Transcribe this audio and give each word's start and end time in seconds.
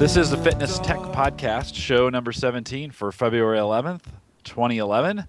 This 0.00 0.16
is 0.16 0.30
the 0.30 0.38
Fitness 0.38 0.78
Tech 0.78 0.96
Podcast, 0.96 1.74
show 1.74 2.08
number 2.08 2.32
17 2.32 2.90
for 2.90 3.12
February 3.12 3.58
11th, 3.58 4.04
2011. 4.44 5.26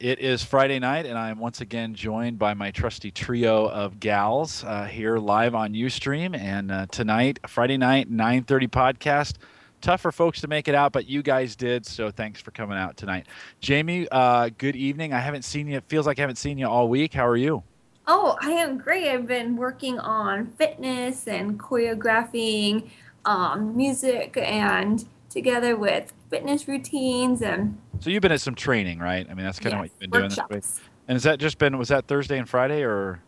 It 0.00 0.18
is 0.18 0.42
Friday 0.42 0.80
night, 0.80 1.06
and 1.06 1.16
I 1.16 1.30
am 1.30 1.38
once 1.38 1.60
again 1.60 1.94
joined 1.94 2.36
by 2.36 2.52
my 2.54 2.72
trusty 2.72 3.12
trio 3.12 3.68
of 3.68 4.00
gals 4.00 4.64
uh, 4.64 4.86
here 4.86 5.18
live 5.18 5.54
on 5.54 5.74
UStream. 5.74 6.36
And 6.36 6.72
uh, 6.72 6.86
tonight, 6.90 7.38
Friday 7.46 7.76
night, 7.76 8.10
9:30 8.10 8.68
podcast. 8.70 9.36
Tough 9.80 10.00
for 10.00 10.10
folks 10.10 10.40
to 10.40 10.48
make 10.48 10.66
it 10.66 10.74
out, 10.74 10.90
but 10.90 11.06
you 11.06 11.22
guys 11.22 11.54
did, 11.54 11.86
so 11.86 12.10
thanks 12.10 12.40
for 12.40 12.50
coming 12.50 12.76
out 12.76 12.96
tonight. 12.96 13.28
Jamie, 13.60 14.08
uh, 14.10 14.50
good 14.58 14.74
evening. 14.74 15.12
I 15.12 15.20
haven't 15.20 15.42
seen 15.42 15.68
you. 15.68 15.76
It 15.76 15.84
feels 15.86 16.08
like 16.08 16.18
I 16.18 16.22
haven't 16.22 16.38
seen 16.38 16.58
you 16.58 16.66
all 16.66 16.88
week. 16.88 17.14
How 17.14 17.28
are 17.28 17.36
you? 17.36 17.62
Oh, 18.08 18.36
I 18.42 18.50
am 18.50 18.78
great. 18.78 19.06
I've 19.06 19.28
been 19.28 19.54
working 19.54 20.00
on 20.00 20.48
fitness 20.48 21.28
and 21.28 21.56
choreographing 21.56 22.90
um, 23.24 23.76
music 23.76 24.36
and 24.36 25.04
together 25.28 25.76
with 25.76 26.12
fitness 26.30 26.68
routines 26.68 27.42
and 27.42 27.78
So 28.00 28.10
you've 28.10 28.22
been 28.22 28.32
at 28.32 28.40
some 28.40 28.54
training, 28.54 28.98
right? 28.98 29.26
I 29.30 29.34
mean, 29.34 29.44
that's 29.44 29.58
kind 29.58 29.74
of 29.74 29.80
what 29.80 29.90
you've 29.90 29.98
been 29.98 30.10
doing 30.10 30.28
this 30.28 30.38
week. 30.38 30.50
workshops. 30.50 30.80
And 31.08 31.16
has 31.16 31.22
that 31.24 31.38
just 31.38 31.58
been 31.58 31.78
was 31.78 31.88
that 31.88 32.06
Thursday 32.06 32.38
and 32.38 32.48
Friday, 32.48 32.82
or 32.82 33.20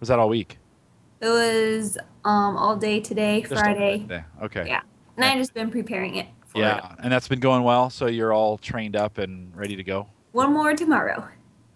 was 0.00 0.08
that 0.08 0.18
all 0.18 0.28
week? 0.28 0.58
It 1.20 1.28
was 1.28 1.96
um, 2.24 2.56
all 2.56 2.76
day 2.76 3.00
today, 3.00 3.40
Just 3.40 3.54
Friday, 3.54 4.00
Thursday. 4.00 4.24
Okay. 4.42 4.66
Yeah. 4.68 4.82
and 5.16 5.24
I 5.24 5.36
just 5.36 5.54
been 5.54 5.70
preparing 5.70 6.16
it 6.16 6.26
for 6.46 6.60
Yeah, 6.60 6.94
and 7.02 7.10
that's 7.12 7.28
been 7.28 7.40
going 7.40 7.62
well. 7.62 7.88
So 7.88 8.06
you're 8.06 8.32
all 8.32 8.58
trained 8.58 8.94
up 8.96 9.18
and 9.18 9.54
ready 9.56 9.74
to 9.76 9.82
go. 9.84 10.08
one 10.32 10.52
more 10.52 10.74
tomorrow. 10.74 11.26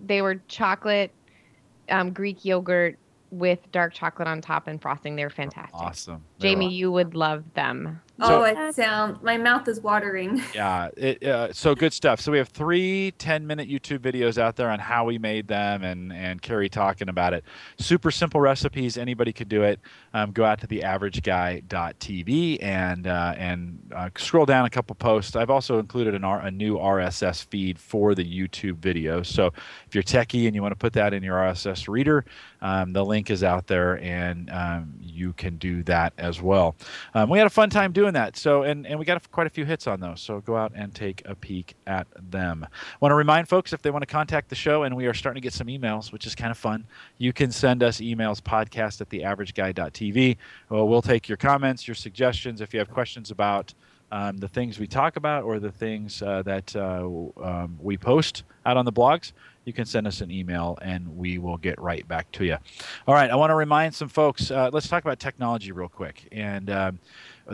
they 0.00 0.22
were 0.22 0.36
chocolate 0.48 1.12
um, 1.88 2.12
Greek 2.12 2.44
yogurt 2.44 2.96
with 3.30 3.58
dark 3.72 3.94
chocolate 3.94 4.28
on 4.28 4.40
top 4.40 4.66
and 4.66 4.80
frosting. 4.80 5.16
They 5.16 5.24
were 5.24 5.30
fantastic. 5.30 5.74
awesome. 5.74 6.24
They 6.38 6.48
were 6.48 6.62
Jamie, 6.62 6.74
you 6.74 6.90
would 6.92 7.14
love 7.14 7.44
them. 7.54 8.00
So- 8.20 8.40
oh, 8.40 8.44
it 8.44 8.74
sounds. 8.74 9.22
My 9.22 9.36
mouth 9.36 9.66
is 9.68 9.80
watering. 9.80 10.42
Yeah, 10.54 10.88
it, 10.96 11.22
uh, 11.24 11.52
so 11.52 11.74
good 11.74 11.92
stuff. 11.92 12.20
So 12.20 12.32
we 12.32 12.38
have 12.38 12.48
three 12.48 13.12
10 13.18 13.46
minute 13.46 13.68
YouTube 13.68 13.98
videos 14.00 14.36
out 14.36 14.56
there 14.56 14.68
on 14.68 14.78
how 14.78 15.04
we 15.04 15.16
made 15.18 15.46
them 15.48 15.82
and, 15.84 16.12
and 16.12 16.42
Carrie 16.42 16.68
talking 16.68 17.08
about 17.08 17.32
it. 17.34 17.44
Super 17.78 18.10
simple 18.10 18.40
recipes. 18.40 18.98
Anybody 18.98 19.32
could 19.32 19.48
do 19.48 19.62
it. 19.62 19.80
Um, 20.12 20.32
go 20.32 20.44
out 20.44 20.60
to 20.60 20.66
theaverageguy.tv 20.66 22.62
and, 22.62 23.06
uh, 23.06 23.34
and 23.36 23.78
uh, 23.94 24.10
scroll 24.16 24.46
down 24.46 24.64
a 24.66 24.70
couple 24.70 24.94
posts. 24.96 25.36
I've 25.36 25.50
also 25.50 25.78
included 25.78 26.14
an 26.14 26.24
R, 26.24 26.40
a 26.40 26.50
new 26.50 26.76
RSS 26.78 27.44
feed 27.46 27.78
for 27.78 28.14
the 28.14 28.24
YouTube 28.24 28.74
videos. 28.78 29.26
So 29.26 29.52
if 29.86 29.94
you're 29.94 30.02
techie 30.04 30.46
and 30.46 30.54
you 30.54 30.62
want 30.62 30.72
to 30.72 30.76
put 30.78 30.92
that 30.94 31.14
in 31.14 31.22
your 31.22 31.36
RSS 31.38 31.88
reader, 31.88 32.24
um, 32.60 32.92
the 32.92 33.04
link 33.04 33.30
is 33.30 33.42
out 33.44 33.66
there 33.66 33.98
and 34.02 34.50
um, 34.50 34.94
you 35.00 35.32
can 35.34 35.56
do 35.56 35.82
that 35.84 36.12
as 36.18 36.42
well. 36.42 36.76
Um, 37.14 37.30
we 37.30 37.38
had 37.38 37.46
a 37.46 37.50
fun 37.50 37.70
time 37.70 37.92
doing 37.92 38.09
that. 38.14 38.36
So, 38.36 38.62
and, 38.62 38.86
and 38.86 38.98
we 38.98 39.04
got 39.04 39.24
a, 39.24 39.28
quite 39.28 39.46
a 39.46 39.50
few 39.50 39.64
hits 39.64 39.86
on 39.86 40.00
those. 40.00 40.20
So 40.20 40.40
go 40.40 40.56
out 40.56 40.72
and 40.74 40.94
take 40.94 41.22
a 41.24 41.34
peek 41.34 41.74
at 41.86 42.06
them. 42.30 42.64
I 42.64 42.96
want 43.00 43.12
to 43.12 43.16
remind 43.16 43.48
folks 43.48 43.72
if 43.72 43.82
they 43.82 43.90
want 43.90 44.02
to 44.02 44.06
contact 44.06 44.48
the 44.48 44.54
show, 44.54 44.84
and 44.84 44.96
we 44.96 45.06
are 45.06 45.14
starting 45.14 45.40
to 45.40 45.44
get 45.44 45.52
some 45.52 45.66
emails, 45.66 46.12
which 46.12 46.26
is 46.26 46.34
kind 46.34 46.50
of 46.50 46.58
fun. 46.58 46.86
You 47.18 47.32
can 47.32 47.50
send 47.50 47.82
us 47.82 47.98
emails 47.98 48.40
podcast 48.40 49.00
at 49.00 49.08
theaverageguy.tv. 49.08 50.36
Well, 50.68 50.88
we'll 50.88 51.02
take 51.02 51.28
your 51.28 51.36
comments, 51.36 51.86
your 51.86 51.94
suggestions. 51.94 52.60
If 52.60 52.72
you 52.72 52.78
have 52.78 52.90
questions 52.90 53.30
about 53.30 53.74
um, 54.12 54.38
the 54.38 54.48
things 54.48 54.78
we 54.78 54.86
talk 54.86 55.16
about 55.16 55.44
or 55.44 55.58
the 55.58 55.70
things 55.70 56.22
uh, 56.22 56.42
that 56.42 56.74
uh, 56.74 57.06
um, 57.42 57.78
we 57.80 57.96
post 57.96 58.42
out 58.66 58.76
on 58.76 58.84
the 58.84 58.92
blogs, 58.92 59.32
you 59.64 59.72
can 59.72 59.84
send 59.84 60.06
us 60.06 60.20
an 60.20 60.30
email 60.30 60.78
and 60.82 61.16
we 61.16 61.38
will 61.38 61.56
get 61.56 61.80
right 61.80 62.06
back 62.08 62.30
to 62.32 62.44
you. 62.44 62.56
All 63.06 63.14
right, 63.14 63.30
I 63.30 63.36
want 63.36 63.50
to 63.50 63.54
remind 63.54 63.94
some 63.94 64.08
folks. 64.08 64.50
Uh, 64.50 64.70
let's 64.72 64.88
talk 64.88 65.04
about 65.04 65.20
technology 65.20 65.70
real 65.70 65.88
quick. 65.88 66.26
And 66.32 66.70
um, 66.70 66.98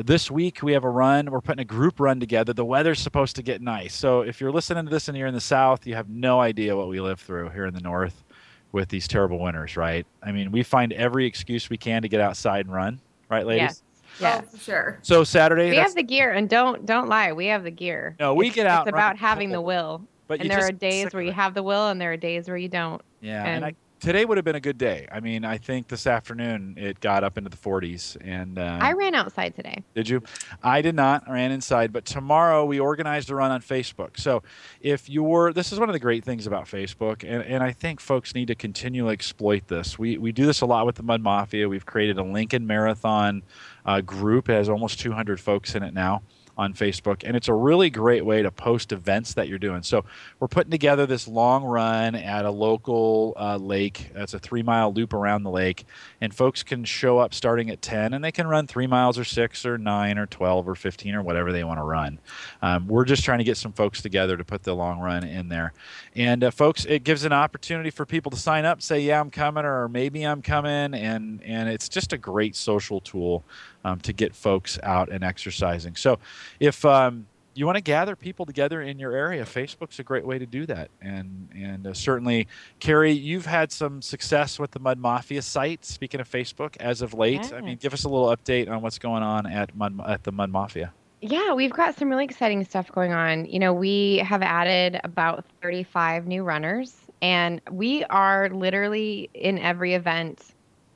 this 0.04 0.30
week 0.30 0.62
we 0.62 0.72
have 0.72 0.84
a 0.84 0.90
run. 0.90 1.30
We're 1.30 1.40
putting 1.40 1.60
a 1.60 1.64
group 1.64 2.00
run 2.00 2.20
together. 2.20 2.52
The 2.52 2.64
weather's 2.64 3.00
supposed 3.00 3.36
to 3.36 3.42
get 3.42 3.62
nice. 3.62 3.94
So 3.94 4.20
if 4.20 4.40
you're 4.40 4.52
listening 4.52 4.84
to 4.84 4.90
this 4.90 5.08
and 5.08 5.16
you're 5.16 5.26
in 5.26 5.34
the 5.34 5.40
south, 5.40 5.86
you 5.86 5.94
have 5.94 6.08
no 6.08 6.40
idea 6.40 6.76
what 6.76 6.88
we 6.88 7.00
live 7.00 7.20
through 7.20 7.50
here 7.50 7.66
in 7.66 7.74
the 7.74 7.80
north 7.80 8.24
with 8.72 8.88
these 8.88 9.08
terrible 9.08 9.38
winters, 9.38 9.76
right? 9.76 10.06
I 10.22 10.32
mean, 10.32 10.52
we 10.52 10.62
find 10.62 10.92
every 10.92 11.24
excuse 11.26 11.70
we 11.70 11.78
can 11.78 12.02
to 12.02 12.08
get 12.08 12.20
outside 12.20 12.66
and 12.66 12.74
run, 12.74 13.00
right, 13.30 13.46
ladies? 13.46 13.62
Yes. 13.62 13.82
Yes. 14.20 14.42
Oh, 14.46 14.50
for 14.56 14.62
sure. 14.62 14.98
So 15.02 15.24
Saturday, 15.24 15.64
We 15.70 15.70
that's- 15.76 15.88
have 15.90 15.94
the 15.94 16.02
gear, 16.02 16.32
and 16.32 16.48
don't 16.48 16.86
don't 16.86 17.08
lie. 17.08 17.32
We 17.34 17.46
have 17.46 17.64
the 17.64 17.70
gear. 17.70 18.16
No, 18.18 18.34
we 18.34 18.46
It's- 18.46 18.54
get 18.56 18.66
out 18.66 18.86
It's 18.86 18.94
about 18.94 19.14
the 19.16 19.20
having 19.20 19.50
the 19.50 19.60
will, 19.60 20.02
but 20.26 20.40
and 20.40 20.50
there 20.50 20.64
are 20.66 20.72
days 20.72 21.12
where 21.12 21.22
you 21.22 21.32
have 21.32 21.52
the 21.52 21.62
will, 21.62 21.88
and 21.88 22.00
there 22.00 22.12
are 22.12 22.16
days 22.16 22.48
where 22.48 22.56
you 22.56 22.68
don't. 22.68 23.02
Yeah, 23.20 23.44
and, 23.44 23.64
I, 23.64 23.68
and- 23.68 23.76
today 24.06 24.24
would 24.24 24.38
have 24.38 24.44
been 24.44 24.54
a 24.54 24.60
good 24.60 24.78
day. 24.78 25.08
I 25.10 25.18
mean, 25.18 25.44
I 25.44 25.58
think 25.58 25.88
this 25.88 26.06
afternoon 26.06 26.74
it 26.76 27.00
got 27.00 27.24
up 27.24 27.36
into 27.36 27.50
the 27.50 27.56
40s, 27.56 28.16
and 28.20 28.56
uh, 28.56 28.78
I 28.80 28.92
ran 28.92 29.16
outside 29.16 29.56
today. 29.56 29.82
Did 29.96 30.08
you? 30.08 30.22
I 30.62 30.80
did 30.80 30.94
not. 30.94 31.24
I 31.26 31.32
ran 31.32 31.50
inside. 31.50 31.92
But 31.92 32.04
tomorrow 32.04 32.64
we 32.64 32.78
organized 32.78 33.30
a 33.30 33.34
run 33.34 33.50
on 33.50 33.60
Facebook. 33.60 34.16
So 34.16 34.44
if 34.80 35.10
you're, 35.10 35.52
this 35.52 35.72
is 35.72 35.80
one 35.80 35.88
of 35.88 35.92
the 35.92 35.98
great 35.98 36.22
things 36.22 36.46
about 36.46 36.66
Facebook, 36.66 37.24
and, 37.24 37.42
and 37.42 37.64
I 37.64 37.72
think 37.72 37.98
folks 37.98 38.32
need 38.32 38.46
to 38.46 38.54
continually 38.54 39.12
exploit 39.12 39.66
this. 39.66 39.98
We, 39.98 40.18
we 40.18 40.30
do 40.30 40.46
this 40.46 40.60
a 40.60 40.66
lot 40.66 40.86
with 40.86 40.94
the 40.94 41.02
Mud 41.02 41.20
Mafia. 41.20 41.68
We've 41.68 41.84
created 41.84 42.16
a 42.16 42.22
Lincoln 42.22 42.64
Marathon 42.64 43.42
uh, 43.84 44.02
group. 44.02 44.48
It 44.48 44.52
has 44.52 44.68
almost 44.68 45.00
200 45.00 45.40
folks 45.40 45.74
in 45.74 45.82
it 45.82 45.94
now 45.94 46.22
on 46.56 46.72
Facebook, 46.72 47.22
and 47.22 47.36
it's 47.36 47.48
a 47.48 47.54
really 47.54 47.90
great 47.90 48.24
way 48.24 48.42
to 48.42 48.50
post 48.50 48.90
events 48.90 49.34
that 49.34 49.46
you're 49.48 49.58
doing. 49.58 49.82
So 49.82 50.04
we're 50.40 50.48
putting 50.48 50.70
together 50.70 51.04
this 51.04 51.28
long 51.28 51.64
run 51.64 52.14
at 52.14 52.44
a 52.46 52.50
local 52.50 53.34
uh, 53.36 53.56
lake. 53.56 54.10
That's 54.14 54.32
a 54.32 54.38
three 54.38 54.62
mile 54.62 54.92
loop 54.92 55.12
around 55.12 55.42
the 55.42 55.50
lake, 55.50 55.84
and 56.20 56.34
folks 56.34 56.62
can 56.62 56.84
show 56.84 57.18
up 57.18 57.34
starting 57.34 57.70
at 57.70 57.82
10, 57.82 58.14
and 58.14 58.24
they 58.24 58.32
can 58.32 58.46
run 58.46 58.66
three 58.66 58.86
miles 58.86 59.18
or 59.18 59.24
six 59.24 59.66
or 59.66 59.76
nine 59.76 60.16
or 60.16 60.26
12 60.26 60.68
or 60.68 60.74
15 60.74 61.14
or 61.14 61.22
whatever 61.22 61.52
they 61.52 61.62
want 61.62 61.78
to 61.78 61.84
run. 61.84 62.18
Um, 62.62 62.88
we're 62.88 63.04
just 63.04 63.24
trying 63.24 63.38
to 63.38 63.44
get 63.44 63.58
some 63.58 63.72
folks 63.72 64.00
together 64.00 64.36
to 64.36 64.44
put 64.44 64.62
the 64.62 64.74
long 64.74 65.00
run 65.00 65.24
in 65.24 65.48
there, 65.48 65.74
and 66.14 66.42
uh, 66.42 66.50
folks, 66.50 66.86
it 66.86 67.04
gives 67.04 67.24
an 67.24 67.32
opportunity 67.32 67.90
for 67.90 68.06
people 68.06 68.30
to 68.30 68.38
sign 68.38 68.64
up, 68.64 68.80
say, 68.80 69.00
"Yeah, 69.00 69.20
I'm 69.20 69.30
coming," 69.30 69.64
or 69.66 69.88
"Maybe 69.88 70.22
I'm 70.22 70.40
coming," 70.40 70.94
and 70.94 71.42
and 71.42 71.68
it's 71.68 71.88
just 71.88 72.14
a 72.14 72.18
great 72.18 72.56
social 72.56 73.00
tool 73.00 73.44
um, 73.86 74.00
to 74.00 74.12
get 74.12 74.34
folks 74.34 74.78
out 74.82 75.10
and 75.10 75.22
exercising. 75.22 75.94
So 75.94 76.18
if 76.58 76.84
um, 76.84 77.26
you 77.54 77.66
want 77.66 77.76
to 77.76 77.82
gather 77.82 78.16
people 78.16 78.44
together 78.44 78.82
in 78.82 78.98
your 78.98 79.12
area, 79.12 79.44
Facebook's 79.44 80.00
a 80.00 80.02
great 80.02 80.26
way 80.26 80.38
to 80.38 80.46
do 80.46 80.66
that. 80.66 80.90
And 81.00 81.48
and 81.54 81.86
uh, 81.86 81.94
certainly, 81.94 82.48
Carrie, 82.80 83.12
you've 83.12 83.46
had 83.46 83.70
some 83.70 84.02
success 84.02 84.58
with 84.58 84.72
the 84.72 84.80
Mud 84.80 84.98
Mafia 84.98 85.40
site. 85.40 85.84
Speaking 85.84 86.20
of 86.20 86.28
Facebook, 86.28 86.76
as 86.78 87.00
of 87.00 87.14
late, 87.14 87.52
I 87.52 87.60
mean, 87.60 87.76
give 87.76 87.94
us 87.94 88.04
a 88.04 88.08
little 88.08 88.34
update 88.36 88.68
on 88.68 88.82
what's 88.82 88.98
going 88.98 89.22
on 89.22 89.46
at 89.46 89.74
Mud 89.76 90.00
at 90.06 90.24
the 90.24 90.32
Mud 90.32 90.50
Mafia. 90.50 90.92
Yeah, 91.22 91.54
we've 91.54 91.72
got 91.72 91.96
some 91.96 92.10
really 92.10 92.24
exciting 92.24 92.62
stuff 92.64 92.90
going 92.92 93.12
on. 93.12 93.46
You 93.46 93.58
know, 93.58 93.72
we 93.72 94.18
have 94.18 94.42
added 94.42 95.00
about 95.02 95.44
35 95.62 96.26
new 96.26 96.42
runners, 96.42 96.94
and 97.22 97.60
we 97.70 98.04
are 98.04 98.50
literally 98.50 99.30
in 99.32 99.58
every 99.58 99.94
event 99.94 100.42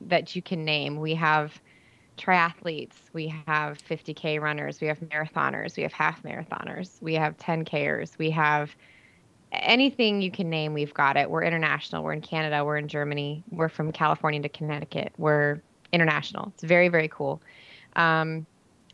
that 0.01 0.35
you 0.35 0.41
can 0.41 0.63
name. 0.63 0.99
We 0.99 1.15
have 1.15 1.59
triathletes, 2.21 2.93
we 3.13 3.33
have 3.47 3.77
50K 3.89 4.39
runners, 4.39 4.79
we 4.81 4.87
have 4.87 4.99
marathoners, 4.99 5.75
we 5.75 5.83
have 5.83 5.93
half 5.93 6.21
marathoners, 6.23 7.01
we 7.01 7.15
have 7.15 7.37
10Kers, 7.37 8.17
we 8.17 8.29
have 8.31 8.75
anything 9.51 10.21
you 10.21 10.31
can 10.31 10.49
name, 10.49 10.73
we've 10.73 10.93
got 10.93 11.17
it. 11.17 11.29
We're 11.29 11.43
international. 11.43 12.03
We're 12.03 12.13
in 12.13 12.21
Canada, 12.21 12.63
we're 12.63 12.77
in 12.77 12.87
Germany, 12.87 13.43
we're 13.51 13.69
from 13.69 13.91
California 13.91 14.41
to 14.41 14.49
Connecticut. 14.49 15.13
We're 15.17 15.61
international. 15.91 16.51
It's 16.53 16.63
very, 16.63 16.87
very 16.87 17.07
cool. 17.09 17.41
Um, 17.95 18.45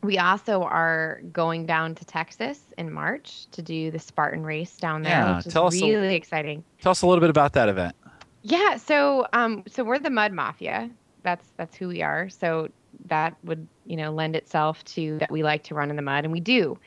we 0.04 0.18
also 0.20 0.64
are 0.64 1.22
going 1.32 1.66
down 1.66 1.96
to 1.96 2.06
Texas 2.06 2.62
in 2.78 2.92
March 2.92 3.48
to 3.52 3.62
do 3.62 3.92
the 3.92 4.00
Spartan 4.00 4.44
race 4.44 4.78
down 4.78 5.02
there, 5.02 5.12
Yeah, 5.12 5.38
which 5.38 5.48
is 5.48 5.54
tell 5.54 5.68
us 5.68 5.82
a- 5.82 5.86
really 5.86 6.16
exciting. 6.16 6.64
Tell 6.82 6.92
us 6.92 7.02
a 7.02 7.08
little 7.08 7.22
bit 7.22 7.30
about 7.30 7.54
that 7.54 7.68
event. 7.68 7.96
Yeah, 8.44 8.78
so 8.78 9.28
um, 9.34 9.64
so 9.68 9.84
we're 9.84 10.00
the 10.00 10.10
Mud 10.12 10.32
Mafia. 10.32 10.90
That's 11.24 11.46
that's 11.58 11.76
who 11.76 11.90
we 11.90 12.02
are. 12.02 12.30
So 12.30 12.70
that 13.06 13.36
would 13.44 13.68
you 13.86 13.96
know 13.96 14.12
lend 14.12 14.36
itself 14.36 14.84
to 14.86 15.18
that 15.20 15.32
we 15.32 15.44
like 15.44 15.64
to 15.64 15.76
run 15.76 15.90
in 15.90 15.96
the 15.96 16.02
mud, 16.02 16.24
and 16.24 16.32
we 16.32 16.40
do. 16.40 16.78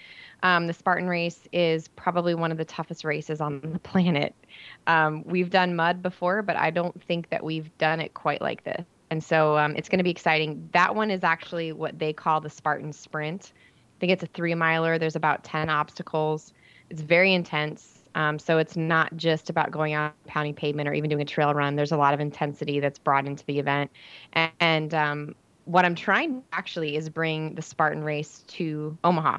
Um, 0.43 0.67
the 0.67 0.73
Spartan 0.73 1.09
race 1.09 1.47
is 1.53 1.89
probably 1.89 2.35
one 2.35 2.51
of 2.51 2.59
the 2.59 2.65
toughest 2.65 3.05
races 3.05 3.41
on 3.41 3.61
the 3.61 3.79
planet. 3.91 4.35
Um, 4.87 5.23
we've 5.25 5.51
done 5.51 5.77
mud 5.77 6.03
before, 6.03 6.43
but 6.43 6.57
I 6.57 6.71
don't 6.71 7.03
think 7.05 7.29
that 7.31 7.45
we've 7.45 7.77
done 7.79 8.01
it 8.01 8.15
quite 8.15 8.41
like 8.41 8.65
this. 8.65 8.85
And 9.11 9.23
so 9.23 9.59
um, 9.59 9.75
it's 9.77 9.89
going 9.89 9.99
to 9.99 10.05
be 10.05 10.11
exciting. 10.11 10.69
That 10.73 10.95
one 10.95 11.11
is 11.11 11.25
actually 11.25 11.73
what 11.73 11.99
they 11.99 12.13
call 12.13 12.41
the 12.41 12.49
Spartan 12.49 12.93
Sprint. 12.93 13.53
I 13.57 14.01
think 14.01 14.13
it's 14.13 14.23
a 14.23 14.29
three 14.29 14.55
miler. 14.55 14.99
There's 14.99 15.17
about 15.17 15.45
10 15.45 15.69
obstacles. 15.69 16.55
It's 16.91 17.03
very 17.03 17.35
intense. 17.35 18.03
Um, 18.15 18.39
so 18.39 18.59
it's 18.59 18.77
not 18.77 19.17
just 19.17 19.51
about 19.51 19.71
going 19.71 19.93
out 19.93 20.15
pounding 20.27 20.55
pavement 20.55 20.89
or 20.89 20.95
even 20.95 21.11
doing 21.11 21.23
a 21.23 21.27
trail 21.27 21.53
run. 21.55 21.77
There's 21.77 21.93
a 21.93 21.97
lot 21.97 22.15
of 22.15 22.21
intensity 22.21 22.81
that's 22.81 22.99
brought 22.99 23.27
into 23.27 23.45
the 23.47 23.59
event. 23.59 23.91
And, 24.33 24.53
and 24.61 24.95
um, 24.95 25.35
what 25.71 25.85
I'm 25.85 25.95
trying 25.95 26.43
actually 26.53 26.97
is 26.97 27.09
bring 27.09 27.55
the 27.55 27.63
Spartan 27.63 28.03
race 28.03 28.45
to 28.49 28.99
Omaha. 29.05 29.39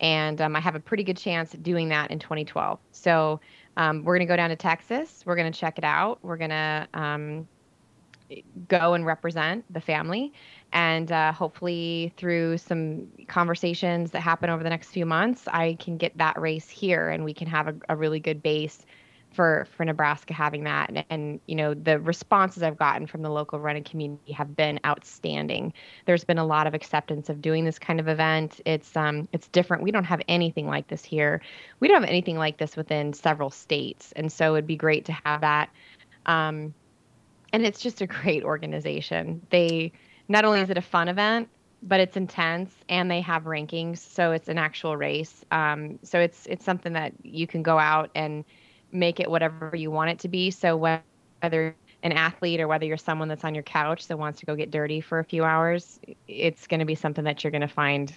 And 0.00 0.40
um, 0.40 0.56
I 0.56 0.60
have 0.60 0.74
a 0.74 0.80
pretty 0.80 1.04
good 1.04 1.18
chance 1.18 1.54
at 1.54 1.62
doing 1.62 1.90
that 1.90 2.10
in 2.10 2.18
2012. 2.18 2.78
So 2.92 3.40
um, 3.76 4.02
we're 4.02 4.16
going 4.16 4.26
to 4.26 4.30
go 4.30 4.36
down 4.36 4.48
to 4.50 4.56
Texas. 4.56 5.22
We're 5.26 5.36
going 5.36 5.52
to 5.52 5.58
check 5.58 5.76
it 5.76 5.84
out. 5.84 6.18
We're 6.22 6.38
going 6.38 6.50
to 6.50 6.88
um, 6.94 7.48
go 8.68 8.94
and 8.94 9.04
represent 9.04 9.70
the 9.72 9.80
family. 9.80 10.32
And 10.72 11.12
uh, 11.12 11.32
hopefully, 11.32 12.12
through 12.16 12.58
some 12.58 13.08
conversations 13.28 14.10
that 14.12 14.20
happen 14.20 14.48
over 14.48 14.62
the 14.62 14.70
next 14.70 14.90
few 14.90 15.06
months, 15.06 15.46
I 15.46 15.74
can 15.74 15.98
get 15.98 16.16
that 16.16 16.40
race 16.40 16.70
here 16.70 17.10
and 17.10 17.22
we 17.22 17.34
can 17.34 17.48
have 17.48 17.68
a, 17.68 17.74
a 17.90 17.96
really 17.96 18.20
good 18.20 18.42
base 18.42 18.84
for, 19.36 19.68
for 19.76 19.84
Nebraska 19.84 20.34
having 20.34 20.64
that. 20.64 20.88
And, 20.88 21.04
and, 21.10 21.40
you 21.46 21.54
know, 21.54 21.74
the 21.74 22.00
responses 22.00 22.62
I've 22.62 22.78
gotten 22.78 23.06
from 23.06 23.22
the 23.22 23.28
local 23.28 23.60
running 23.60 23.84
community 23.84 24.32
have 24.32 24.56
been 24.56 24.80
outstanding. 24.84 25.74
There's 26.06 26.24
been 26.24 26.38
a 26.38 26.44
lot 26.44 26.66
of 26.66 26.74
acceptance 26.74 27.28
of 27.28 27.42
doing 27.42 27.64
this 27.64 27.78
kind 27.78 28.00
of 28.00 28.08
event. 28.08 28.60
It's 28.64 28.96
um 28.96 29.28
it's 29.32 29.46
different. 29.48 29.82
We 29.82 29.90
don't 29.90 30.04
have 30.04 30.22
anything 30.26 30.66
like 30.66 30.88
this 30.88 31.04
here. 31.04 31.42
We 31.78 31.86
don't 31.86 32.00
have 32.00 32.08
anything 32.08 32.38
like 32.38 32.56
this 32.56 32.76
within 32.76 33.12
several 33.12 33.50
states. 33.50 34.12
And 34.16 34.32
so 34.32 34.54
it'd 34.54 34.66
be 34.66 34.76
great 34.76 35.04
to 35.04 35.12
have 35.12 35.42
that. 35.42 35.68
Um, 36.24 36.74
and 37.52 37.64
it's 37.64 37.80
just 37.80 38.00
a 38.00 38.06
great 38.22 38.42
organization. 38.42 39.46
They 39.50 39.92
not 40.28 40.44
only 40.44 40.60
is 40.60 40.70
it 40.70 40.78
a 40.78 40.82
fun 40.82 41.08
event, 41.08 41.48
but 41.82 42.00
it's 42.00 42.16
intense 42.16 42.74
and 42.88 43.10
they 43.10 43.20
have 43.20 43.44
rankings, 43.44 43.98
so 43.98 44.32
it's 44.32 44.48
an 44.48 44.58
actual 44.58 44.96
race. 44.96 45.44
Um, 45.50 45.98
so 46.02 46.18
it's 46.18 46.46
it's 46.46 46.64
something 46.64 46.94
that 46.94 47.12
you 47.22 47.46
can 47.46 47.62
go 47.62 47.78
out 47.78 48.10
and 48.14 48.44
make 48.92 49.20
it 49.20 49.30
whatever 49.30 49.72
you 49.74 49.90
want 49.90 50.10
it 50.10 50.18
to 50.20 50.28
be. 50.28 50.50
So 50.50 50.76
whether 50.76 51.74
an 52.02 52.12
athlete 52.12 52.60
or 52.60 52.68
whether 52.68 52.84
you're 52.84 52.96
someone 52.96 53.28
that's 53.28 53.44
on 53.44 53.54
your 53.54 53.64
couch 53.64 54.06
that 54.08 54.18
wants 54.18 54.40
to 54.40 54.46
go 54.46 54.54
get 54.54 54.70
dirty 54.70 55.00
for 55.00 55.18
a 55.18 55.24
few 55.24 55.44
hours, 55.44 55.98
it's 56.28 56.66
going 56.66 56.80
to 56.80 56.86
be 56.86 56.94
something 56.94 57.24
that 57.24 57.42
you're 57.42 57.50
going 57.50 57.62
to 57.62 57.68
find 57.68 58.12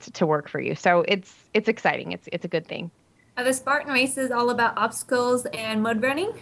t- 0.00 0.10
to 0.12 0.26
work 0.26 0.48
for 0.48 0.60
you. 0.60 0.74
So 0.74 1.04
it's 1.08 1.34
it's 1.54 1.68
exciting. 1.68 2.12
It's 2.12 2.28
it's 2.32 2.44
a 2.44 2.48
good 2.48 2.66
thing. 2.66 2.90
Are 3.36 3.44
the 3.44 3.54
Spartan 3.54 3.92
races 3.92 4.30
all 4.30 4.50
about 4.50 4.76
obstacles 4.76 5.46
and 5.46 5.82
mud 5.82 6.02
running? 6.02 6.32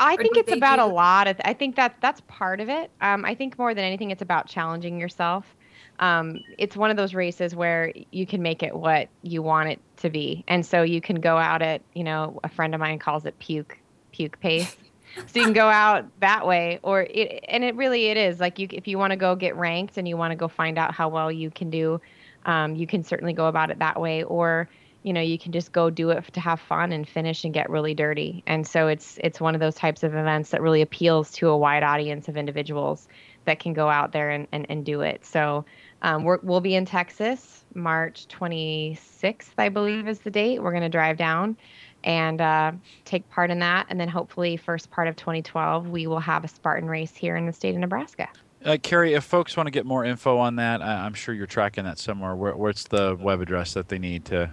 I 0.00 0.14
Or 0.14 0.16
think 0.16 0.36
it's 0.36 0.52
about 0.52 0.78
a 0.78 0.86
lot 0.86 1.28
of. 1.28 1.40
I 1.44 1.52
think 1.52 1.76
that 1.76 1.96
that's 2.00 2.20
part 2.26 2.60
of 2.60 2.68
it. 2.68 2.90
Um, 3.00 3.24
I 3.24 3.34
think 3.34 3.58
more 3.58 3.74
than 3.74 3.84
anything, 3.84 4.10
it's 4.10 4.22
about 4.22 4.46
challenging 4.46 4.98
yourself. 4.98 5.56
Um, 5.98 6.40
it's 6.58 6.76
one 6.76 6.90
of 6.90 6.96
those 6.96 7.14
races 7.14 7.54
where 7.54 7.92
you 8.10 8.26
can 8.26 8.42
make 8.42 8.62
it 8.62 8.74
what 8.74 9.08
you 9.22 9.42
want 9.42 9.68
it 9.68 9.80
to 9.98 10.10
be, 10.10 10.44
and 10.48 10.64
so 10.64 10.82
you 10.82 11.00
can 11.00 11.20
go 11.20 11.36
out 11.36 11.62
at 11.62 11.82
you 11.94 12.04
know 12.04 12.40
a 12.42 12.48
friend 12.48 12.74
of 12.74 12.80
mine 12.80 12.98
calls 12.98 13.24
it 13.26 13.38
puke 13.38 13.78
puke 14.12 14.38
pace. 14.40 14.76
so 15.26 15.38
you 15.38 15.44
can 15.44 15.52
go 15.52 15.68
out 15.68 16.06
that 16.20 16.46
way, 16.46 16.80
or 16.82 17.02
it 17.02 17.44
and 17.48 17.62
it 17.62 17.76
really 17.76 18.06
it 18.06 18.16
is. 18.16 18.40
Like 18.40 18.58
you 18.58 18.68
if 18.70 18.88
you 18.88 18.98
want 18.98 19.12
to 19.12 19.16
go 19.16 19.36
get 19.36 19.56
ranked 19.56 19.96
and 19.96 20.08
you 20.08 20.16
want 20.16 20.32
to 20.32 20.36
go 20.36 20.48
find 20.48 20.78
out 20.78 20.94
how 20.94 21.08
well 21.08 21.30
you 21.30 21.50
can 21.50 21.70
do, 21.70 22.00
um, 22.46 22.74
you 22.74 22.86
can 22.86 23.04
certainly 23.04 23.32
go 23.32 23.46
about 23.46 23.70
it 23.70 23.78
that 23.78 24.00
way, 24.00 24.24
or 24.24 24.68
you 25.04 25.12
know 25.12 25.20
you 25.20 25.38
can 25.38 25.52
just 25.52 25.70
go 25.70 25.90
do 25.90 26.10
it 26.10 26.24
to 26.32 26.40
have 26.40 26.58
fun 26.58 26.90
and 26.90 27.08
finish 27.08 27.44
and 27.44 27.54
get 27.54 27.70
really 27.70 27.94
dirty. 27.94 28.42
And 28.48 28.66
so 28.66 28.88
it's 28.88 29.18
it's 29.22 29.40
one 29.40 29.54
of 29.54 29.60
those 29.60 29.76
types 29.76 30.02
of 30.02 30.14
events 30.14 30.50
that 30.50 30.60
really 30.60 30.82
appeals 30.82 31.30
to 31.32 31.48
a 31.48 31.56
wide 31.56 31.84
audience 31.84 32.26
of 32.26 32.36
individuals 32.36 33.06
that 33.44 33.60
can 33.60 33.72
go 33.72 33.88
out 33.88 34.12
there 34.12 34.30
and, 34.30 34.48
and, 34.52 34.66
and 34.68 34.84
do 34.84 35.02
it. 35.02 35.24
So 35.24 35.64
um, 36.04 36.22
we're, 36.22 36.38
we'll 36.42 36.60
be 36.60 36.74
in 36.76 36.84
texas 36.84 37.64
march 37.74 38.28
26th 38.28 39.50
i 39.58 39.68
believe 39.68 40.06
is 40.06 40.20
the 40.20 40.30
date 40.30 40.62
we're 40.62 40.70
going 40.70 40.82
to 40.82 40.88
drive 40.88 41.16
down 41.16 41.56
and 42.04 42.40
uh, 42.40 42.70
take 43.04 43.28
part 43.30 43.50
in 43.50 43.58
that 43.58 43.86
and 43.88 43.98
then 43.98 44.08
hopefully 44.08 44.56
first 44.56 44.90
part 44.90 45.08
of 45.08 45.16
2012 45.16 45.88
we 45.88 46.06
will 46.06 46.20
have 46.20 46.44
a 46.44 46.48
spartan 46.48 46.88
race 46.88 47.16
here 47.16 47.34
in 47.36 47.46
the 47.46 47.52
state 47.52 47.74
of 47.74 47.80
nebraska 47.80 48.28
Uh, 48.64 48.78
Carrie, 48.82 49.12
if 49.12 49.24
folks 49.24 49.56
want 49.58 49.66
to 49.66 49.70
get 49.70 49.84
more 49.84 50.06
info 50.06 50.38
on 50.38 50.56
that, 50.56 50.80
I, 50.80 51.04
I'm 51.04 51.12
sure 51.12 51.34
you're 51.34 51.46
tracking 51.46 51.84
that 51.84 51.98
somewhere. 51.98 52.34
Where, 52.34 52.56
where's 52.56 52.84
the 52.84 53.14
web 53.20 53.42
address 53.42 53.74
that 53.74 53.88
they 53.88 53.98
need 53.98 54.24
to 54.26 54.50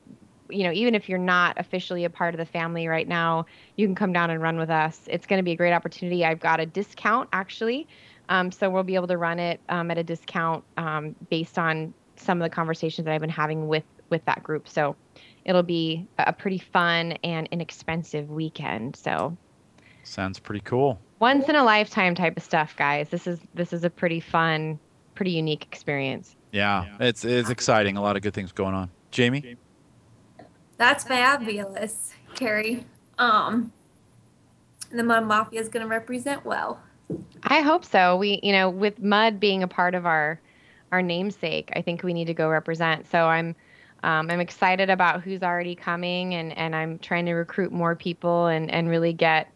you 0.50 0.64
know 0.64 0.72
even 0.72 0.94
if 0.94 1.10
you're 1.10 1.18
not 1.18 1.60
officially 1.60 2.06
a 2.06 2.10
part 2.10 2.34
of 2.34 2.38
the 2.38 2.46
family 2.46 2.88
right 2.88 3.08
now 3.08 3.46
you 3.76 3.88
can 3.88 3.96
come 3.96 4.14
down 4.14 4.30
and 4.30 4.42
run 4.42 4.58
with 4.58 4.70
us 4.70 5.02
it's 5.08 5.26
going 5.26 5.40
to 5.40 5.44
be 5.44 5.52
a 5.52 5.56
great 5.56 5.74
opportunity 5.74 6.24
i've 6.24 6.40
got 6.40 6.60
a 6.60 6.66
discount 6.66 7.28
actually 7.34 7.88
um, 8.30 8.52
so 8.52 8.70
we'll 8.70 8.84
be 8.84 8.96
able 8.96 9.08
to 9.08 9.18
run 9.18 9.40
it 9.40 9.60
um, 9.70 9.92
at 9.92 9.98
a 9.98 10.04
discount 10.04 10.64
um, 10.78 11.16
based 11.30 11.58
on 11.58 11.94
some 12.16 12.42
of 12.42 12.50
the 12.50 12.54
conversations 12.54 13.06
that 13.06 13.14
I've 13.14 13.22
been 13.22 13.30
having 13.30 13.68
with 13.68 13.84
with 14.10 14.24
that 14.26 14.44
group. 14.44 14.68
So 14.68 14.96
it'll 15.46 15.64
be 15.64 16.08
a 16.18 16.32
pretty 16.32 16.60
fun 16.60 17.14
and 17.24 17.48
inexpensive 17.52 18.30
weekend. 18.30 18.96
So 18.96 19.36
Sounds 20.04 20.40
pretty 20.40 20.62
cool. 20.62 21.00
Once 21.20 21.48
in 21.48 21.56
a 21.56 21.64
lifetime 21.64 22.16
type 22.16 22.38
of 22.38 22.44
stuff, 22.44 22.76
guys. 22.76 23.10
This 23.10 23.28
is 23.28 23.40
this 23.54 23.74
is 23.74 23.84
a 23.84 23.90
pretty 23.90 24.20
fun, 24.20 24.80
pretty 25.16 25.32
unique 25.32 25.64
experience. 25.64 26.36
Yeah, 26.52 26.86
it's 27.00 27.26
it's 27.26 27.50
exciting. 27.50 27.98
A 27.98 28.02
lot 28.02 28.16
of 28.16 28.22
good 28.22 28.34
things 28.34 28.52
going 28.52 28.76
on. 28.76 28.90
Jamie, 29.12 29.58
That's 30.78 31.04
fabulous, 31.04 32.14
Carrie. 32.36 32.86
Um, 33.18 33.72
the 34.92 35.04
Mud 35.04 35.26
Mafia 35.26 35.62
is 35.62 35.70
going 35.70 35.84
to 35.84 35.90
represent 35.90 36.46
well. 36.46 36.80
I 37.44 37.62
hope 37.62 37.86
so. 37.86 38.18
We, 38.18 38.40
you 38.42 38.52
know, 38.52 38.70
with 38.70 39.00
mud 39.00 39.40
being 39.40 39.64
a 39.64 39.68
part 39.68 39.96
of 39.96 40.06
our 40.06 40.40
our 40.92 41.02
namesake, 41.02 41.72
I 41.76 41.82
think 41.82 42.04
we 42.04 42.14
need 42.14 42.26
to 42.26 42.34
go 42.34 42.50
represent. 42.50 43.10
So 43.10 43.26
I'm 43.26 43.56
um, 44.04 44.30
I'm 44.30 44.40
excited 44.40 44.90
about 44.90 45.22
who's 45.22 45.44
already 45.44 45.76
coming, 45.76 46.36
and 46.36 46.58
and 46.58 46.76
I'm 46.76 47.00
trying 47.00 47.26
to 47.26 47.34
recruit 47.34 47.72
more 47.72 47.96
people 47.96 48.48
and 48.48 48.70
and 48.72 48.90
really 48.90 49.14
get 49.14 49.52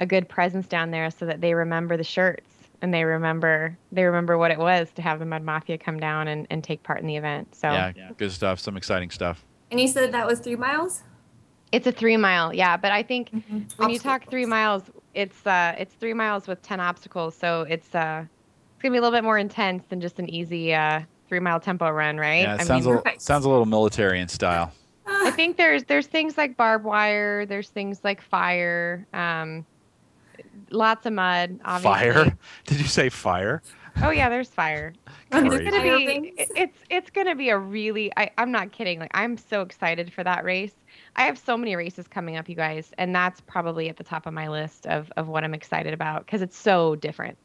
a 0.00 0.06
good 0.06 0.28
presence 0.28 0.66
down 0.66 0.90
there 0.90 1.10
so 1.10 1.26
that 1.26 1.40
they 1.40 1.54
remember 1.54 1.96
the 1.96 2.04
shirts 2.04 2.50
and 2.82 2.92
they 2.92 3.04
remember 3.04 3.78
they 3.92 4.04
remember 4.04 4.36
what 4.36 4.50
it 4.50 4.58
was 4.58 4.90
to 4.92 5.02
have 5.02 5.18
the 5.18 5.24
Mud 5.24 5.42
Mafia 5.42 5.78
come 5.78 5.98
down 6.00 6.28
and, 6.28 6.46
and 6.50 6.62
take 6.64 6.82
part 6.82 7.00
in 7.00 7.06
the 7.06 7.16
event. 7.16 7.54
So 7.54 7.70
yeah, 7.70 7.92
good 8.16 8.32
stuff. 8.32 8.58
Some 8.60 8.76
exciting 8.76 9.10
stuff. 9.10 9.44
And 9.70 9.80
you 9.80 9.88
said 9.88 10.12
that 10.12 10.26
was 10.26 10.40
three 10.40 10.56
miles. 10.56 11.02
It's 11.72 11.86
a 11.86 11.92
three 11.92 12.16
mile, 12.16 12.52
yeah. 12.54 12.76
But 12.76 12.92
I 12.92 13.02
think 13.02 13.30
Mm-hmm. 13.30 13.58
when 13.76 13.90
you 13.90 13.98
talk 13.98 14.28
three 14.30 14.46
miles, 14.46 14.82
it's 15.14 15.46
uh 15.46 15.74
it's 15.78 15.94
three 15.94 16.14
miles 16.14 16.46
with 16.46 16.60
ten 16.62 16.80
obstacles, 16.80 17.36
so 17.36 17.62
it's 17.62 17.94
uh 17.94 18.24
it's 18.74 18.82
gonna 18.82 18.92
be 18.92 18.98
a 18.98 19.00
little 19.00 19.16
bit 19.16 19.24
more 19.24 19.38
intense 19.38 19.84
than 19.88 20.00
just 20.00 20.18
an 20.18 20.28
easy 20.28 20.74
uh 20.74 21.00
three 21.28 21.40
mile 21.40 21.58
tempo 21.60 21.88
run, 21.90 22.18
right? 22.18 22.42
Yeah, 22.42 22.54
it 22.54 22.60
I 22.60 22.64
sounds 22.64 22.86
mean, 22.86 22.94
a 22.94 22.98
little, 22.98 23.12
sounds 23.20 23.44
a 23.44 23.48
little 23.48 23.64
military 23.66 24.20
in 24.20 24.28
style. 24.28 24.72
I 25.06 25.30
think 25.30 25.56
there's 25.56 25.84
there's 25.84 26.06
things 26.06 26.36
like 26.36 26.56
barbed 26.56 26.84
wire, 26.84 27.46
there's 27.46 27.70
things 27.70 28.00
like 28.04 28.20
fire, 28.20 29.06
um, 29.12 29.64
lots 30.74 31.06
of 31.06 31.12
mud, 31.12 31.60
obviously. 31.64 32.12
Fire? 32.12 32.38
Did 32.66 32.78
you 32.78 32.86
say 32.86 33.08
fire? 33.08 33.62
Oh 34.02 34.10
yeah, 34.10 34.28
there's 34.28 34.48
fire. 34.48 34.92
Run 35.32 35.46
It's 35.46 35.64
gonna 35.64 35.82
be 35.82 36.32
it's 36.36 36.78
it's 36.90 37.10
gonna 37.10 37.34
be 37.34 37.48
a 37.50 37.58
really 37.58 38.12
I, 38.16 38.30
I'm 38.38 38.50
not 38.50 38.72
kidding. 38.72 38.98
Like 38.98 39.10
I'm 39.14 39.36
so 39.36 39.62
excited 39.62 40.12
for 40.12 40.24
that 40.24 40.44
race. 40.44 40.74
I 41.16 41.24
have 41.24 41.38
so 41.38 41.56
many 41.56 41.76
races 41.76 42.08
coming 42.08 42.36
up, 42.36 42.48
you 42.48 42.56
guys, 42.56 42.92
and 42.98 43.14
that's 43.14 43.40
probably 43.40 43.88
at 43.88 43.96
the 43.96 44.04
top 44.04 44.26
of 44.26 44.34
my 44.34 44.48
list 44.48 44.86
of 44.86 45.12
of 45.16 45.28
what 45.28 45.44
I'm 45.44 45.54
excited 45.54 45.94
about 45.94 46.26
because 46.26 46.42
it's 46.42 46.56
so 46.56 46.96
different. 46.96 47.38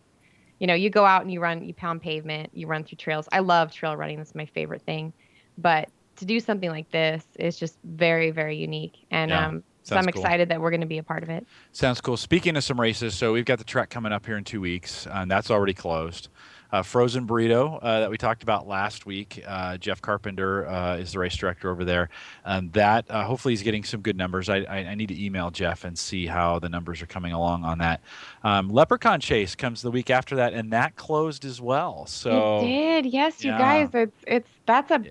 You 0.60 0.68
know, 0.68 0.74
you 0.74 0.90
go 0.90 1.06
out 1.06 1.22
and 1.22 1.32
you 1.32 1.40
run, 1.40 1.64
you 1.64 1.74
pound 1.74 2.02
pavement, 2.02 2.50
you 2.54 2.68
run 2.68 2.84
through 2.84 2.98
trails. 2.98 3.30
I 3.32 3.40
love 3.40 3.72
trail 3.72 3.96
running. 3.96 4.18
That's 4.18 4.36
my 4.36 4.46
favorite 4.46 4.82
thing. 4.82 5.14
But 5.58 5.90
to 6.18 6.26
do 6.26 6.40
something 6.40 6.70
like 6.70 6.92
this 6.92 7.26
is 7.38 7.58
just 7.58 7.78
very, 7.84 8.32
very 8.32 8.58
unique. 8.58 9.06
And 9.10 9.32
Yeah, 9.32 9.48
um, 9.48 9.64
so 9.90 9.96
sounds 9.96 10.08
I'm 10.08 10.14
cool. 10.14 10.22
excited 10.22 10.50
that 10.50 10.62
we're 10.62 10.72
going 10.72 10.82
to 10.82 10.88
be 10.88 11.00
a 11.00 11.04
part 11.04 11.24
of 11.24 11.30
it. 11.30 11.46
Sounds 11.72 12.00
cool. 12.02 12.18
Speaking 12.18 12.56
of 12.56 12.64
some 12.64 12.80
races, 12.80 13.16
so 13.16 13.34
we've 13.34 13.46
got 13.46 13.58
the 13.58 13.66
track 13.66 13.90
coming 13.90 14.12
up 14.12 14.26
here 14.26 14.38
in 14.38 14.44
two 14.44 14.62
weeks, 14.62 15.08
and 15.08 15.30
that's 15.30 15.52
already 15.52 15.74
closed. 15.74 16.30
Uh, 16.72 16.84
Frozen 16.84 17.26
Burrito 17.26 17.80
uh, 17.82 18.02
that 18.02 18.12
we 18.12 18.18
talked 18.18 18.44
about 18.44 18.68
last 18.68 19.08
week. 19.08 19.44
Uh, 19.48 19.76
Jeff 19.78 20.04
Carpenter 20.04 20.68
uh, 20.68 20.98
is 20.98 21.14
the 21.14 21.20
race 21.20 21.36
director 21.36 21.72
over 21.72 21.84
there. 21.84 22.10
Um, 22.46 22.70
that 22.72 23.10
uh, 23.10 23.24
hopefully 23.24 23.54
he's 23.54 23.64
getting 23.64 23.84
some 23.84 24.02
good 24.02 24.16
numbers. 24.16 24.50
I, 24.50 24.58
I, 24.58 24.78
I 24.78 24.96
need 24.96 25.08
to 25.08 25.20
email 25.20 25.50
Jeff 25.50 25.84
and 25.84 25.98
see 25.98 26.28
how 26.28 26.60
the 26.60 26.70
numbers 26.70 27.02
are 27.02 27.08
coming 27.08 27.34
along 27.34 27.64
on 27.64 27.80
that. 27.80 28.02
Um, 28.44 28.70
Leprechaun 28.70 29.20
Chase 29.20 29.56
comes 29.56 29.82
the 29.82 29.90
week 29.90 30.12
after 30.12 30.36
that, 30.36 30.54
and 30.54 30.72
that 30.72 30.96
closed 30.96 31.44
as 31.44 31.60
well. 31.60 32.06
So 32.06 32.60
it 32.60 32.68
did, 32.68 33.06
yes, 33.08 33.44
you 33.44 33.50
yeah. 33.50 33.58
guys. 33.58 33.90
It's 33.96 34.24
it's 34.28 34.50
that's 34.68 34.92
a 34.92 35.04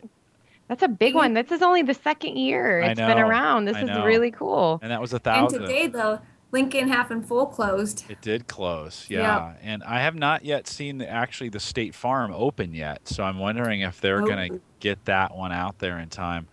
that's 0.69 0.83
a 0.83 0.89
big 0.89 1.15
one. 1.15 1.35
Mm-hmm. 1.35 1.49
This 1.49 1.57
is 1.59 1.63
only 1.63 1.83
the 1.83 1.95
second 1.95 2.37
year 2.37 2.83
I 2.83 2.91
it's 2.91 3.01
been 3.01 3.19
around. 3.19 3.65
This 3.65 3.77
is 3.77 3.91
really 4.05 4.31
cool. 4.31 4.79
and 4.83 4.91
that 4.91 5.01
was 5.01 5.13
a 5.13 5.19
thousand. 5.19 5.63
And 5.63 5.69
today, 5.69 5.87
though, 5.89 6.21
Lincoln 6.53 6.89
Half 6.89 7.11
and 7.11 7.27
Full 7.27 7.47
closed. 7.47 8.05
It 8.11 8.21
did 8.23 8.47
close, 8.47 9.07
Yep. 9.11 9.21
yeah. 9.21 9.53
And 9.63 9.83
I 9.83 10.01
have 10.01 10.15
not 10.15 10.45
yet 10.45 10.67
seen 10.67 10.99
the, 10.99 11.09
actually 11.09 11.51
the 11.51 11.61
State 11.61 11.95
Farm 11.95 12.33
open 12.35 12.73
yet, 12.75 13.07
so 13.09 13.23
I'm 13.23 13.39
wondering 13.39 13.81
if 13.83 14.01
they're 14.01 14.21
going 14.23 14.49
to 14.53 14.57
Oh. 14.57 14.61
get 14.81 15.05
that 15.07 15.37
one 15.37 15.53
out 15.53 15.79
there 15.79 15.99
in 15.99 16.09
time. 16.09 16.47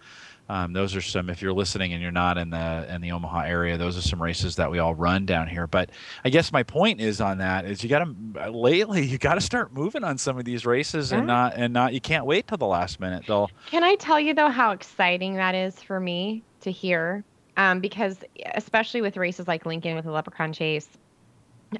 Um, 0.47 0.73
those 0.73 0.95
are 0.95 1.01
some. 1.01 1.29
If 1.29 1.41
you're 1.41 1.53
listening 1.53 1.93
and 1.93 2.01
you're 2.01 2.11
not 2.11 2.37
in 2.37 2.51
the 2.51 2.85
in 2.93 3.01
the 3.01 3.11
Omaha 3.11 3.41
area, 3.41 3.77
those 3.77 3.97
are 3.97 4.01
some 4.01 4.21
races 4.21 4.55
that 4.57 4.69
we 4.69 4.77
all 4.77 4.93
run 4.93 5.25
down 5.25 5.47
here. 5.47 5.65
But 5.65 5.89
I 6.23 6.29
guess 6.29 6.51
my 6.51 6.61
point 6.61 7.01
is 7.01 7.19
on 7.19 7.39
that 7.39 7.65
is 7.65 7.81
you 7.81 7.89
got 7.89 8.05
to 8.05 8.51
lately 8.51 9.05
you 9.05 9.17
got 9.17 9.35
to 9.35 9.41
start 9.41 9.73
moving 9.73 10.03
on 10.03 10.17
some 10.17 10.37
of 10.37 10.45
these 10.45 10.65
races 10.65 11.11
and 11.11 11.25
not 11.25 11.53
and 11.55 11.73
not 11.73 11.93
you 11.93 12.01
can't 12.01 12.25
wait 12.25 12.47
till 12.47 12.57
the 12.57 12.67
last 12.67 12.99
minute. 12.99 13.23
They'll 13.27 13.49
Can 13.67 13.83
I 13.83 13.95
tell 13.95 14.19
you 14.19 14.35
though 14.35 14.49
how 14.49 14.71
exciting 14.71 15.35
that 15.35 15.55
is 15.55 15.81
for 15.81 15.99
me 15.99 16.43
to 16.61 16.71
hear? 16.71 17.23
Um, 17.57 17.79
because 17.79 18.19
especially 18.53 19.01
with 19.01 19.17
races 19.17 19.47
like 19.47 19.65
Lincoln 19.65 19.95
with 19.95 20.05
the 20.05 20.11
Leprechaun 20.11 20.53
Chase, 20.53 20.89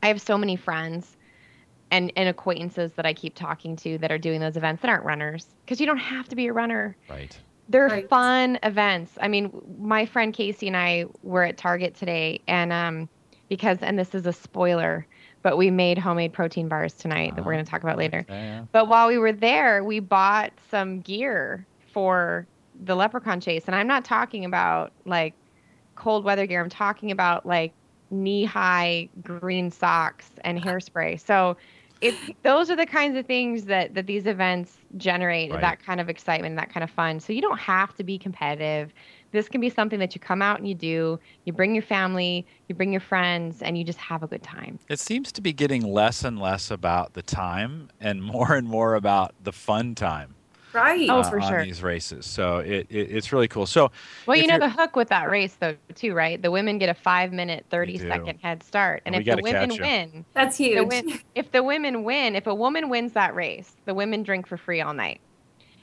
I 0.01 0.07
have 0.07 0.22
so 0.22 0.38
many 0.38 0.55
friends 0.55 1.17
and, 1.91 2.12
and 2.15 2.29
acquaintances 2.29 2.93
that 2.93 3.05
I 3.05 3.13
keep 3.13 3.36
talking 3.36 3.75
to 3.77 3.98
that 4.00 4.12
are 4.12 4.17
doing 4.17 4.39
those 4.39 4.57
events 4.57 4.81
that 4.81 4.89
aren't 4.89 5.03
runners. 5.03 5.48
Because 5.65 5.79
you 5.79 5.86
don't 5.86 5.98
have 5.98 6.27
to 6.29 6.36
be 6.36 6.48
a 6.48 6.53
runner. 6.53 6.95
right. 7.10 7.38
They're 7.67 7.88
Right. 7.88 8.10
fun 8.10 8.60
events. 8.63 9.17
I 9.19 9.27
mean, 9.27 9.51
my 9.79 10.05
friend 10.05 10.34
Casey 10.34 10.67
and 10.67 10.77
I 10.77 11.05
were 11.24 11.43
at 11.43 11.57
Target 11.57 11.95
today, 11.95 12.41
and 12.48 12.72
um, 12.72 13.10
because 13.50 13.79
and 13.81 13.98
this 13.98 14.13
is 14.13 14.25
a 14.25 14.34
spoiler, 14.34 15.07
but 15.41 15.57
we 15.57 15.72
made 15.72 15.98
homemade 15.98 16.34
protein 16.34 16.67
bars 16.67 16.93
tonight 16.93 17.36
that 17.36 17.45
we're 17.45 17.53
going 17.53 17.65
to 17.65 17.69
talk 17.69 17.84
about 17.84 17.98
later. 17.98 18.25
Yeah, 18.29 18.43
yeah. 18.43 18.65
But 18.72 18.88
while 18.88 19.07
we 19.07 19.17
were 19.17 19.31
there, 19.31 19.84
we 19.84 20.00
bought 20.00 20.51
some 20.69 21.01
gear 21.01 21.65
for 21.91 22.48
the 22.84 22.95
leprechaun 22.95 23.39
chase. 23.39 23.63
And 23.67 23.75
I'm 23.75 23.88
not 23.88 24.03
talking 24.05 24.45
about 24.45 24.91
like 25.05 25.34
cold 25.95 26.24
weather 26.24 26.45
gear. 26.45 26.62
I'm 26.62 26.69
talking 26.69 27.12
about 27.12 27.45
like 27.45 27.74
knee 28.12 28.45
high 28.45 29.10
green 29.24 29.72
socks 29.72 30.29
and 30.43 30.62
hairspray. 30.62 31.19
So 31.19 31.57
it 32.02 32.14
those 32.44 32.70
are 32.70 32.75
the 32.75 32.86
kinds 32.86 33.18
of 33.18 33.25
things 33.25 33.66
that 33.66 33.94
that 33.94 34.08
these 34.08 34.25
events 34.25 34.78
generate 34.98 35.52
Right. 35.52 35.62
that 35.62 35.84
kind 35.84 36.00
of 36.00 36.10
excitement, 36.10 36.56
that 36.58 36.72
kind 36.72 36.84
of 36.84 36.90
fun. 36.90 37.20
So 37.20 37.34
you 37.34 37.42
don't 37.42 37.60
have 37.60 37.96
to 37.96 38.04
be 38.04 38.18
competitive. 38.18 38.94
This 39.32 39.50
can 39.50 39.60
be 39.60 39.70
something 39.70 40.00
that 40.00 40.16
you 40.16 40.22
come 40.22 40.42
out 40.42 40.60
and 40.60 40.68
you 40.68 40.75
do. 40.75 41.20
You 41.46 41.54
bring 41.54 41.74
your 41.75 41.84
family, 41.84 42.46
you 42.68 42.75
bring 42.75 42.92
your 42.92 43.02
friends, 43.02 43.62
and 43.62 43.78
you 43.78 43.84
just 43.84 44.00
have 44.00 44.24
a 44.24 44.28
good 44.28 44.44
time. 44.44 44.80
It 44.88 45.00
seems 45.00 45.32
to 45.34 45.42
be 45.42 45.52
getting 45.52 45.82
less 45.86 46.24
and 46.24 46.40
less 46.40 46.72
about 46.72 47.14
the 47.14 47.22
time 47.22 47.90
and 48.00 48.24
more 48.24 48.56
and 48.56 48.68
more 48.68 48.96
about 48.96 49.36
the 49.42 49.52
fun 49.52 49.96
time. 49.96 50.35
Right. 50.75 51.10
Oh, 51.10 51.20
uh, 51.20 51.29
for 51.29 51.39
on 51.39 51.50
sure. 51.50 51.63
these 51.63 51.82
races. 51.82 52.25
So 52.25 52.58
it, 52.58 52.88
it 52.89 53.12
it's 53.12 53.32
really 53.32 53.48
cool. 53.48 53.65
So 53.65 53.91
Well, 54.27 54.36
you 54.36 54.46
know 54.46 54.60
the 54.60 54.70
hook 54.70 54.98
with 54.98 55.08
that 55.08 55.29
race 55.29 55.55
though 55.55 55.75
too, 55.94 56.13
right? 56.13 56.41
The 56.41 56.51
women 56.51 56.77
get 56.79 56.89
a 56.89 56.94
five 56.94 57.32
minute, 57.32 57.65
thirty 57.70 57.98
second 57.98 58.39
head 58.44 58.62
start, 58.62 59.01
and 59.05 59.15
We 59.15 59.22
if 59.22 59.25
the 59.38 59.41
women 59.41 59.70
win, 59.79 60.25
That's 60.34 60.58
the 60.58 60.65
huge. 60.65 60.88
win, 60.88 61.20
if 61.36 61.51
the 61.51 61.63
women 61.63 62.03
win, 62.03 62.36
if 62.36 62.46
a 62.46 62.53
woman 62.53 62.89
wins 62.89 63.13
that 63.13 63.34
race, 63.36 63.74
the 63.86 63.94
women 63.94 64.24
drink 64.24 64.48
for 64.48 64.58
free 64.58 64.82
all 64.82 64.94
night. 64.94 65.22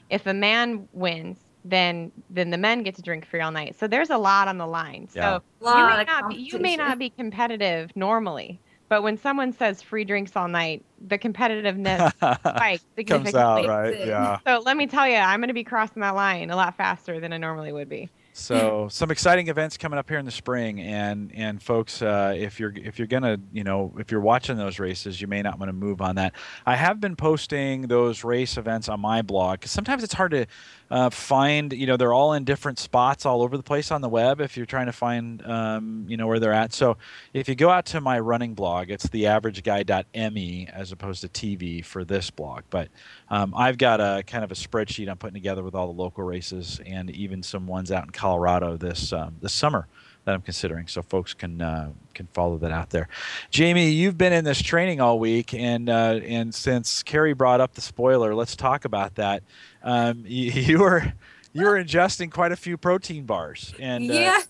If 0.09 0.27
a 0.27 0.33
man 0.33 0.87
wins, 0.91 1.39
then 1.63 2.11
then 2.29 2.51
the 2.51 2.57
men 2.57 2.83
get 2.83 2.95
to 2.95 3.01
drink 3.01 3.25
free 3.25 3.41
all 3.41 3.51
night. 3.51 3.75
So 3.79 3.87
there's 3.87 4.11
a 4.11 4.17
lot 4.17 4.47
on 4.47 4.59
the 4.59 4.67
line. 4.67 5.07
Yeah. 5.15 5.39
So 5.61 5.69
you 5.75 5.87
may 5.87 6.03
not 6.05 6.29
be, 6.29 6.35
you 6.35 6.59
may 6.59 6.75
not 6.75 6.99
be 6.99 7.09
competitive 7.09 7.89
normally, 7.95 8.61
but 8.89 9.01
when 9.01 9.17
someone 9.17 9.53
says 9.53 9.81
free 9.81 10.05
drinks 10.05 10.35
all 10.35 10.47
night, 10.47 10.85
the 11.03 11.17
competitiveness 11.17 12.11
spikes 12.39 12.83
significantly. 12.95 13.31
comes 13.31 13.35
out 13.35 13.67
right. 13.67 14.07
Yeah. 14.07 14.39
So 14.45 14.61
let 14.65 14.77
me 14.77 14.87
tell 14.87 15.07
you, 15.07 15.17
I'm 15.17 15.39
going 15.39 15.49
to 15.49 15.53
be 15.53 15.63
crossing 15.63 16.01
that 16.01 16.15
line 16.15 16.49
a 16.49 16.55
lot 16.55 16.75
faster 16.77 17.19
than 17.19 17.33
I 17.33 17.37
normally 17.37 17.71
would 17.71 17.89
be. 17.89 18.09
So 18.35 18.87
some 18.89 19.11
exciting 19.11 19.47
events 19.47 19.77
coming 19.77 19.99
up 19.99 20.09
here 20.09 20.17
in 20.17 20.25
the 20.25 20.31
spring, 20.31 20.81
and 20.81 21.31
and 21.35 21.61
folks, 21.61 22.01
uh, 22.01 22.33
if 22.35 22.59
you're 22.59 22.73
if 22.75 22.97
you're 22.97 23.07
gonna 23.07 23.37
you 23.51 23.63
know 23.63 23.93
if 23.99 24.11
you're 24.11 24.21
watching 24.21 24.57
those 24.57 24.79
races, 24.79 25.21
you 25.21 25.27
may 25.27 25.43
not 25.43 25.59
want 25.59 25.69
to 25.69 25.73
move 25.73 26.01
on 26.01 26.15
that. 26.15 26.33
I 26.65 26.75
have 26.75 26.99
been 26.99 27.15
posting 27.15 27.83
those 27.83 28.23
race 28.23 28.57
events 28.57 28.89
on 28.89 28.99
my 28.99 29.21
blog 29.21 29.59
because 29.59 29.71
sometimes 29.71 30.03
it's 30.03 30.15
hard 30.15 30.31
to 30.31 30.47
uh, 30.89 31.11
find. 31.11 31.73
You 31.73 31.85
know, 31.85 31.95
they're 31.95 32.13
all 32.13 32.33
in 32.33 32.43
different 32.43 32.79
spots 32.79 33.23
all 33.23 33.43
over 33.43 33.55
the 33.55 33.63
place 33.63 33.91
on 33.91 34.01
the 34.01 34.09
web. 34.09 34.41
If 34.41 34.57
you're 34.57 34.65
trying 34.65 34.87
to 34.87 34.93
find 34.93 35.45
um, 35.45 36.05
you 36.07 36.17
know 36.17 36.25
where 36.25 36.39
they're 36.39 36.53
at, 36.53 36.73
so 36.73 36.97
if 37.33 37.47
you 37.47 37.53
go 37.53 37.69
out 37.69 37.85
to 37.87 38.01
my 38.01 38.19
running 38.19 38.55
blog, 38.55 38.89
it's 38.89 39.05
theaverageguy.me 39.05 40.69
as 40.73 40.91
opposed 40.93 41.21
to 41.21 41.27
TV 41.27 41.83
for 41.83 42.05
this 42.05 42.29
blog, 42.29 42.63
but 42.69 42.87
um, 43.29 43.53
I've 43.55 43.77
got 43.77 43.99
a 43.99 44.23
kind 44.25 44.43
of 44.43 44.51
a 44.51 44.55
spreadsheet 44.55 45.09
I'm 45.09 45.17
putting 45.17 45.33
together 45.33 45.63
with 45.63 45.75
all 45.75 45.87
the 45.87 45.99
local 46.01 46.23
races 46.23 46.79
and 46.85 47.09
even 47.11 47.43
some 47.43 47.67
ones 47.67 47.91
out 47.91 48.05
in 48.05 48.11
Colorado 48.11 48.77
this 48.77 49.11
um, 49.11 49.35
this 49.41 49.53
summer 49.53 49.87
that 50.25 50.33
I'm 50.33 50.41
considering, 50.41 50.87
so 50.87 51.01
folks 51.01 51.33
can 51.33 51.61
uh, 51.61 51.91
can 52.13 52.27
follow 52.27 52.57
that 52.59 52.71
out 52.71 52.89
there. 52.91 53.09
Jamie, 53.51 53.89
you've 53.89 54.17
been 54.17 54.31
in 54.31 54.45
this 54.45 54.61
training 54.61 55.01
all 55.01 55.19
week, 55.19 55.53
and 55.53 55.89
uh, 55.89 56.19
and 56.23 56.55
since 56.55 57.03
Carrie 57.03 57.33
brought 57.33 57.59
up 57.59 57.73
the 57.73 57.81
spoiler, 57.81 58.33
let's 58.33 58.55
talk 58.55 58.85
about 58.85 59.15
that. 59.15 59.43
Um, 59.83 60.23
you, 60.25 60.51
you 60.51 60.79
were 60.79 61.13
you 61.51 61.65
were 61.65 61.73
ingesting 61.83 62.31
quite 62.31 62.51
a 62.51 62.55
few 62.55 62.77
protein 62.77 63.25
bars, 63.25 63.73
and 63.79 64.09
uh, 64.09 64.13
Yes. 64.13 64.47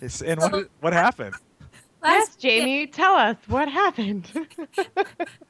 it's, 0.00 0.22
and 0.30 0.40
what 0.40 0.68
what 0.80 0.92
happened? 0.92 1.34
Yes, 2.02 2.28
Last 2.28 2.40
Jamie, 2.40 2.86
tell 2.86 3.14
us 3.14 3.36
what 3.46 3.68
happened. 3.68 4.30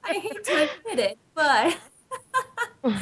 I 0.05 0.13
hate 0.15 0.45
to 0.45 0.69
admit 0.69 0.99
it, 1.11 1.19
but 1.35 1.79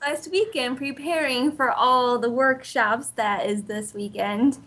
last 0.00 0.30
weekend, 0.30 0.76
preparing 0.76 1.52
for 1.52 1.70
all 1.70 2.18
the 2.18 2.30
workshops 2.30 3.08
that 3.10 3.46
is 3.46 3.64
this 3.64 3.94
weekend, 3.94 4.58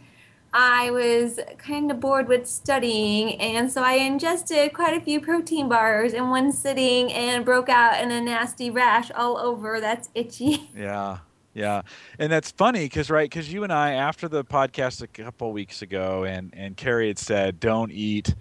I 0.54 0.92
was 0.92 1.40
kind 1.58 1.92
of 1.92 2.00
bored 2.00 2.28
with 2.28 2.48
studying, 2.48 3.40
and 3.40 3.72
so 3.72 3.84
I 3.84 3.94
ingested 3.94 4.74
quite 4.74 4.96
a 4.96 5.02
few 5.02 5.20
protein 5.20 5.70
bars 5.70 6.14
in 6.14 6.30
one 6.30 6.52
sitting 6.52 7.12
and 7.12 7.46
broke 7.46 7.70
out 7.70 8.02
in 8.02 8.12
a 8.12 8.22
nasty 8.22 8.70
rash 8.70 9.12
all 9.12 9.38
over. 9.38 9.80
That's 9.80 10.10
itchy. 10.16 10.70
Yeah. 10.76 11.20
Yeah, 11.58 11.82
and 12.20 12.32
that's 12.32 12.52
funny 12.52 12.86
because 12.86 13.10
right, 13.10 13.28
because 13.28 13.52
you 13.52 13.64
and 13.64 13.74
I 13.74 13.94
after 13.94 14.28
the 14.28 14.46
podcast 14.46 15.02
a 15.02 15.08
couple 15.08 15.52
weeks 15.52 15.82
ago, 15.82 16.24
and 16.24 16.54
and 16.56 16.78
Carrie 16.78 17.08
had 17.08 17.18
said, 17.18 17.60
don't 17.60 17.92
eat 17.92 18.36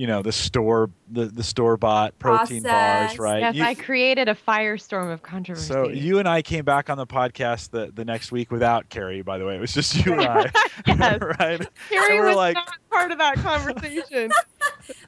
you 0.00 0.06
know 0.06 0.22
the 0.22 0.32
store 0.32 0.88
the, 1.10 1.26
the 1.26 1.42
store 1.42 1.76
bought 1.76 2.16
protein 2.18 2.62
Processed. 2.62 3.16
bars 3.16 3.18
right 3.18 3.40
Yes, 3.40 3.54
You- 3.56 3.64
I 3.64 3.74
created 3.74 4.28
a 4.28 4.34
firestorm 4.34 5.12
of 5.12 5.22
controversy. 5.22 5.66
so 5.66 5.88
you 5.88 6.18
and 6.20 6.28
i 6.28 6.40
came 6.42 6.64
back 6.64 6.88
on 6.88 6.96
the 6.96 7.06
podcast 7.06 7.70
the, 7.70 7.90
the 7.94 8.04
next 8.04 8.32
week 8.32 8.50
without 8.50 8.88
carrie 8.88 9.22
by 9.22 9.36
the 9.38 9.44
way 9.44 9.56
it 9.56 9.60
was 9.60 9.74
just 9.74 9.94
you 10.06 10.12
and 10.12 10.22
i 10.22 10.50
Yes. 10.86 11.20
right 11.40 11.68
Carrie 11.90 12.18
we're 12.18 12.28
was 12.28 12.36
like- 12.36 12.54
not 12.54 12.68
part 12.90 13.10
of 13.12 13.18
that 13.18 13.34
conversation. 13.36 14.30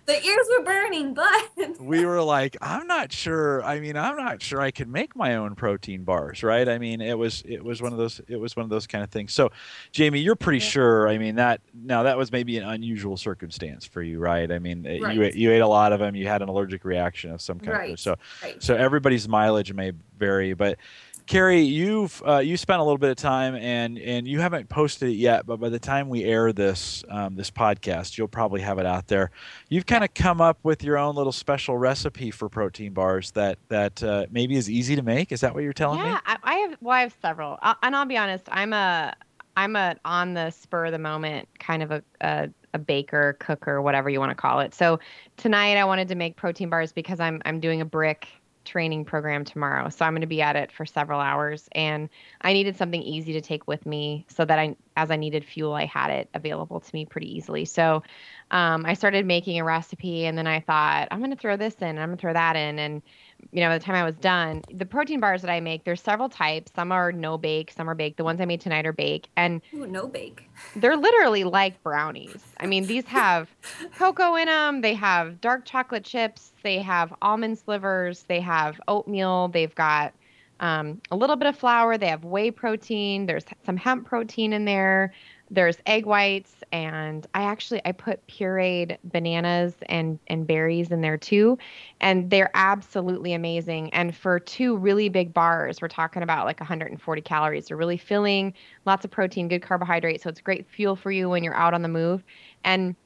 The 0.07 0.15
ears 0.25 0.47
were 0.59 0.65
burning, 0.65 1.15
but 1.15 1.81
we 1.81 2.05
were 2.05 2.23
like 2.23 2.57
i'm 2.61 2.87
not 2.87 3.11
sure 3.13 3.63
i 3.65 3.81
mean 3.81 3.97
i'm 3.97 4.17
not 4.17 4.43
sure 4.43 4.61
i 4.61 4.71
can 4.71 4.91
make 4.93 5.17
my 5.17 5.37
own 5.37 5.55
protein 5.55 6.03
bars 6.05 6.43
right 6.43 6.69
i 6.69 6.79
mean 6.79 7.01
it 7.01 7.17
was 7.19 7.43
it 7.47 7.65
was 7.65 7.81
one 7.83 7.93
of 7.93 7.99
those 7.99 8.21
it 8.29 8.37
was 8.37 8.55
one 8.57 8.65
of 8.65 8.71
those 8.71 8.87
kind 8.87 9.03
of 9.03 9.11
things 9.11 9.33
so 9.33 9.51
jamie 9.93 10.21
you're 10.21 10.37
pretty 10.37 10.59
Yeah. 10.59 10.71
sure 10.71 11.09
i 11.09 11.19
mean 11.19 11.37
that 11.37 11.61
now 11.75 12.03
that 12.05 12.17
was 12.19 12.31
maybe 12.31 12.59
an 12.59 12.65
unusual 12.69 13.17
circumstance 13.17 13.85
for 13.85 14.03
you 14.03 14.19
right 14.19 14.51
i 14.53 14.59
mean 14.59 14.82
you 14.85 15.05
Right. 15.05 15.35
you 15.35 15.53
ate 15.53 15.61
a 15.61 15.67
lot 15.67 15.93
of 15.93 16.01
them 16.01 16.15
you 16.15 16.27
had 16.27 16.43
an 16.43 16.49
allergic 16.49 16.85
reaction 16.85 17.31
of 17.31 17.41
some 17.41 17.59
kind 17.59 17.77
Right. 17.77 17.99
so 17.99 18.17
right. 18.43 18.63
so 18.63 18.75
everybody's 18.75 19.29
mileage 19.29 19.73
may 19.73 19.93
vary 20.19 20.55
but 20.55 20.79
Carrie, 21.27 21.61
you've 21.61 22.23
uh, 22.27 22.39
you 22.39 22.57
spent 22.57 22.81
a 22.81 22.83
little 22.83 22.99
bit 22.99 23.11
of 23.11 23.17
time 23.17 23.55
and 23.55 23.99
and 23.99 24.27
you 24.27 24.41
haven't 24.41 24.69
posted 24.69 25.09
it 25.11 25.15
yet, 25.15 25.47
but 25.47 25.61
by 25.61 25.69
the 25.69 25.79
time 25.79 26.09
we 26.09 26.25
air 26.25 26.53
this 26.53 27.05
um, 27.09 27.37
this 27.37 27.51
podcast, 27.51 28.19
you'll 28.19 28.29
probably 28.29 28.61
have 28.61 28.79
it 28.79 28.87
out 28.87 29.07
there. 29.07 29.31
You've 29.69 29.87
kind 29.87 30.03
of 30.03 30.13
come 30.15 30.41
up 30.41 30.59
with 30.63 30.83
your 30.83 30.99
own 30.99 31.15
little 31.15 31.33
special 31.33 31.79
recipe 31.79 32.31
for 32.31 32.49
protein 32.49 32.93
bars 32.93 33.31
that 33.33 33.59
that 33.69 34.03
uh, 34.03 34.27
maybe 34.31 34.57
is 34.57 34.69
easy 34.69 34.97
to 34.97 35.03
make. 35.03 35.33
Is 35.33 35.41
that 35.43 35.55
what 35.55 35.63
you're 35.63 35.73
telling 35.73 35.99
yeah, 36.01 36.05
me? 36.05 36.11
Yeah, 36.11 36.21
I, 36.27 36.37
I 36.43 36.55
have. 36.57 36.77
Well, 36.81 36.97
I 36.97 37.01
have 37.03 37.15
several, 37.23 37.59
i 37.63 37.77
and 37.83 37.95
I'll 37.95 38.05
be 38.05 38.17
honest. 38.17 38.45
I'm 38.49 38.73
a, 38.73 39.15
I'm 39.57 39.77
a 39.77 39.97
on 40.05 40.35
the 40.35 40.51
spur 40.51 40.87
of 40.87 40.93
the 40.93 40.99
moment 40.99 41.49
kind 41.59 41.83
of 41.83 41.93
a, 41.93 42.03
a, 42.21 42.51
a 42.75 42.79
baker, 42.79 43.37
cooker, 43.39 43.83
whatever 43.83 44.09
you 44.09 44.21
want 44.21 44.31
to 44.31 44.35
call 44.35 44.61
it. 44.61 44.75
So 44.75 44.99
tonight 45.37 45.77
I 45.77 45.85
wanted 45.85 46.09
to 46.09 46.15
make 46.15 46.37
protein 46.37 46.71
bars 46.71 46.93
because 46.93 47.21
I'm 47.21 47.43
I'm 47.45 47.61
doing 47.61 47.81
a 47.81 47.85
brick 47.85 48.29
training 48.65 49.05
program 49.05 49.45
tomorrow. 49.45 49.89
So 49.89 50.05
I'm 50.05 50.13
going 50.13 50.21
to 50.21 50.27
be 50.27 50.43
at 50.43 50.57
it 50.57 50.71
for 50.71 50.87
several 50.87 51.21
hours, 51.21 51.69
and 51.73 52.09
I 52.43 52.53
needed 52.53 52.77
something 52.77 53.03
easy 53.03 53.33
to 53.33 53.41
take 53.41 53.67
with 53.67 53.85
me 53.87 54.25
so 54.29 54.45
that 54.45 54.59
I, 54.59 54.77
as 54.97 55.11
I 55.11 55.17
needed 55.17 55.45
fuel, 55.45 55.75
I 55.75 55.85
had 55.85 56.11
it 56.11 56.29
available 56.35 56.81
to 56.81 56.95
me 56.95 57.05
pretty 57.05 57.35
easily. 57.37 57.65
So 57.65 58.03
um, 58.51 58.85
I 58.87 58.95
started 58.95 59.27
making 59.27 59.59
a 59.59 59.65
recipe, 59.65 60.27
and 60.27 60.39
then 60.39 60.47
I 60.47 60.61
thought 60.61 61.09
I'm 61.11 61.19
going 61.19 61.31
to 61.31 61.37
throw 61.37 61.57
this 61.57 61.75
in, 61.81 61.99
I'm 61.99 62.09
going 62.09 62.19
to 62.19 62.21
throw 62.21 62.33
that 62.33 62.57
in, 62.57 62.79
and 62.79 63.03
you 63.51 63.61
know, 63.61 63.69
by 63.69 63.79
the 63.79 63.85
time 63.85 63.95
I 63.95 64.05
was 64.05 64.15
done, 64.17 64.63
the 64.73 64.87
protein 64.87 65.21
bars 65.21 65.43
that 65.43 65.51
I 65.51 65.61
make, 65.61 65.85
there's 65.85 66.01
several 66.01 66.29
types. 66.29 66.73
Some 66.75 66.93
are 66.93 67.13
no 67.13 67.37
bake, 67.37 67.73
some 67.73 67.89
are 67.89 67.95
baked. 67.95 68.17
The 68.17 68.25
ones 68.25 68.41
I 68.41 68.45
made 68.45 68.61
tonight 68.61 68.87
are 68.87 68.93
bake, 68.93 69.29
and 69.37 69.61
Ooh, 69.75 69.87
no 69.87 70.07
bake. 70.07 70.49
they're 70.77 70.97
literally 70.97 71.45
like 71.45 71.83
brownies. 71.83 72.43
I 72.61 72.67
mean, 72.67 72.87
these 72.87 73.05
have 73.07 73.49
cocoa 73.99 74.37
in 74.37 74.47
them. 74.47 74.81
They 74.81 74.95
have 74.95 75.41
dark 75.41 75.65
chocolate 75.65 76.05
chips. 76.05 76.53
They 76.63 76.79
have 76.79 77.13
almond 77.21 77.59
slivers. 77.59 78.23
They 78.29 78.41
have 78.41 78.81
oatmeal. 78.89 79.49
They've 79.49 79.75
got 79.75 80.15
um, 80.61 81.01
a 81.11 81.17
little 81.17 81.37
bit 81.37 81.49
of 81.49 81.59
flour. 81.59 81.99
They 81.99 82.07
have 82.07 82.25
whey 82.25 82.51
protein. 82.51 83.27
There's 83.27 83.45
some 83.67 83.77
hemp 83.77 84.07
protein 84.07 84.53
in 84.53 84.65
there. 84.65 85.13
There's 85.53 85.77
egg 85.85 86.07
whites, 86.07 86.55
and 86.73 87.27
I 87.35 87.43
actually 87.43 87.83
I 87.85 87.93
put 87.93 88.27
pureed 88.27 88.97
bananas 89.05 89.75
and 89.87 90.19
and 90.27 90.47
berries 90.47 90.91
in 90.91 91.03
there 91.03 91.19
too, 91.19 91.59
and 92.01 92.31
they're 92.31 92.51
absolutely 92.55 93.35
amazing. 93.35 93.93
And 93.93 94.17
for 94.17 94.41
two 94.41 94.79
really 94.79 95.11
big 95.11 95.35
bars, 95.35 95.83
we're 95.83 95.89
talking 95.89 96.23
about 96.23 96.47
like 96.47 96.59
140 96.59 97.21
calories. 97.21 97.67
They're 97.67 97.77
really 97.77 97.99
filling 97.99 98.55
lots 98.87 99.05
of 99.05 99.11
protein, 99.11 99.49
good 99.49 99.61
carbohydrates. 99.61 100.25
So 100.25 100.31
it's 100.31 100.41
great 100.41 100.67
fuel 100.67 100.97
for 100.97 101.13
you 101.13 101.29
when 101.29 101.45
you're 101.45 101.55
out 101.55 101.75
on 101.75 101.83
the 101.83 101.89
move. 101.89 102.25
And 102.65 102.97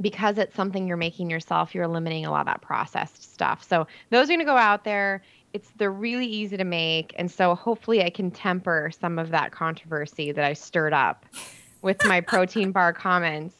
because 0.00 0.38
it's 0.38 0.56
something 0.56 0.88
you're 0.88 0.96
making 0.96 1.28
yourself, 1.28 1.74
you're 1.74 1.84
eliminating 1.84 2.24
a 2.24 2.30
lot 2.30 2.40
of 2.40 2.46
that 2.46 2.62
processed 2.62 3.34
stuff. 3.34 3.62
So 3.62 3.86
those 4.08 4.24
are 4.24 4.32
going 4.32 4.38
to 4.38 4.46
go 4.46 4.56
out 4.56 4.84
there. 4.84 5.22
It's 5.52 5.68
they're 5.76 5.92
really 5.92 6.24
easy 6.24 6.56
to 6.56 6.64
make, 6.64 7.12
and 7.18 7.30
so 7.30 7.54
hopefully 7.54 8.02
I 8.02 8.08
can 8.08 8.30
temper 8.30 8.90
some 8.98 9.18
of 9.18 9.28
that 9.32 9.52
controversy 9.52 10.32
that 10.32 10.42
I 10.46 10.54
stirred 10.54 10.94
up 10.94 11.26
with 11.82 12.04
my 12.06 12.20
protein 12.20 12.72
bar 12.72 12.92
comments. 12.92 13.54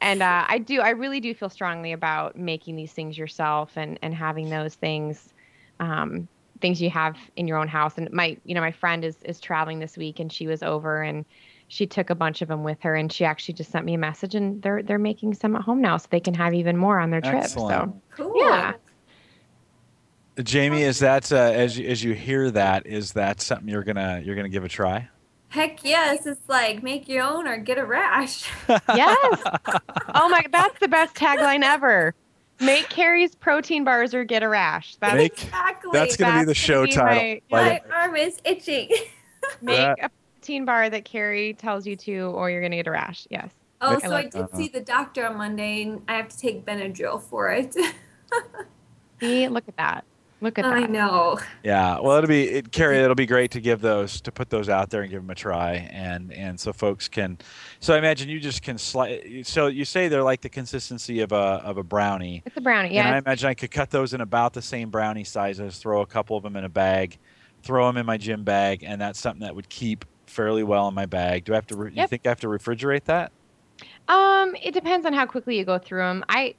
And 0.00 0.22
uh, 0.22 0.44
I 0.48 0.58
do, 0.58 0.80
I 0.80 0.90
really 0.90 1.20
do 1.20 1.34
feel 1.34 1.48
strongly 1.48 1.92
about 1.92 2.36
making 2.36 2.76
these 2.76 2.92
things 2.92 3.16
yourself 3.16 3.72
and 3.76 3.98
and 4.02 4.14
having 4.14 4.50
those 4.50 4.74
things, 4.74 5.32
um, 5.80 6.26
things 6.60 6.82
you 6.82 6.90
have 6.90 7.16
in 7.36 7.46
your 7.46 7.58
own 7.58 7.68
house. 7.68 7.98
And 7.98 8.10
my, 8.12 8.36
you 8.44 8.54
know, 8.54 8.60
my 8.60 8.72
friend 8.72 9.04
is 9.04 9.16
is 9.22 9.40
traveling 9.40 9.78
this 9.78 9.96
week, 9.96 10.18
and 10.18 10.32
she 10.32 10.46
was 10.46 10.62
over 10.62 11.02
and 11.02 11.24
she 11.68 11.86
took 11.86 12.10
a 12.10 12.14
bunch 12.14 12.42
of 12.42 12.48
them 12.48 12.64
with 12.64 12.82
her, 12.82 12.94
and 12.94 13.10
she 13.10 13.24
actually 13.24 13.54
just 13.54 13.70
sent 13.70 13.86
me 13.86 13.94
a 13.94 13.98
message, 13.98 14.34
and 14.34 14.60
they're 14.60 14.82
they're 14.82 14.98
making 14.98 15.32
some 15.32 15.56
at 15.56 15.62
home 15.62 15.80
now, 15.80 15.96
so 15.96 16.06
they 16.10 16.20
can 16.20 16.34
have 16.34 16.52
even 16.52 16.76
more 16.76 16.98
on 16.98 17.10
their 17.10 17.22
trip. 17.22 17.44
Excellent. 17.44 17.94
So 18.16 18.24
Cool. 18.24 18.32
Yeah. 18.36 18.74
Jamie, 20.42 20.82
is 20.82 20.98
that 20.98 21.30
uh, 21.32 21.36
as 21.36 21.78
you, 21.78 21.88
as 21.88 22.02
you 22.02 22.12
hear 22.12 22.50
that, 22.50 22.86
is 22.86 23.12
that 23.12 23.40
something 23.40 23.68
you're 23.68 23.84
gonna 23.84 24.20
you're 24.24 24.36
gonna 24.36 24.48
give 24.48 24.64
a 24.64 24.68
try? 24.68 25.08
Heck 25.52 25.84
yes, 25.84 26.24
it's 26.26 26.48
like 26.48 26.82
make 26.82 27.08
your 27.08 27.22
own 27.22 27.46
or 27.46 27.58
get 27.58 27.76
a 27.76 27.84
rash. 27.84 28.50
yes. 28.68 29.40
oh 30.14 30.28
my, 30.30 30.44
that's 30.50 30.78
the 30.80 30.88
best 30.88 31.14
tagline 31.14 31.62
ever. 31.62 32.14
Make 32.58 32.88
Carrie's 32.88 33.34
protein 33.34 33.84
bars 33.84 34.14
or 34.14 34.24
get 34.24 34.42
a 34.42 34.48
rash. 34.48 34.96
That's 34.96 35.14
Make- 35.14 35.44
exactly. 35.44 35.90
That's 35.92 36.16
gonna 36.16 36.40
be 36.40 36.44
the 36.46 36.54
show 36.54 36.86
be 36.86 36.92
title. 36.92 37.40
my- 37.50 37.82
My 37.90 37.94
arm 37.94 38.16
is 38.16 38.38
itching. 38.44 38.88
make 39.60 39.76
That- 39.76 39.98
a 40.04 40.10
protein 40.40 40.64
bar 40.64 40.88
that 40.88 41.04
Carrie 41.04 41.52
tells 41.54 41.86
you 41.86 41.96
to, 41.96 42.18
or 42.28 42.50
you're 42.50 42.62
gonna 42.62 42.76
get 42.76 42.86
a 42.86 42.90
rash. 42.92 43.26
Yes. 43.30 43.50
Oh, 43.82 43.92
Make- 43.94 44.04
so 44.06 44.12
I 44.14 44.22
did 44.22 44.36
Uh-huh. 44.36 44.56
see 44.56 44.68
the 44.68 44.80
doctor 44.80 45.26
on 45.26 45.36
Monday, 45.36 45.82
and 45.82 46.02
I 46.08 46.14
have 46.14 46.28
to 46.30 46.38
take 46.38 46.64
Benadryl 46.64 47.20
for 47.22 47.50
it. 47.50 47.74
See, 49.20 49.46
look 49.48 49.64
at 49.68 49.76
that. 49.76 50.04
Look 50.42 50.58
at 50.58 50.64
I 50.64 50.80
that. 50.80 50.82
I 50.82 50.86
know. 50.92 51.38
Yeah, 51.62 52.00
well, 52.00 52.18
it'll 52.18 52.26
be 52.28 52.48
it, 52.48 52.72
Carrie. 52.72 52.98
It'll 52.98 53.14
be 53.14 53.26
great 53.26 53.52
to 53.52 53.60
give 53.60 53.80
those 53.80 54.20
to 54.22 54.32
put 54.32 54.50
those 54.50 54.68
out 54.68 54.90
there 54.90 55.02
and 55.02 55.10
give 55.10 55.22
them 55.22 55.30
a 55.30 55.36
try, 55.36 55.88
and 55.92 56.32
and 56.32 56.58
so 56.58 56.72
folks 56.72 57.08
can. 57.08 57.38
So 57.78 57.94
I 57.94 57.98
imagine 57.98 58.28
you 58.28 58.40
just 58.40 58.60
can 58.60 58.76
slice. 58.76 59.48
So 59.48 59.68
you 59.68 59.84
say 59.84 60.08
they're 60.08 60.24
like 60.24 60.40
the 60.40 60.48
consistency 60.48 61.20
of 61.20 61.30
a 61.30 61.36
of 61.64 61.78
a 61.78 61.84
brownie. 61.84 62.42
It's 62.44 62.56
a 62.56 62.60
brownie. 62.60 62.92
Yeah. 62.92 63.06
And 63.06 63.14
I 63.14 63.18
imagine 63.18 63.48
I 63.48 63.54
could 63.54 63.70
cut 63.70 63.90
those 63.90 64.14
in 64.14 64.20
about 64.20 64.52
the 64.52 64.62
same 64.62 64.90
brownie 64.90 65.24
sizes. 65.24 65.78
Throw 65.78 66.00
a 66.02 66.06
couple 66.06 66.36
of 66.36 66.42
them 66.42 66.56
in 66.56 66.64
a 66.64 66.68
bag, 66.68 67.18
throw 67.62 67.86
them 67.86 67.96
in 67.96 68.04
my 68.04 68.16
gym 68.16 68.42
bag, 68.42 68.82
and 68.84 69.00
that's 69.00 69.20
something 69.20 69.42
that 69.42 69.54
would 69.54 69.68
keep 69.68 70.04
fairly 70.26 70.64
well 70.64 70.88
in 70.88 70.94
my 70.94 71.06
bag. 71.06 71.44
Do 71.44 71.52
I 71.52 71.56
have 71.56 71.66
to? 71.68 71.76
Re- 71.76 71.92
You 71.94 72.06
think 72.08 72.26
I 72.26 72.30
have 72.30 72.40
to 72.40 72.48
refrigerate 72.48 73.04
that? 73.04 73.30
Um, 74.08 74.56
it 74.60 74.74
depends 74.74 75.06
on 75.06 75.12
how 75.12 75.24
quickly 75.24 75.56
you 75.56 75.64
go 75.64 75.78
through 75.78 76.00
them. 76.00 76.24
I 76.28 76.56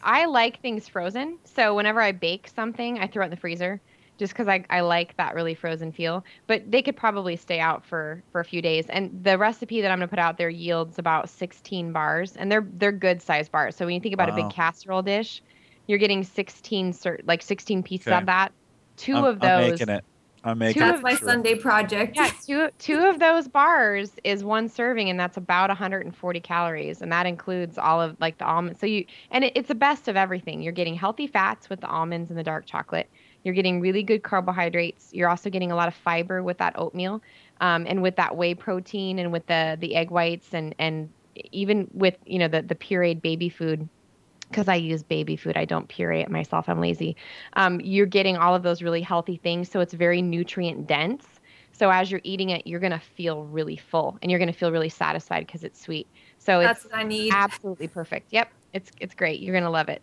I 0.00 0.26
like 0.26 0.60
things 0.60 0.88
frozen, 0.88 1.38
so 1.44 1.74
whenever 1.74 2.00
I 2.00 2.12
bake 2.12 2.48
something, 2.48 2.98
I 2.98 3.06
throw 3.08 3.22
it 3.22 3.26
in 3.26 3.30
the 3.30 3.36
freezer 3.36 3.82
just 4.18 4.32
because 4.32 4.48
I, 4.48 4.64
I 4.70 4.80
like 4.80 5.16
that 5.16 5.34
really 5.34 5.54
frozen 5.54 5.92
feel. 5.92 6.24
But 6.46 6.70
they 6.70 6.82
could 6.82 6.96
probably 6.96 7.36
stay 7.36 7.60
out 7.60 7.84
for 7.84 8.24
for 8.32 8.40
a 8.40 8.44
few 8.44 8.62
days. 8.62 8.86
And 8.88 9.24
the 9.24 9.38
recipe 9.38 9.80
that 9.80 9.90
I'm 9.90 9.98
gonna 9.98 10.08
put 10.08 10.18
out 10.18 10.38
there 10.38 10.48
yields 10.50 10.98
about 10.98 11.30
16 11.30 11.92
bars, 11.92 12.36
and 12.36 12.50
they're 12.50 12.68
they're 12.72 12.92
good 12.92 13.22
sized 13.22 13.50
bars. 13.52 13.76
So 13.76 13.86
when 13.86 13.94
you 13.94 14.00
think 14.00 14.14
about 14.14 14.28
a 14.28 14.32
big 14.32 14.50
casserole 14.50 15.02
dish, 15.02 15.42
you're 15.86 15.98
getting 15.98 16.22
16 16.24 16.92
cer- 16.92 17.20
like 17.24 17.42
16 17.42 17.82
pieces 17.82 18.06
Okay. 18.06 18.12
of 18.12 18.26
that. 18.26 18.52
2 18.96 19.22
I'm, 19.22 19.24
of 19.24 19.40
those. 19.40 19.50
I'm 19.54 19.54
making 19.54 19.88
it. 19.90 20.04
I'm 20.48 20.58
making 20.58 20.80
Two 20.80 20.88
it. 20.88 20.92
That's 20.92 21.02
my 21.02 21.14
Sure. 21.14 21.28
Sunday 21.28 21.54
project. 21.54 22.16
Yeah, 22.16 22.30
two 22.44 22.70
two 22.78 23.06
of 23.06 23.18
those 23.18 23.48
bars 23.48 24.12
is 24.24 24.42
one 24.42 24.68
serving, 24.68 25.10
and 25.10 25.20
that's 25.20 25.36
about 25.36 25.68
140 25.68 26.40
calories, 26.40 27.02
and 27.02 27.12
that 27.12 27.26
includes 27.26 27.78
all 27.78 28.00
of 28.00 28.16
like 28.20 28.38
the 28.38 28.46
almonds. 28.46 28.80
So 28.80 28.86
you 28.86 29.04
and 29.30 29.44
it, 29.44 29.52
it's 29.54 29.68
the 29.68 29.74
best 29.74 30.08
of 30.08 30.16
everything. 30.16 30.62
You're 30.62 30.72
getting 30.72 30.94
healthy 30.94 31.26
fats 31.26 31.68
with 31.68 31.80
the 31.80 31.88
almonds 31.88 32.30
and 32.30 32.38
the 32.38 32.42
dark 32.42 32.66
chocolate. 32.66 33.10
You're 33.44 33.54
getting 33.54 33.80
really 33.80 34.02
good 34.02 34.22
carbohydrates. 34.22 35.10
You're 35.12 35.28
also 35.28 35.50
getting 35.50 35.70
a 35.70 35.76
lot 35.76 35.88
of 35.88 35.94
fiber 35.94 36.42
with 36.42 36.58
that 36.58 36.78
oatmeal, 36.78 37.22
um, 37.60 37.86
and 37.86 38.02
with 38.02 38.16
that 38.16 38.36
whey 38.36 38.54
protein, 38.54 39.18
and 39.18 39.32
with 39.32 39.46
the 39.46 39.76
the 39.78 39.94
egg 39.94 40.10
whites, 40.10 40.54
and 40.54 40.74
and 40.78 41.10
even 41.52 41.88
with 41.92 42.16
you 42.24 42.38
know 42.38 42.48
the 42.48 42.62
the 42.62 42.74
pureed 42.74 43.20
baby 43.22 43.48
food 43.48 43.88
because 44.50 44.68
I 44.68 44.74
use 44.76 45.02
baby 45.02 45.36
food. 45.36 45.56
I 45.56 45.64
don't 45.64 45.88
puree 45.88 46.20
it 46.20 46.30
myself. 46.30 46.68
I'm 46.68 46.80
lazy. 46.80 47.16
Um, 47.54 47.80
you're 47.80 48.06
getting 48.06 48.36
all 48.36 48.54
of 48.54 48.62
those 48.62 48.82
really 48.82 49.02
healthy 49.02 49.36
things, 49.36 49.70
so 49.70 49.80
it's 49.80 49.94
very 49.94 50.22
nutrient 50.22 50.86
dense. 50.86 51.26
So 51.72 51.90
as 51.90 52.10
you're 52.10 52.20
eating 52.24 52.50
it, 52.50 52.66
you're 52.66 52.80
gonna 52.80 53.00
feel 53.00 53.44
really 53.44 53.76
full, 53.76 54.18
and 54.22 54.30
you're 54.30 54.40
gonna 54.40 54.52
feel 54.52 54.72
really 54.72 54.88
satisfied 54.88 55.46
because 55.46 55.62
it's 55.64 55.80
sweet. 55.80 56.08
So 56.38 56.60
That's 56.60 56.84
it's 56.84 56.92
what 56.92 57.00
I 57.00 57.04
need. 57.04 57.32
absolutely 57.32 57.88
perfect. 57.88 58.32
Yep, 58.32 58.50
it's 58.72 58.90
it's 59.00 59.14
great. 59.14 59.40
You're 59.40 59.54
gonna 59.54 59.70
love 59.70 59.88
it. 59.88 60.02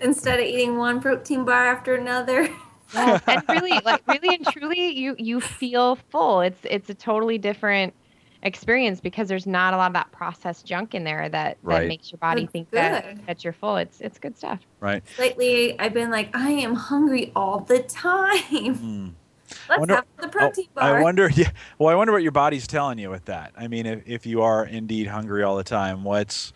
Instead 0.00 0.40
of 0.40 0.46
eating 0.46 0.76
one 0.76 1.00
protein 1.00 1.44
bar 1.44 1.66
after 1.66 1.94
another. 1.94 2.48
Yes, 2.92 3.20
and 3.26 3.42
really, 3.48 3.80
like 3.84 4.02
really 4.06 4.34
and 4.34 4.46
truly, 4.46 4.90
you 4.96 5.16
you 5.18 5.40
feel 5.40 5.96
full. 5.96 6.40
It's 6.40 6.60
it's 6.64 6.88
a 6.88 6.94
totally 6.94 7.36
different 7.36 7.94
experience 8.42 9.00
because 9.00 9.28
there's 9.28 9.46
not 9.46 9.74
a 9.74 9.76
lot 9.76 9.88
of 9.88 9.92
that 9.94 10.12
processed 10.12 10.66
junk 10.66 10.94
in 10.94 11.04
there 11.04 11.28
that 11.28 11.58
Right. 11.62 11.80
that 11.82 11.88
makes 11.88 12.10
your 12.12 12.18
body 12.18 12.42
That's 12.42 12.52
think 12.52 12.70
that 12.70 13.04
good. 13.16 13.26
that 13.26 13.44
you're 13.44 13.52
full. 13.52 13.76
It's 13.76 14.00
it's 14.00 14.18
good 14.18 14.36
stuff. 14.36 14.60
Right. 14.80 15.02
Lately, 15.18 15.78
I've 15.78 15.94
been 15.94 16.10
like, 16.10 16.34
I 16.36 16.50
am 16.50 16.74
hungry 16.74 17.32
all 17.34 17.60
the 17.60 17.80
time. 17.82 18.76
Mm. 18.76 19.12
Let's 19.68 19.78
wonder- 19.78 19.94
have 19.96 20.04
the 20.20 20.28
protein 20.28 20.66
Oh, 20.76 20.80
bar. 20.80 20.98
I 20.98 21.02
wonder. 21.02 21.28
Yeah. 21.34 21.50
Well, 21.78 21.88
I 21.88 21.94
wonder 21.94 22.12
what 22.12 22.22
your 22.22 22.32
body's 22.32 22.66
telling 22.66 22.98
you 22.98 23.10
with 23.10 23.26
that. 23.26 23.52
I 23.56 23.68
mean, 23.68 23.86
if, 23.86 24.02
if 24.06 24.26
you 24.26 24.42
are 24.42 24.64
indeed 24.66 25.06
hungry 25.06 25.42
all 25.42 25.56
the 25.56 25.64
time, 25.64 26.02
what's, 26.04 26.52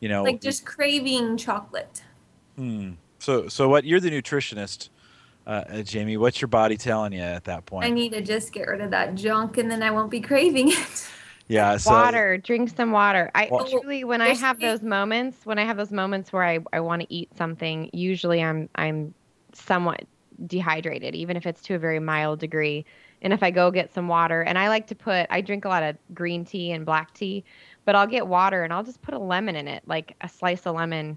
you 0.00 0.08
know, 0.08 0.22
like 0.22 0.40
just 0.40 0.64
craving 0.66 1.36
chocolate. 1.38 2.02
hmm. 2.56 2.92
So, 3.18 3.48
so 3.48 3.68
what? 3.68 3.84
You're 3.84 4.00
the 4.00 4.10
nutritionist, 4.10 4.90
uh, 5.46 5.64
uh, 5.68 5.82
Jamie. 5.82 6.16
What's 6.16 6.40
your 6.40 6.48
body 6.48 6.76
telling 6.76 7.12
you 7.12 7.20
at 7.20 7.44
that 7.44 7.66
point? 7.66 7.86
I 7.86 7.90
need 7.90 8.12
to 8.12 8.20
just 8.20 8.52
get 8.52 8.66
rid 8.68 8.80
of 8.80 8.90
that 8.90 9.14
junk, 9.14 9.58
and 9.58 9.70
then 9.70 9.82
I 9.82 9.90
won't 9.90 10.10
be 10.10 10.20
craving 10.20 10.72
it. 10.72 11.08
yeah. 11.48 11.76
So, 11.76 11.90
water 11.90 12.38
drink 12.38 12.72
some 12.76 12.90
water 12.90 13.30
i 13.34 13.48
Well- 13.50 13.66
truly 13.68 14.04
when 14.04 14.20
i 14.20 14.34
have 14.34 14.60
those 14.60 14.82
moments 14.82 15.46
when 15.46 15.58
i 15.58 15.64
have 15.64 15.76
those 15.76 15.92
moments 15.92 16.32
where 16.32 16.42
i, 16.42 16.58
I 16.72 16.80
want 16.80 17.02
to 17.02 17.12
eat 17.12 17.28
something 17.36 17.90
usually 17.92 18.42
i'm 18.42 18.68
i'm 18.74 19.14
somewhat 19.52 20.04
dehydrated 20.46 21.14
even 21.14 21.36
if 21.36 21.46
it's 21.46 21.62
to 21.62 21.74
a 21.74 21.78
very 21.78 22.00
mild 22.00 22.40
degree 22.40 22.84
and 23.22 23.32
if 23.32 23.42
i 23.42 23.50
go 23.50 23.70
get 23.70 23.94
some 23.94 24.08
water 24.08 24.42
and 24.42 24.58
i 24.58 24.68
like 24.68 24.88
to 24.88 24.94
put 24.94 25.26
i 25.30 25.40
drink 25.40 25.64
a 25.64 25.68
lot 25.68 25.82
of 25.82 25.96
green 26.12 26.44
tea 26.44 26.72
and 26.72 26.84
black 26.84 27.14
tea 27.14 27.44
but 27.84 27.94
i'll 27.94 28.06
get 28.06 28.26
water 28.26 28.64
and 28.64 28.72
i'll 28.72 28.82
just 28.82 29.00
put 29.00 29.14
a 29.14 29.18
lemon 29.18 29.54
in 29.56 29.68
it 29.68 29.82
like 29.86 30.14
a 30.22 30.28
slice 30.28 30.66
of 30.66 30.74
lemon 30.74 31.16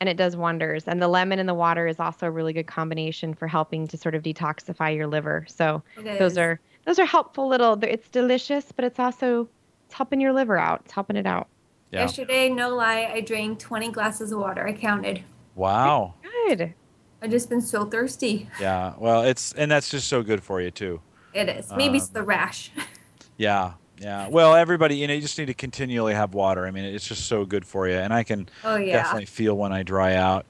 and 0.00 0.08
it 0.08 0.16
does 0.16 0.36
wonders 0.36 0.84
and 0.86 1.02
the 1.02 1.08
lemon 1.08 1.38
and 1.38 1.48
the 1.48 1.54
water 1.54 1.86
is 1.86 1.98
also 1.98 2.26
a 2.26 2.30
really 2.30 2.52
good 2.52 2.66
combination 2.66 3.34
for 3.34 3.46
helping 3.46 3.86
to 3.86 3.96
sort 3.96 4.14
of 4.14 4.22
detoxify 4.22 4.94
your 4.94 5.06
liver 5.06 5.44
so 5.48 5.82
those 6.18 6.38
are 6.38 6.60
those 6.84 6.98
are 6.98 7.04
helpful 7.06 7.48
little 7.48 7.78
it's 7.82 8.08
delicious 8.08 8.72
but 8.72 8.84
it's 8.84 8.98
also 8.98 9.48
it's 9.86 9.94
helping 9.94 10.20
your 10.20 10.32
liver 10.32 10.58
out 10.58 10.82
it's 10.84 10.92
helping 10.92 11.16
it 11.16 11.26
out 11.26 11.48
yeah. 11.90 12.00
Yesterday, 12.00 12.50
no 12.50 12.74
lie, 12.74 13.10
I 13.12 13.20
drank 13.22 13.58
20 13.58 13.90
glasses 13.92 14.32
of 14.32 14.40
water. 14.40 14.66
I 14.66 14.72
counted. 14.72 15.24
Wow. 15.54 16.14
good 16.22 16.74
I've 17.20 17.30
just 17.30 17.48
been 17.48 17.60
so 17.60 17.84
thirsty. 17.84 18.48
Yeah. 18.60 18.94
Well, 18.96 19.22
it's 19.22 19.52
and 19.54 19.70
that's 19.70 19.88
just 19.90 20.06
so 20.06 20.22
good 20.22 20.42
for 20.42 20.60
you 20.60 20.70
too. 20.70 21.00
It 21.34 21.48
is. 21.48 21.72
Maybe 21.76 21.98
it's 21.98 22.08
Um, 22.08 22.12
the 22.14 22.22
rash. 22.22 22.70
Yeah. 23.36 23.74
Yeah. 24.00 24.28
Well, 24.28 24.54
everybody, 24.54 24.96
you 24.96 25.06
know, 25.08 25.14
you 25.14 25.20
just 25.20 25.38
need 25.38 25.46
to 25.46 25.54
continually 25.54 26.14
have 26.14 26.34
water. 26.34 26.66
I 26.66 26.70
mean, 26.70 26.84
it's 26.84 27.06
just 27.06 27.26
so 27.26 27.44
good 27.44 27.64
for 27.66 27.88
you, 27.88 27.94
and 27.96 28.12
I 28.12 28.22
can 28.22 28.48
Oh 28.64 28.76
yeah. 28.76 28.92
definitely 28.94 29.26
feel 29.26 29.56
when 29.56 29.72
I 29.72 29.82
dry 29.82 30.14
out. 30.14 30.46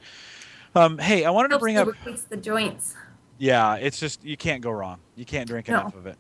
Um, 0.75 0.99
hey, 0.99 1.25
I 1.25 1.31
wanted 1.31 1.49
to 1.49 1.59
bring 1.59 1.77
up. 1.77 1.89
the 2.29 2.37
joints. 2.37 2.95
Yeah, 3.39 3.77
it's 3.77 3.99
just 3.99 4.25
you 4.25 4.37
can't 4.37 4.63
go 4.63 4.71
wrong. 4.71 4.99
You 5.17 5.25
can't 5.25 5.49
drink 5.49 5.69
No. 5.69 5.81
enough 5.81 5.95
of 5.95 6.07
it. 6.07 6.17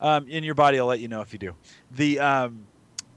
Um, 0.00 0.28
in 0.28 0.44
your 0.44 0.54
body, 0.54 0.78
will 0.78 0.86
let 0.86 1.00
you 1.00 1.08
know 1.08 1.22
if 1.22 1.32
you 1.32 1.38
do. 1.38 1.54
The 1.92 2.18
um, 2.20 2.66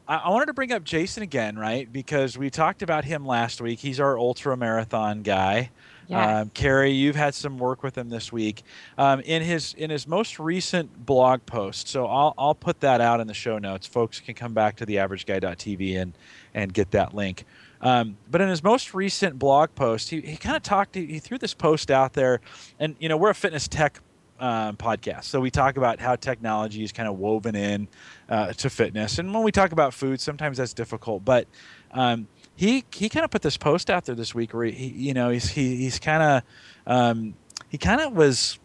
I, 0.08 0.18
I 0.18 0.30
wanted 0.30 0.46
to 0.48 0.54
bring 0.54 0.72
up 0.72 0.84
Jason 0.84 1.24
again, 1.24 1.58
right? 1.58 1.92
Because 1.92 2.38
we 2.38 2.50
talked 2.50 2.82
about 2.82 3.04
him 3.06 3.26
last 3.26 3.60
week. 3.60 3.80
He's 3.80 4.00
our 4.00 4.18
ultra 4.18 4.56
marathon 4.56 5.22
guy. 5.22 5.72
Um, 6.18 6.50
Carrie, 6.50 6.92
you've 6.92 7.16
had 7.16 7.36
some 7.36 7.58
work 7.58 7.84
with 7.84 7.98
him 7.98 8.10
this 8.10 8.32
week. 8.32 8.64
Um, 8.98 9.20
in 9.22 9.42
his 9.42 9.74
in 9.74 9.90
his 9.90 10.08
most 10.08 10.40
recent 10.40 11.06
blog 11.06 11.46
post, 11.46 11.88
so 11.88 12.08
I'll 12.08 12.34
I'll 12.38 12.56
put 12.56 12.80
that 12.82 13.02
out 13.02 13.20
in 13.20 13.28
the 13.28 13.34
show 13.34 13.60
notes. 13.60 13.86
Folks 13.86 14.20
can 14.20 14.34
come 14.34 14.54
back 14.54 14.78
to 14.78 14.86
theaverageguy.tv 14.86 16.02
and 16.02 16.14
and 16.54 16.74
get 16.74 16.92
that 16.92 17.14
link. 17.14 17.46
Um, 17.82 18.18
but 18.30 18.42
in 18.42 18.50
his 18.50 18.64
most 18.64 18.94
recent 18.94 19.40
blog 19.40 19.74
post, 19.76 20.10
he, 20.10 20.22
he 20.22 20.36
kind 20.36 20.58
of 20.58 20.64
talked. 20.64 20.96
He 20.96 21.20
threw 21.20 21.38
this 21.38 21.54
post 21.54 21.92
out 21.92 22.14
there, 22.14 22.42
and 22.80 22.96
you 23.00 23.08
know 23.08 23.18
we're 23.18 23.30
a 23.30 23.36
fitness 23.36 23.68
tech 23.68 24.02
um, 24.40 24.78
podcast, 24.78 25.26
so 25.26 25.40
we 25.40 25.52
talk 25.52 25.78
about 25.78 26.00
how 26.00 26.16
technology 26.16 26.84
is 26.84 26.92
kind 26.92 27.08
of 27.08 27.18
woven 27.18 27.56
in 27.56 27.88
uh, 28.30 28.54
to 28.54 28.70
fitness. 28.70 29.20
And 29.20 29.34
when 29.34 29.44
we 29.44 29.52
talk 29.52 29.72
about 29.72 29.94
food, 29.94 30.20
sometimes 30.20 30.58
that's 30.58 30.74
difficult, 30.74 31.24
but 31.24 31.48
um, 31.92 32.28
he 32.60 32.84
he 32.92 33.08
kind 33.08 33.24
of 33.24 33.32
put 33.32 33.42
this 33.42 33.56
post 33.56 33.90
out 33.90 34.04
there 34.04 34.16
this 34.16 34.36
week 34.36 34.54
where 34.54 34.66
he 34.66 34.88
you 34.88 35.14
know 35.14 35.30
he's 35.30 35.48
he, 35.48 35.78
he's 35.78 35.98
kind 35.98 36.22
of 36.22 36.44
um, 36.86 37.34
he 37.70 37.78
kind 37.78 38.02
of 38.02 38.12
was 38.12 38.60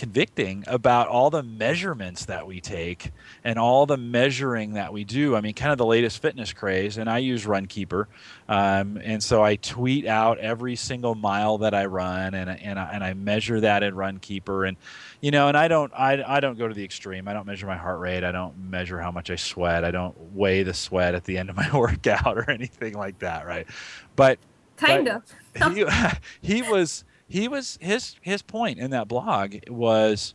convicting 0.00 0.64
about 0.66 1.08
all 1.08 1.28
the 1.28 1.42
measurements 1.42 2.24
that 2.24 2.46
we 2.46 2.58
take 2.58 3.12
and 3.44 3.58
all 3.58 3.84
the 3.84 3.98
measuring 3.98 4.72
that 4.72 4.94
we 4.94 5.04
do. 5.04 5.36
I 5.36 5.42
mean, 5.42 5.52
kind 5.52 5.72
of 5.72 5.76
the 5.76 5.84
latest 5.84 6.22
fitness 6.22 6.54
craze, 6.54 6.96
and 6.96 7.06
I 7.10 7.18
use 7.18 7.44
Runkeeper, 7.44 8.06
um, 8.48 8.98
and 9.04 9.22
so 9.22 9.44
I 9.44 9.56
tweet 9.56 10.06
out 10.06 10.38
every 10.38 10.74
single 10.74 11.14
mile 11.14 11.58
that 11.58 11.74
I 11.74 11.84
run, 11.84 12.32
and 12.32 12.48
and 12.48 12.78
I, 12.78 12.90
and 12.94 13.04
I 13.04 13.12
measure 13.12 13.60
that 13.60 13.82
in 13.82 13.92
Runkeeper, 13.94 14.66
and 14.66 14.78
you 15.20 15.32
know, 15.32 15.48
and 15.48 15.56
I 15.56 15.68
don't 15.68 15.92
I, 15.92 16.22
I 16.26 16.40
don't 16.40 16.56
go 16.56 16.66
to 16.66 16.72
the 16.72 16.82
extreme. 16.82 17.28
I 17.28 17.34
don't 17.34 17.46
measure 17.46 17.66
my 17.66 17.76
heart 17.76 18.00
rate. 18.00 18.24
I 18.24 18.32
don't 18.32 18.56
measure 18.70 18.98
how 18.98 19.10
much 19.10 19.30
I 19.30 19.36
sweat. 19.36 19.84
I 19.84 19.90
don't 19.90 20.18
weigh 20.32 20.62
the 20.62 20.72
sweat 20.72 21.14
at 21.14 21.24
the 21.24 21.36
end 21.36 21.50
of 21.50 21.56
my 21.56 21.70
workout 21.76 22.38
or 22.38 22.50
anything 22.50 22.94
like 22.94 23.18
that, 23.18 23.46
right? 23.46 23.66
But 24.16 24.38
Kind 24.78 25.08
of. 25.08 25.22
he, 25.74 25.84
he 26.40 26.62
was 26.62 27.04
he 27.30 27.48
was 27.48 27.78
his 27.80 28.16
his 28.20 28.42
point 28.42 28.78
in 28.78 28.90
that 28.90 29.08
blog 29.08 29.56
was 29.68 30.34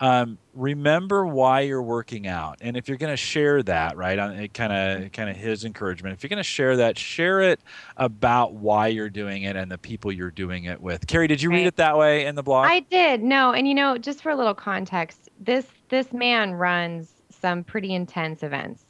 um, 0.00 0.38
remember 0.54 1.24
why 1.24 1.60
you're 1.60 1.82
working 1.82 2.26
out 2.26 2.58
and 2.60 2.76
if 2.76 2.88
you're 2.88 2.98
going 2.98 3.12
to 3.12 3.16
share 3.16 3.62
that 3.62 3.96
right 3.96 4.18
on 4.18 4.32
it 4.32 4.52
kind 4.52 4.72
of 4.72 5.12
kind 5.12 5.30
of 5.30 5.36
his 5.36 5.64
encouragement 5.64 6.14
if 6.14 6.22
you're 6.22 6.28
going 6.28 6.36
to 6.36 6.42
share 6.42 6.76
that 6.76 6.98
share 6.98 7.40
it 7.40 7.60
about 7.96 8.54
why 8.54 8.88
you're 8.88 9.08
doing 9.08 9.44
it 9.44 9.56
and 9.56 9.70
the 9.70 9.78
people 9.78 10.10
you're 10.10 10.32
doing 10.32 10.64
it 10.64 10.80
with 10.80 11.06
carrie 11.06 11.28
did 11.28 11.40
you 11.40 11.50
read 11.50 11.66
it 11.66 11.76
that 11.76 11.96
way 11.96 12.26
in 12.26 12.34
the 12.34 12.42
blog 12.42 12.66
I 12.66 12.80
did. 12.80 13.22
No, 13.22 13.52
and 13.52 13.68
you 13.68 13.74
know, 13.74 13.98
just 13.98 14.20
for 14.22 14.30
a 14.30 14.36
little 14.36 14.54
context, 14.54 15.28
this 15.38 15.66
this 15.90 16.12
man 16.12 16.52
runs 16.54 17.12
some 17.30 17.62
pretty 17.62 17.94
intense 17.94 18.42
events. 18.42 18.84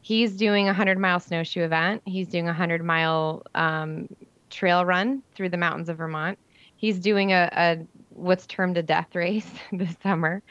He's 0.00 0.34
doing 0.34 0.64
a 0.64 0.68
100 0.68 0.98
mile 0.98 1.20
snowshoe 1.20 1.62
event. 1.62 2.02
He's 2.06 2.28
doing 2.28 2.44
a 2.44 2.52
100 2.52 2.82
mile 2.82 3.42
um, 3.54 4.08
trail 4.48 4.84
run 4.84 5.22
through 5.34 5.50
the 5.50 5.56
mountains 5.56 5.88
of 5.88 5.98
Vermont. 5.98 6.38
He's 6.78 7.00
doing 7.00 7.32
a, 7.32 7.50
a 7.52 7.78
what's 8.10 8.46
termed 8.46 8.78
a 8.78 8.82
death 8.84 9.14
race 9.14 9.50
this 9.72 9.96
summer. 10.02 10.42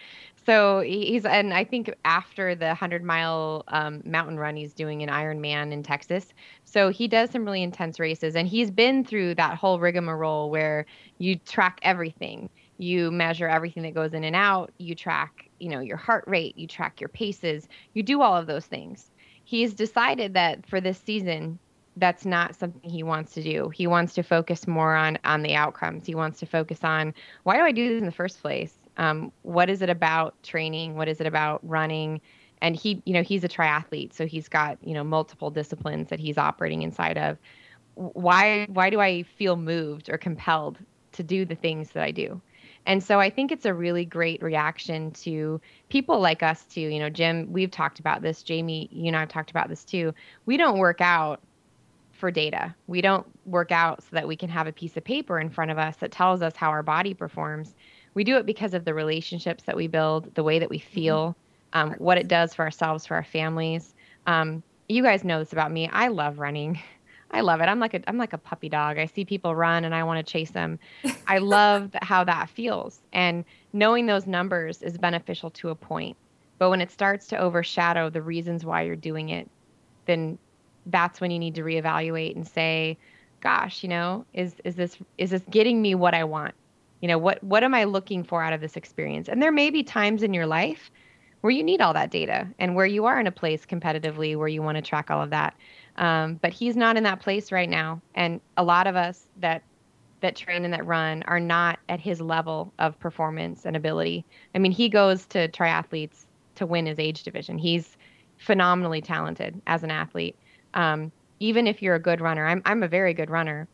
So 0.46 0.82
he's 0.82 1.26
and 1.26 1.54
I 1.54 1.64
think 1.66 1.92
after 2.06 2.56
the 2.56 2.68
100 2.68 3.04
mile 3.04 3.64
um, 3.70 4.02
mountain 4.06 4.38
run, 4.38 4.56
he's 4.58 4.74
doing 4.74 5.04
an 5.04 5.10
Ironman 5.10 5.72
in 5.72 5.84
Texas. 5.84 6.26
So 6.66 6.90
he 6.90 7.08
does 7.08 7.32
some 7.32 7.46
really 7.46 7.64
intense 7.64 8.00
races, 8.00 8.36
and 8.36 8.48
he's 8.48 8.72
been 8.72 9.06
through 9.06 9.36
that 9.36 9.58
whole 9.58 9.80
rigmarole 9.80 10.50
where 10.50 10.86
you 11.18 11.38
track 11.40 11.80
everything. 11.84 12.50
You 12.78 13.12
measure 13.12 13.48
everything 13.48 13.84
that 13.84 13.96
goes 13.96 14.14
in 14.14 14.24
and 14.26 14.36
out. 14.36 14.72
You 14.80 14.96
track 14.96 15.50
you 15.60 15.70
know 15.70 15.80
your 15.82 15.98
heart 15.98 16.26
rate. 16.28 16.58
You 16.58 16.68
track 16.68 17.02
your 17.02 17.10
paces. 17.10 17.68
You 17.94 18.04
do 18.04 18.22
all 18.22 18.36
of 18.38 18.48
those 18.48 18.66
things. 18.66 19.12
He's 19.46 19.74
decided 19.74 20.34
that 20.36 20.68
for 20.68 20.82
this 20.82 21.00
season 21.00 21.60
that's 22.00 22.26
not 22.26 22.56
something 22.56 22.90
he 22.90 23.04
wants 23.04 23.34
to 23.34 23.44
do. 23.44 23.70
He 23.70 23.88
wants 23.88 24.14
to 24.16 24.24
focus 24.24 24.68
more 24.68 24.96
on 24.96 25.18
on 25.24 25.42
the 25.42 25.56
outcomes. 25.56 26.06
He 26.06 26.16
wants 26.16 26.40
to 26.40 26.46
focus 26.46 26.84
on 26.84 27.14
why 27.44 27.58
do 27.58 27.64
i 27.64 27.72
do 27.72 27.90
this 27.90 28.00
in 28.00 28.06
the 28.06 28.12
first 28.12 28.42
place? 28.42 28.78
Um, 28.98 29.32
what 29.44 29.70
is 29.70 29.82
it 29.82 29.90
about 29.90 30.42
training? 30.44 30.96
What 30.96 31.08
is 31.08 31.22
it 31.22 31.28
about 31.28 31.68
running? 31.68 32.22
And 32.62 32.76
he 32.76 33.02
you 33.06 33.14
know 33.14 33.24
he's 33.24 33.44
a 33.44 33.50
triathlete 33.50 34.14
so 34.14 34.26
he's 34.26 34.48
got 34.48 34.78
you 34.82 34.94
know 34.94 35.04
multiple 35.04 35.50
disciplines 35.50 36.10
that 36.10 36.20
he's 36.20 36.38
operating 36.38 36.84
inside 36.84 37.18
of. 37.18 37.38
Why 37.96 38.66
why 38.70 38.90
do 38.90 39.00
i 39.00 39.24
feel 39.24 39.56
moved 39.56 40.10
or 40.10 40.18
compelled 40.18 40.78
to 41.14 41.24
do 41.24 41.46
the 41.46 41.56
things 41.56 41.92
that 41.92 42.04
i 42.04 42.12
do? 42.12 42.42
And 42.86 43.04
so 43.04 43.20
I 43.20 43.30
think 43.30 43.52
it's 43.52 43.66
a 43.66 43.74
really 43.74 44.06
great 44.06 44.42
reaction 44.42 45.12
to 45.12 45.60
people 45.90 46.22
like 46.22 46.42
us 46.42 46.64
too. 46.64 46.82
You 46.82 47.00
know, 47.00 47.10
Jim, 47.10 47.52
we've 47.52 47.70
talked 47.70 48.00
about 48.00 48.22
this. 48.22 48.44
Jamie, 48.44 48.88
you 48.94 49.08
and 49.08 49.16
I 49.16 49.20
have 49.20 49.30
talked 49.30 49.52
about 49.52 49.68
this 49.68 49.84
too. 49.84 50.14
We 50.46 50.56
don't 50.56 50.78
work 50.78 51.02
out 51.02 51.42
for 52.18 52.32
data. 52.32 52.76
We 52.88 53.02
don't 53.02 53.26
work 53.46 53.72
out 53.72 54.02
so 54.02 54.10
that 54.12 54.28
we 54.28 54.36
can 54.36 54.50
have 54.50 54.68
a 54.68 54.72
piece 54.72 54.98
of 54.98 55.04
paper 55.04 55.40
in 55.40 55.50
front 55.50 55.72
of 55.72 55.78
us 55.78 55.98
that 55.98 56.12
tells 56.12 56.42
us 56.42 56.56
how 56.56 56.70
our 56.70 56.84
body 56.84 57.14
performs. 57.14 57.76
We 58.14 58.24
do 58.24 58.38
it 58.38 58.46
because 58.46 58.74
of 58.74 58.86
the 58.86 58.94
relationships 58.94 59.64
that 59.66 59.76
we 59.76 59.88
build, 59.88 60.34
the 60.36 60.44
way 60.44 60.60
that 60.60 60.70
we 60.70 60.80
feel, 60.80 61.36
um, 61.74 61.94
what 62.00 62.18
it 62.18 62.28
does 62.28 62.54
for 62.54 62.64
ourselves, 62.64 63.06
for 63.06 63.16
our 63.16 63.24
families. 63.24 63.94
Um, 64.26 64.64
you 64.90 65.04
guys 65.04 65.24
know 65.24 65.40
this 65.40 65.54
about 65.54 65.72
me. 65.72 65.90
I 65.92 66.08
love 66.08 66.40
running. 66.40 66.80
I 67.32 67.42
love 67.42 67.60
it. 67.60 67.66
I'm 67.66 67.80
like 67.80 67.94
a 67.94 68.02
I'm 68.08 68.18
like 68.18 68.32
a 68.32 68.38
puppy 68.38 68.70
dog. 68.70 68.98
I 68.98 69.06
see 69.06 69.26
people 69.26 69.54
run 69.54 69.84
and 69.84 69.94
I 69.94 70.04
want 70.04 70.26
to 70.26 70.32
chase 70.32 70.52
them. 70.52 70.80
I 71.28 71.38
love 71.40 71.92
how 72.02 72.24
that 72.24 72.50
feels. 72.50 73.02
And 73.12 73.44
knowing 73.74 74.06
those 74.06 74.26
numbers 74.26 74.82
is 74.82 74.98
beneficial 74.98 75.50
to 75.52 75.70
a 75.70 75.76
point. 75.76 76.16
But 76.58 76.70
when 76.70 76.80
it 76.80 76.90
starts 76.90 77.28
to 77.28 77.38
overshadow 77.38 78.10
the 78.10 78.22
reasons 78.22 78.66
why 78.66 78.84
you're 78.84 78.96
doing 78.96 79.30
it, 79.30 79.50
then 80.06 80.40
that's 80.88 81.22
when 81.22 81.32
you 81.32 81.40
need 81.40 81.56
to 81.56 81.62
reevaluate 81.62 82.36
and 82.36 82.48
say, 82.48 82.98
gosh, 83.42 83.84
you 83.84 83.90
know, 83.90 84.26
is 84.34 84.56
is 84.64 84.76
this 84.76 84.98
is 85.18 85.30
this 85.30 85.44
getting 85.50 85.82
me 85.82 85.96
what 85.96 86.14
I 86.14 86.24
want? 86.24 86.56
You 87.02 87.08
know, 87.08 87.18
what 87.18 87.44
what 87.44 87.64
am 87.64 87.74
I 87.74 87.84
looking 87.84 88.24
for 88.24 88.44
out 88.44 88.54
of 88.54 88.62
this 88.62 88.76
experience? 88.76 89.30
And 89.30 89.42
there 89.42 89.52
may 89.52 89.70
be 89.70 89.84
times 89.84 90.24
in 90.24 90.34
your 90.34 90.48
life 90.48 90.92
where 91.42 91.52
you 91.52 91.64
need 91.64 91.82
all 91.82 91.94
that 91.94 92.10
data 92.10 92.48
and 92.58 92.76
where 92.76 92.86
you 92.86 93.06
are 93.06 93.20
in 93.20 93.28
a 93.28 93.32
place 93.32 93.66
competitively 93.66 94.36
where 94.36 94.48
you 94.48 94.62
want 94.62 94.76
to 94.76 94.82
track 94.82 95.12
all 95.12 95.22
of 95.22 95.30
that. 95.30 95.54
Um, 95.98 96.36
but 96.42 96.52
he's 96.52 96.76
not 96.76 96.98
in 96.98 97.04
that 97.04 97.20
place 97.20 97.52
right 97.52 97.70
now. 97.70 98.02
And 98.16 98.42
a 98.58 98.64
lot 98.64 98.88
of 98.88 98.96
us 98.96 99.28
that 99.38 99.62
that 100.22 100.36
train 100.36 100.66
and 100.66 100.74
that 100.74 100.86
run 100.86 101.24
are 101.28 101.40
not 101.40 101.78
at 101.90 102.00
his 102.00 102.20
level 102.20 102.74
of 102.80 103.00
performance 103.00 103.66
and 103.66 103.76
ability. 103.76 104.26
I 104.56 104.58
mean, 104.58 104.72
he 104.72 104.90
goes 104.90 105.26
to 105.28 105.48
triathletes 105.50 106.26
to 106.56 106.66
win 106.66 106.88
his 106.88 106.98
age 106.98 107.22
division. 107.22 107.60
He's 107.60 107.98
phenomenally 108.38 109.02
talented 109.02 109.62
as 109.68 109.84
an 109.84 109.92
athlete. 109.92 110.36
Um, 110.78 111.12
even 111.42 111.68
if 111.68 111.82
you're 111.82 111.96
a 111.96 112.00
good 112.00 112.22
runner, 112.22 112.48
I'm 112.48 112.62
I'm 112.66 112.84
a 112.84 112.88
very 112.88 113.14
good 113.14 113.30
runner. 113.30 113.68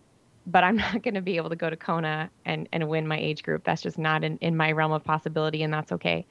but 0.48 0.64
I'm 0.64 0.76
not 0.86 1.04
going 1.04 1.14
to 1.14 1.22
be 1.22 1.38
able 1.38 1.50
to 1.50 1.56
go 1.56 1.70
to 1.70 1.78
Kona 1.78 2.30
and, 2.46 2.68
and 2.74 2.88
win 2.90 3.08
my 3.08 3.18
age 3.18 3.44
group. 3.44 3.64
That's 3.64 3.82
just 3.82 3.98
not 3.98 4.24
in, 4.24 4.38
in 4.40 4.58
my 4.58 4.72
realm 4.72 4.92
of 4.92 5.04
possibility, 5.04 5.64
and 5.64 5.74
that's 5.74 5.92
okay. 5.92 6.26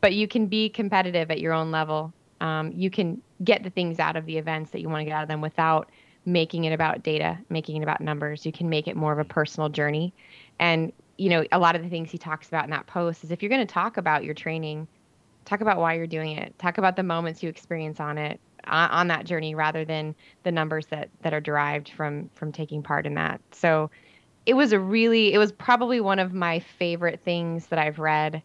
But 0.00 0.14
you 0.14 0.26
can 0.26 0.46
be 0.46 0.68
competitive 0.68 1.30
at 1.30 1.40
your 1.40 1.52
own 1.52 1.70
level. 1.70 2.12
Um, 2.40 2.72
you 2.74 2.90
can 2.90 3.22
get 3.44 3.62
the 3.62 3.70
things 3.70 4.00
out 4.00 4.16
of 4.16 4.26
the 4.26 4.36
events 4.36 4.72
that 4.72 4.80
you 4.80 4.88
want 4.88 5.00
to 5.02 5.04
get 5.04 5.14
out 5.14 5.22
of 5.22 5.28
them 5.28 5.40
without 5.40 5.90
making 6.24 6.64
it 6.64 6.72
about 6.72 7.02
data, 7.02 7.38
making 7.48 7.76
it 7.76 7.82
about 7.82 8.00
numbers. 8.00 8.44
You 8.44 8.52
can 8.52 8.68
make 8.68 8.88
it 8.88 8.96
more 8.96 9.12
of 9.12 9.18
a 9.18 9.24
personal 9.24 9.68
journey. 9.68 10.12
And, 10.58 10.92
you 11.18 11.28
know, 11.30 11.44
a 11.52 11.58
lot 11.58 11.76
of 11.76 11.82
the 11.82 11.88
things 11.88 12.10
he 12.10 12.18
talks 12.18 12.48
about 12.48 12.64
in 12.64 12.70
that 12.70 12.86
post 12.86 13.24
is 13.24 13.30
if 13.30 13.42
you're 13.42 13.48
going 13.48 13.66
to 13.66 13.72
talk 13.72 13.96
about 13.96 14.24
your 14.24 14.34
training, 14.34 14.88
talk 15.44 15.60
about 15.60 15.78
why 15.78 15.94
you're 15.94 16.06
doing 16.06 16.36
it, 16.36 16.56
talk 16.58 16.78
about 16.78 16.96
the 16.96 17.02
moments 17.02 17.42
you 17.42 17.48
experience 17.48 18.00
on 18.00 18.18
it, 18.18 18.40
on 18.66 19.08
that 19.08 19.24
journey 19.24 19.54
rather 19.54 19.84
than 19.84 20.14
the 20.44 20.52
numbers 20.52 20.86
that 20.86 21.08
that 21.22 21.34
are 21.34 21.40
derived 21.40 21.88
from 21.90 22.30
from 22.34 22.52
taking 22.52 22.82
part 22.82 23.06
in 23.06 23.14
that. 23.14 23.40
So 23.52 23.90
it 24.46 24.54
was 24.54 24.72
a 24.72 24.78
really 24.78 25.32
it 25.32 25.38
was 25.38 25.52
probably 25.52 26.00
one 26.00 26.18
of 26.18 26.32
my 26.32 26.60
favorite 26.60 27.20
things 27.24 27.66
that 27.68 27.78
I've 27.78 27.98
read 27.98 28.42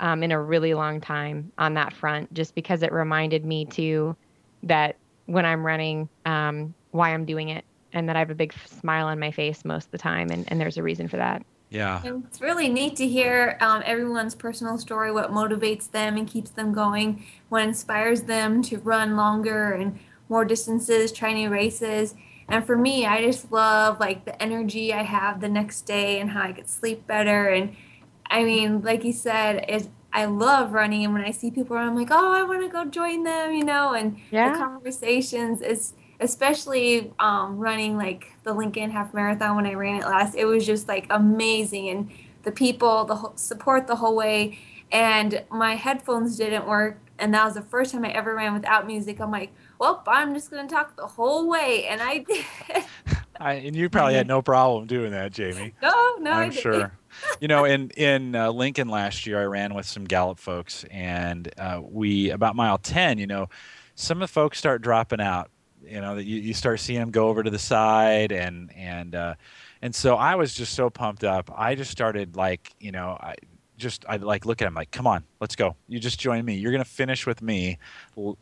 um, 0.00 0.22
in 0.22 0.32
a 0.32 0.40
really 0.40 0.74
long 0.74 1.00
time 1.00 1.52
on 1.58 1.74
that 1.74 1.92
front, 1.92 2.32
just 2.32 2.54
because 2.54 2.82
it 2.82 2.92
reminded 2.92 3.44
me 3.44 3.66
too 3.66 4.16
that 4.62 4.96
when 5.26 5.44
I'm 5.46 5.64
running, 5.64 6.08
um, 6.26 6.74
why 6.90 7.10
I'm 7.14 7.24
doing 7.24 7.50
it, 7.50 7.64
and 7.92 8.08
that 8.08 8.16
I 8.16 8.18
have 8.20 8.30
a 8.30 8.34
big 8.34 8.52
smile 8.66 9.06
on 9.06 9.18
my 9.20 9.30
face 9.30 9.64
most 9.64 9.86
of 9.86 9.90
the 9.92 9.98
time, 9.98 10.30
and, 10.30 10.44
and 10.48 10.60
there's 10.60 10.78
a 10.78 10.82
reason 10.82 11.08
for 11.08 11.18
that. 11.18 11.42
Yeah. 11.70 12.02
And 12.04 12.24
it's 12.26 12.40
really 12.40 12.68
neat 12.68 12.96
to 12.96 13.06
hear 13.06 13.56
um, 13.60 13.82
everyone's 13.86 14.34
personal 14.34 14.76
story, 14.76 15.12
what 15.12 15.30
motivates 15.30 15.90
them 15.90 16.16
and 16.16 16.26
keeps 16.26 16.50
them 16.50 16.72
going, 16.72 17.24
what 17.48 17.62
inspires 17.62 18.22
them 18.22 18.60
to 18.64 18.78
run 18.78 19.16
longer 19.16 19.72
and 19.72 19.98
more 20.28 20.44
distances, 20.44 21.12
try 21.12 21.32
new 21.32 21.48
races. 21.48 22.14
And 22.48 22.66
for 22.66 22.76
me, 22.76 23.06
I 23.06 23.24
just 23.24 23.52
love 23.52 24.00
like 24.00 24.24
the 24.24 24.40
energy 24.42 24.92
I 24.92 25.04
have 25.04 25.40
the 25.40 25.48
next 25.48 25.82
day 25.82 26.18
and 26.18 26.30
how 26.30 26.42
I 26.42 26.52
could 26.52 26.68
sleep 26.68 27.06
better. 27.06 27.48
And 27.48 27.76
I 28.26 28.42
mean, 28.42 28.82
like 28.82 29.04
you 29.04 29.12
said, 29.12 29.64
it's, 29.68 29.88
I 30.12 30.24
love 30.24 30.72
running. 30.72 31.04
And 31.04 31.14
when 31.14 31.24
I 31.24 31.30
see 31.30 31.52
people, 31.52 31.76
I'm 31.76 31.94
like, 31.94 32.10
oh, 32.10 32.32
I 32.32 32.42
want 32.42 32.62
to 32.62 32.68
go 32.68 32.84
join 32.84 33.22
them, 33.22 33.52
you 33.52 33.64
know, 33.64 33.94
and 33.94 34.18
yeah. 34.32 34.52
the 34.52 34.58
conversations 34.58 35.60
is 35.60 35.94
especially 36.20 37.12
um, 37.18 37.58
running 37.58 37.96
like 37.96 38.32
the 38.44 38.52
Lincoln 38.52 38.90
Half 38.90 39.14
Marathon 39.14 39.56
when 39.56 39.66
I 39.66 39.74
ran 39.74 40.02
it 40.02 40.04
last. 40.04 40.34
It 40.34 40.44
was 40.44 40.64
just 40.66 40.86
like 40.86 41.06
amazing, 41.10 41.88
and 41.88 42.10
the 42.42 42.52
people, 42.52 43.04
the 43.04 43.16
whole, 43.16 43.36
support 43.36 43.86
the 43.86 43.96
whole 43.96 44.14
way. 44.14 44.58
And 44.92 45.42
my 45.50 45.76
headphones 45.76 46.36
didn't 46.36 46.66
work, 46.66 46.98
and 47.18 47.32
that 47.34 47.44
was 47.44 47.54
the 47.54 47.62
first 47.62 47.92
time 47.92 48.04
I 48.04 48.10
ever 48.10 48.34
ran 48.34 48.54
without 48.54 48.86
music. 48.86 49.20
I'm 49.20 49.30
like, 49.30 49.52
well, 49.78 50.02
I'm 50.06 50.34
just 50.34 50.50
gonna 50.50 50.68
talk 50.68 50.96
the 50.96 51.06
whole 51.06 51.48
way, 51.48 51.86
and 51.86 52.02
I 52.02 52.18
did. 52.28 52.44
I, 53.38 53.54
and 53.54 53.74
you 53.74 53.88
probably 53.88 54.14
had 54.14 54.26
no 54.26 54.42
problem 54.42 54.86
doing 54.86 55.12
that, 55.12 55.32
Jamie. 55.32 55.72
No, 55.82 56.16
no, 56.18 56.32
I'm 56.32 56.50
sure. 56.50 56.92
you 57.40 57.48
know, 57.48 57.64
in 57.64 57.90
in 57.90 58.36
uh, 58.36 58.50
Lincoln 58.50 58.88
last 58.88 59.26
year, 59.26 59.40
I 59.40 59.44
ran 59.44 59.72
with 59.74 59.86
some 59.86 60.04
Gallup 60.04 60.38
folks, 60.38 60.84
and 60.90 61.50
uh, 61.56 61.80
we 61.82 62.30
about 62.30 62.54
mile 62.54 62.76
ten. 62.76 63.16
You 63.16 63.26
know, 63.26 63.48
some 63.94 64.18
of 64.18 64.28
the 64.28 64.32
folks 64.32 64.58
start 64.58 64.82
dropping 64.82 65.20
out 65.20 65.50
you 65.86 66.00
know 66.00 66.14
that 66.14 66.24
you, 66.24 66.36
you 66.40 66.54
start 66.54 66.80
seeing 66.80 67.00
them 67.00 67.10
go 67.10 67.28
over 67.28 67.42
to 67.42 67.50
the 67.50 67.58
side 67.58 68.32
and 68.32 68.72
and 68.76 69.14
uh, 69.14 69.34
and 69.82 69.94
so 69.94 70.16
I 70.16 70.34
was 70.34 70.54
just 70.54 70.74
so 70.74 70.90
pumped 70.90 71.24
up. 71.24 71.50
I 71.54 71.74
just 71.74 71.90
started 71.90 72.36
like 72.36 72.74
you 72.80 72.92
know 72.92 73.16
I 73.20 73.34
just 73.80 74.04
I 74.08 74.16
like 74.16 74.46
look 74.46 74.62
at 74.62 74.68
him 74.68 74.74
like 74.74 74.90
come 74.90 75.06
on 75.06 75.24
let's 75.40 75.56
go. 75.56 75.74
You 75.88 75.98
just 75.98 76.20
join 76.20 76.44
me. 76.44 76.54
You're 76.56 76.70
gonna 76.70 76.84
finish 76.84 77.26
with 77.26 77.40
me. 77.40 77.78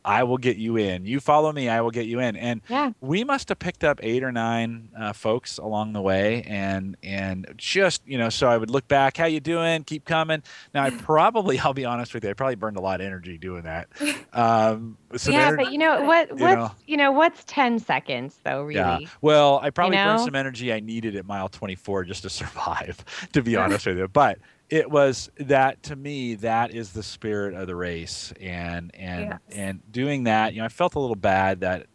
I 0.05 0.25
will 0.25 0.37
get 0.37 0.57
you 0.57 0.77
in. 0.77 1.07
You 1.07 1.21
follow 1.21 1.53
me 1.53 1.69
I 1.69 1.81
will 1.81 1.91
get 1.91 2.07
you 2.07 2.19
in. 2.19 2.37
And 2.37 2.61
yeah. 2.69 2.91
we 3.01 3.25
must 3.25 3.49
have 3.49 3.59
picked 3.59 3.85
up 3.85 4.01
eight 4.03 4.25
or 4.25 4.33
nine 4.33 4.89
uh, 4.99 5.13
folks 5.13 5.59
along 5.59 5.93
the 5.93 6.03
way 6.03 6.43
and 6.43 6.97
and 7.03 7.53
just 7.57 8.03
you 8.07 8.19
know 8.19 8.29
so 8.29 8.49
I 8.49 8.57
would 8.57 8.71
look 8.71 8.89
back 8.89 9.17
how 9.17 9.27
you 9.27 9.41
doing? 9.41 9.85
Keep 9.85 10.05
coming. 10.05 10.43
Now 10.75 10.83
I 10.83 10.91
probably 10.99 11.59
I'll 11.59 11.75
be 11.75 11.85
honest 11.85 12.13
with 12.13 12.25
you 12.25 12.31
I 12.31 12.33
probably 12.35 12.57
burned 12.57 12.77
a 12.77 12.83
lot 12.83 13.01
of 13.01 13.07
energy 13.07 13.39
doing 13.39 13.63
that. 13.63 13.89
Um, 14.31 14.99
so 15.17 15.31
yeah 15.31 15.57
but 15.57 15.73
you 15.73 15.79
know 15.79 16.03
what 16.03 16.31
what's 16.33 16.41
you 16.41 16.57
know, 16.57 16.71
you 16.87 16.97
know, 16.97 17.13
what's 17.13 17.43
10 17.45 17.79
seconds 17.79 18.39
though 18.45 18.63
really? 18.63 18.75
Yeah 18.75 18.99
well 19.21 19.59
I 19.63 19.71
probably 19.71 19.97
you 19.97 20.05
know? 20.05 20.11
burned 20.11 20.25
some 20.25 20.35
energy 20.35 20.73
I 20.73 20.81
needed 20.81 21.17
at 21.17 21.27
mile 21.27 21.49
24 21.49 22.05
just 22.05 22.23
to 22.23 22.31
survive 22.31 23.05
to 23.33 23.43
be 23.43 23.57
honest 23.57 23.87
with 23.87 23.99
you. 23.99 24.07
But 24.07 24.39
it 24.71 24.91
was 24.91 25.31
that 25.39 25.83
to 25.85 25.97
me 25.97 26.35
that 26.37 26.75
is 26.75 26.93
the 26.93 27.03
spirit 27.03 27.55
of 27.55 27.67
the 27.67 27.77
race. 27.77 28.33
And 28.41 28.91
and 28.95 29.31
yes. 29.31 29.41
and 29.53 29.93
doing 29.93 30.25
that 30.25 30.53
you 30.55 30.61
know 30.61 30.65
i 30.65 30.69
felt 30.69 30.95
a 30.95 31.01
little 31.01 31.17
bad 31.17 31.61
that 31.61 31.87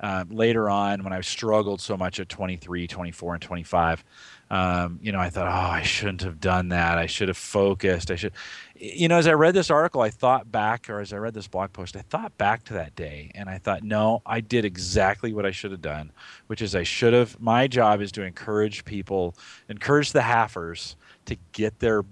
uh, 0.00 0.24
later 0.30 0.68
on 0.70 1.04
when 1.04 1.12
i 1.12 1.20
struggled 1.20 1.80
so 1.80 1.96
much 1.96 2.20
at 2.20 2.28
23 2.28 2.86
24 2.86 3.34
and 3.34 3.42
25 3.42 4.04
um, 4.50 4.98
you 5.02 5.12
know 5.12 5.18
i 5.18 5.28
thought 5.28 5.46
oh 5.46 5.70
i 5.70 5.82
shouldn't 5.82 6.22
have 6.22 6.40
done 6.40 6.70
that. 6.70 6.98
I 6.98 7.06
should 7.06 7.28
have 7.28 7.36
focused. 7.36 8.10
I 8.10 8.16
should 8.16 8.32
you 8.80 9.08
know 9.08 9.18
as 9.18 9.26
i 9.26 9.32
read 9.32 9.54
this 9.54 9.70
article 9.70 10.00
i 10.00 10.08
thought 10.08 10.50
back 10.50 10.88
or 10.88 11.00
as 11.00 11.12
i 11.12 11.16
read 11.16 11.34
this 11.34 11.46
blog 11.46 11.72
post 11.72 11.96
i 11.96 12.00
thought 12.00 12.36
back 12.38 12.64
to 12.64 12.72
that 12.72 12.96
day 12.96 13.30
and 13.34 13.48
i 13.48 13.58
thought 13.58 13.82
no 13.82 14.22
i 14.24 14.40
did 14.40 14.64
exactly 14.64 15.34
what 15.34 15.44
i 15.44 15.50
should 15.50 15.70
have 15.70 15.82
done 15.82 16.10
which 16.46 16.62
is 16.62 16.74
i 16.74 16.82
should 16.82 17.12
have 17.12 17.38
my 17.38 17.66
job 17.66 18.00
is 18.00 18.10
to 18.10 18.22
encourage 18.22 18.84
people 18.86 19.36
encourage 19.68 20.12
the 20.12 20.20
halfers 20.20 20.94
to 21.26 21.36
get 21.52 21.78
their 21.78 22.04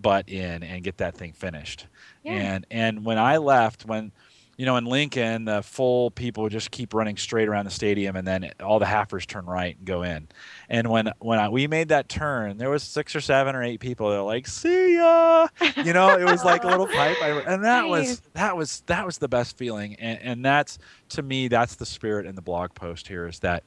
butt 0.00 0.28
in 0.28 0.62
and 0.62 0.82
get 0.82 0.98
that 0.98 1.14
thing 1.16 1.32
finished. 1.32 1.86
Yeah. 2.22 2.32
And 2.32 2.66
and 2.70 3.04
when 3.04 3.18
I 3.18 3.38
left, 3.38 3.84
when 3.86 4.12
you 4.56 4.66
know 4.66 4.76
in 4.76 4.84
Lincoln, 4.84 5.44
the 5.44 5.62
full 5.62 6.10
people 6.10 6.42
would 6.44 6.52
just 6.52 6.70
keep 6.70 6.94
running 6.94 7.16
straight 7.16 7.48
around 7.48 7.64
the 7.64 7.70
stadium, 7.70 8.16
and 8.16 8.26
then 8.26 8.50
all 8.60 8.78
the 8.78 8.86
halfers 8.86 9.26
turn 9.26 9.46
right 9.46 9.76
and 9.76 9.86
go 9.86 10.02
in. 10.02 10.28
And 10.68 10.88
when 10.88 11.12
when 11.18 11.38
I, 11.38 11.48
we 11.48 11.66
made 11.66 11.88
that 11.88 12.08
turn, 12.08 12.58
there 12.58 12.70
was 12.70 12.82
six 12.82 13.14
or 13.14 13.20
seven 13.20 13.54
or 13.54 13.62
eight 13.62 13.80
people 13.80 14.10
that 14.10 14.16
were 14.16 14.22
like, 14.22 14.46
"See 14.46 14.96
ya," 14.96 15.48
you 15.76 15.92
know. 15.92 16.16
It 16.16 16.24
was 16.24 16.44
like 16.44 16.64
a 16.64 16.68
little 16.68 16.88
pipe, 16.88 17.16
and 17.22 17.64
that 17.64 17.82
nice. 17.82 17.90
was 17.90 18.22
that 18.34 18.56
was 18.56 18.82
that 18.86 19.06
was 19.06 19.18
the 19.18 19.28
best 19.28 19.56
feeling. 19.56 19.94
And, 19.96 20.20
and 20.20 20.44
that's 20.44 20.78
to 21.10 21.22
me, 21.22 21.48
that's 21.48 21.76
the 21.76 21.86
spirit 21.86 22.26
in 22.26 22.34
the 22.34 22.42
blog 22.42 22.74
post 22.74 23.08
here 23.08 23.26
is 23.26 23.38
that 23.40 23.64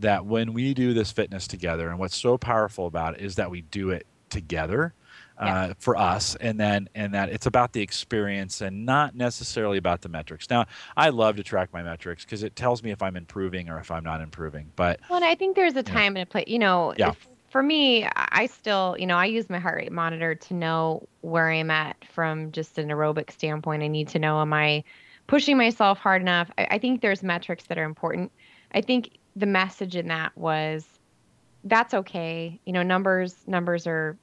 that 0.00 0.24
when 0.24 0.52
we 0.52 0.72
do 0.74 0.94
this 0.94 1.10
fitness 1.10 1.48
together, 1.48 1.88
and 1.90 1.98
what's 1.98 2.16
so 2.16 2.38
powerful 2.38 2.86
about 2.86 3.14
it 3.16 3.20
is 3.20 3.34
that 3.36 3.50
we 3.50 3.62
do 3.62 3.90
it 3.90 4.06
together 4.30 4.94
yeah. 5.40 5.54
Uh, 5.54 5.74
for 5.78 5.96
us 5.96 6.34
and 6.40 6.58
then 6.58 6.88
and 6.96 7.14
that 7.14 7.28
it's 7.28 7.46
about 7.46 7.72
the 7.72 7.80
experience 7.80 8.60
and 8.60 8.84
not 8.84 9.14
necessarily 9.14 9.78
about 9.78 10.00
the 10.00 10.08
metrics. 10.08 10.50
Now 10.50 10.66
i 10.96 11.10
love 11.10 11.36
to 11.36 11.44
track 11.44 11.72
my 11.72 11.82
metrics 11.82 12.24
because 12.24 12.42
it 12.42 12.56
tells 12.56 12.82
me 12.82 12.90
if 12.90 13.02
i'm 13.02 13.16
improving 13.16 13.68
or 13.68 13.78
if 13.78 13.92
i'm 13.92 14.02
not 14.02 14.20
improving 14.20 14.72
but 14.74 14.98
well 15.08 15.16
and 15.18 15.24
i 15.24 15.36
think 15.36 15.54
there's 15.54 15.76
a 15.76 15.82
time 15.82 16.16
and 16.16 16.24
a 16.24 16.26
place 16.26 16.46
you 16.48 16.58
know 16.58 16.92
yeah. 16.96 17.10
If, 17.10 17.28
for 17.50 17.62
me 17.62 18.04
i 18.16 18.46
still 18.46 18.96
you 18.98 19.06
know 19.06 19.16
i 19.16 19.26
use 19.26 19.48
my 19.48 19.60
heart 19.60 19.76
rate 19.76 19.92
monitor 19.92 20.34
to 20.34 20.54
know 20.54 21.06
where 21.20 21.48
i'm 21.50 21.70
at 21.70 21.96
from 22.12 22.50
just 22.50 22.76
an 22.78 22.88
aerobic 22.88 23.30
standpoint. 23.30 23.84
I 23.84 23.88
need 23.88 24.08
to 24.08 24.18
know 24.18 24.40
am 24.40 24.52
i 24.52 24.82
pushing 25.28 25.56
myself 25.56 25.98
hard 25.98 26.20
enough? 26.20 26.50
I, 26.58 26.66
I 26.72 26.78
think 26.78 27.00
there's 27.00 27.22
metrics 27.22 27.64
that 27.66 27.78
are 27.78 27.84
important. 27.84 28.32
I 28.72 28.80
think 28.80 29.18
the 29.36 29.46
message 29.46 29.94
in 29.94 30.08
that 30.08 30.36
was 30.36 30.97
that's 31.68 31.94
okay. 31.94 32.60
You 32.64 32.72
know 32.72 32.82
numbers 32.82 33.36
numbers 33.46 33.86
are 33.86 34.16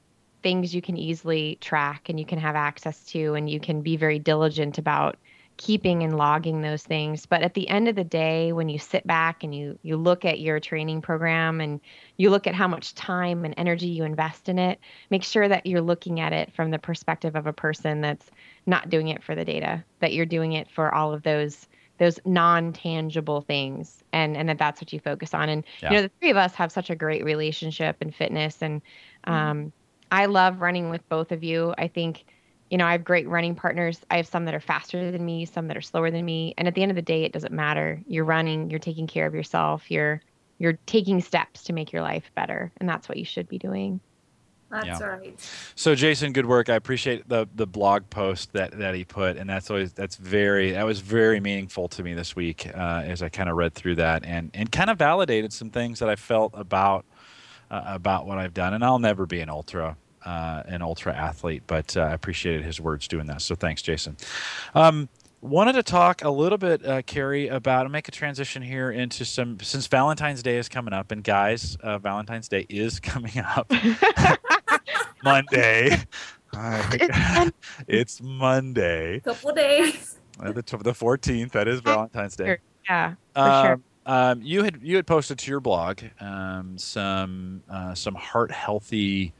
things 0.44 0.76
you 0.76 0.82
can 0.82 0.98
easily 0.98 1.58
track 1.62 2.10
and 2.10 2.20
you 2.20 2.26
can 2.26 2.40
have 2.40 2.56
access 2.56 3.04
to 3.06 3.34
and 3.34 3.50
you 3.50 3.60
can 3.60 3.82
be 3.82 3.98
very 3.98 4.20
diligent 4.20 4.78
about 4.78 5.18
keeping 5.58 6.04
and 6.04 6.18
logging 6.18 6.62
those 6.62 6.84
things. 6.84 7.26
But 7.26 7.42
at 7.42 7.54
the 7.54 7.68
end 7.68 7.88
of 7.88 7.96
the 7.96 8.04
day 8.04 8.52
when 8.52 8.70
you 8.70 8.78
sit 8.78 9.08
back 9.08 9.44
and 9.44 9.56
you 9.56 9.80
you 9.84 9.98
look 9.98 10.26
at 10.26 10.40
your 10.40 10.60
training 10.60 11.02
program 11.02 11.62
and 11.62 11.80
you 12.18 12.30
look 12.30 12.46
at 12.46 12.56
how 12.56 12.68
much 12.68 12.94
time 12.94 13.46
and 13.46 13.54
energy 13.58 13.88
you 13.88 14.04
invest 14.04 14.50
in 14.50 14.60
it 14.60 14.80
make 15.10 15.24
sure 15.24 15.48
that 15.48 15.66
you're 15.66 15.82
looking 15.82 16.20
at 16.20 16.34
it 16.34 16.54
from 16.54 16.72
the 16.72 16.80
perspective 16.80 17.36
of 17.36 17.48
a 17.48 17.54
person 17.54 18.02
that's 18.02 18.30
not 18.66 18.90
doing 18.90 19.08
it 19.08 19.24
for 19.24 19.36
the 19.36 19.46
data 19.46 19.84
that 20.00 20.14
you're 20.14 20.26
doing 20.26 20.54
it 20.54 20.70
for 20.70 20.94
all 20.94 21.14
of 21.14 21.24
those 21.24 21.68
those 21.98 22.20
non-tangible 22.26 23.42
things 23.42 24.04
and 24.12 24.36
and 24.36 24.50
that 24.50 24.58
that's 24.58 24.82
what 24.82 24.92
you 24.92 25.00
focus 25.00 25.34
on 25.34 25.48
and 25.48 25.64
yeah. 25.82 25.90
you 25.90 25.96
know 25.96 26.02
the 26.02 26.12
three 26.20 26.30
of 26.30 26.38
us 26.38 26.54
have 26.54 26.72
such 26.72 26.90
a 26.90 26.96
great 26.96 27.24
relationship 27.24 27.96
and 28.02 28.14
fitness 28.14 28.62
and 28.62 28.82
mm-hmm. 29.26 29.34
um, 29.34 29.74
I 30.12 30.26
love 30.28 30.62
running 30.62 30.90
with 30.90 31.08
both 31.10 31.32
of 31.32 31.44
you. 31.44 31.74
I 31.78 31.88
think, 31.88 32.26
you 32.70 32.78
know, 32.78 32.86
I 32.86 32.94
have 32.94 33.04
great 33.04 33.28
running 33.28 33.56
partners. 33.56 34.02
I 34.10 34.18
have 34.18 34.28
some 34.28 34.46
that 34.46 34.54
are 34.54 34.60
faster 34.60 35.12
than 35.12 35.26
me, 35.26 35.46
some 35.46 35.68
that 35.68 35.78
are 35.78 35.82
slower 35.82 36.12
than 36.12 36.26
me. 36.26 36.54
And 36.58 36.68
at 36.68 36.76
the 36.76 36.84
end 36.84 36.92
of 36.92 36.96
the 36.96 37.02
day, 37.02 37.24
it 37.24 37.34
doesn't 37.34 37.54
matter. 37.54 38.02
You're 38.08 38.26
running, 38.26 38.70
you're 38.70 38.80
taking 38.80 39.08
care 39.08 39.26
of 39.26 39.34
yourself, 39.34 39.90
you're 39.90 40.22
you're 40.58 40.80
taking 40.86 41.20
steps 41.20 41.66
to 41.66 41.74
make 41.74 41.92
your 41.92 42.02
life 42.02 42.32
better. 42.34 42.72
And 42.78 42.88
that's 42.88 43.10
what 43.10 43.18
you 43.18 43.26
should 43.26 43.50
be 43.50 43.58
doing. 43.58 44.00
That's 44.84 45.00
yeah. 45.00 45.06
right. 45.06 45.52
So 45.76 45.96
Jason, 45.96 46.34
good 46.34 46.46
work. 46.46 46.70
I 46.70 46.76
appreciate 46.76 47.28
the 47.28 47.48
the 47.56 47.68
blog 47.68 48.10
post 48.10 48.54
that 48.54 48.78
that 48.78 48.96
he 48.96 49.06
put, 49.06 49.38
and 49.38 49.50
that's 49.50 49.70
always 49.70 49.94
that's 49.94 50.16
very 50.16 50.72
that 50.72 50.86
was 50.86 51.00
very 51.00 51.40
meaningful 51.40 51.88
to 51.90 52.04
me 52.04 52.14
this 52.14 52.36
week 52.36 52.68
uh, 52.76 53.04
as 53.06 53.22
I 53.22 53.30
kind 53.30 53.50
of 53.50 53.56
read 53.56 53.74
through 53.74 53.96
that 53.96 54.26
and 54.26 54.52
and 54.54 54.72
kind 54.72 54.90
of 54.90 54.98
validated 54.98 55.54
some 55.54 55.70
things 55.70 56.00
that 56.00 56.10
I 56.10 56.16
felt 56.16 56.52
about 56.56 57.06
uh, 57.72 57.84
about 57.86 58.26
what 58.26 58.38
I've 58.38 58.54
done. 58.54 58.74
And 58.74 58.84
I'll 58.84 59.00
never 59.00 59.26
be 59.26 59.40
an 59.40 59.50
ultra 59.50 59.98
uh, 60.26 60.64
an 60.66 60.82
ultra 60.82 61.16
athlete, 61.16 61.64
but 61.68 61.96
uh, 61.96 62.02
I 62.02 62.14
appreciated 62.14 62.64
his 62.64 62.82
words 62.82 63.08
doing 63.08 63.28
that. 63.28 63.42
So 63.42 63.56
thanks, 63.56 63.82
Jason. 63.82 64.18
Um, 64.74 65.10
Wanted 65.46 65.74
to 65.74 65.84
talk 65.84 66.24
a 66.24 66.30
little 66.32 66.58
bit, 66.58 66.84
uh, 66.84 67.04
Carrie, 67.04 67.50
about 67.50 67.92
make 67.92 68.08
a 68.08 68.12
transition 68.12 68.64
here 68.64 68.90
into 68.90 69.24
some 69.26 69.60
since 69.60 69.86
Valentine's 69.86 70.42
Day 70.42 70.58
is 70.58 70.68
coming 70.68 70.92
up, 70.92 71.12
and 71.12 71.24
guys, 71.24 71.76
uh, 71.84 72.00
Valentine's 72.00 72.48
Day 72.48 72.66
is 72.68 73.00
coming 73.02 73.38
up 73.38 73.72
Monday. 75.24 75.98
It's 76.58 77.52
it's 77.88 78.22
Monday, 78.22 79.20
Couple 79.20 79.52
days. 79.54 80.20
uh, 80.40 80.54
the 80.54 80.64
the 80.84 80.94
fourteenth. 80.94 81.52
That 81.52 81.68
is 81.68 81.82
Valentine's 81.82 82.38
Day. 82.38 82.60
Yeah, 82.88 83.16
for 83.34 83.42
sure. 83.66 83.74
Um, 83.74 83.84
um, 84.06 84.42
you 84.42 84.64
had 84.64 84.80
you 84.82 84.96
had 84.96 85.06
posted 85.06 85.38
to 85.40 85.52
your 85.52 85.60
blog 85.60 86.00
um, 86.22 86.78
some 86.78 87.62
uh, 87.70 87.94
some 87.94 88.16
heart 88.16 88.52
healthy 88.52 89.34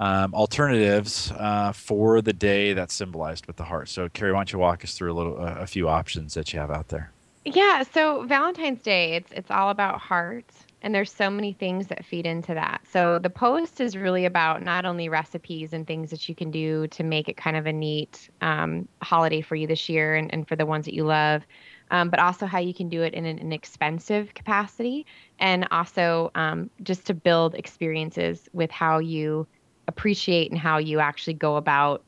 um, 0.00 0.32
alternatives 0.32 1.30
uh, 1.36 1.72
for 1.72 2.22
the 2.22 2.32
day 2.32 2.72
that's 2.72 2.94
symbolized 2.94 3.46
with 3.46 3.56
the 3.56 3.64
heart. 3.64 3.90
So, 3.90 4.08
Carrie, 4.08 4.32
why 4.32 4.38
don't 4.38 4.52
you 4.54 4.58
walk 4.58 4.82
us 4.82 4.94
through 4.96 5.12
a 5.12 5.16
little 5.16 5.38
uh, 5.42 5.56
a 5.58 5.66
few 5.66 5.90
options 5.90 6.32
that 6.34 6.54
you 6.54 6.58
have 6.58 6.70
out 6.70 6.88
there? 6.88 7.12
Yeah, 7.44 7.82
so 7.82 8.22
Valentine's 8.24 8.80
Day, 8.82 9.12
it's 9.12 9.30
it's 9.32 9.50
all 9.50 9.68
about 9.68 9.98
heart, 9.98 10.46
and 10.82 10.94
there's 10.94 11.12
so 11.12 11.30
many 11.30 11.52
things 11.52 11.86
that 11.86 12.04
feed 12.04 12.26
into 12.26 12.54
that. 12.54 12.82
So 12.90 13.18
the 13.18 13.30
post 13.30 13.80
is 13.80 13.96
really 13.96 14.24
about 14.26 14.62
not 14.62 14.84
only 14.84 15.08
recipes 15.08 15.72
and 15.72 15.86
things 15.86 16.10
that 16.10 16.28
you 16.28 16.34
can 16.34 16.50
do 16.50 16.88
to 16.88 17.02
make 17.02 17.28
it 17.28 17.36
kind 17.36 17.56
of 17.56 17.66
a 17.66 17.72
neat 17.72 18.28
um, 18.40 18.88
holiday 19.00 19.40
for 19.40 19.54
you 19.54 19.66
this 19.66 19.88
year 19.88 20.16
and, 20.16 20.32
and 20.32 20.46
for 20.46 20.56
the 20.56 20.66
ones 20.66 20.84
that 20.84 20.94
you 20.94 21.04
love, 21.04 21.46
um, 21.92 22.10
but 22.10 22.18
also 22.18 22.46
how 22.46 22.58
you 22.58 22.74
can 22.74 22.88
do 22.88 23.02
it 23.02 23.14
in 23.14 23.24
an 23.24 23.38
inexpensive 23.38 24.34
capacity, 24.34 25.06
and 25.38 25.66
also 25.70 26.30
um, 26.34 26.68
just 26.82 27.06
to 27.06 27.14
build 27.14 27.54
experiences 27.54 28.48
with 28.52 28.70
how 28.70 28.98
you 28.98 29.46
appreciate 29.88 30.50
and 30.50 30.58
how 30.58 30.78
you 30.78 31.00
actually 31.00 31.34
go 31.34 31.56
about 31.56 32.02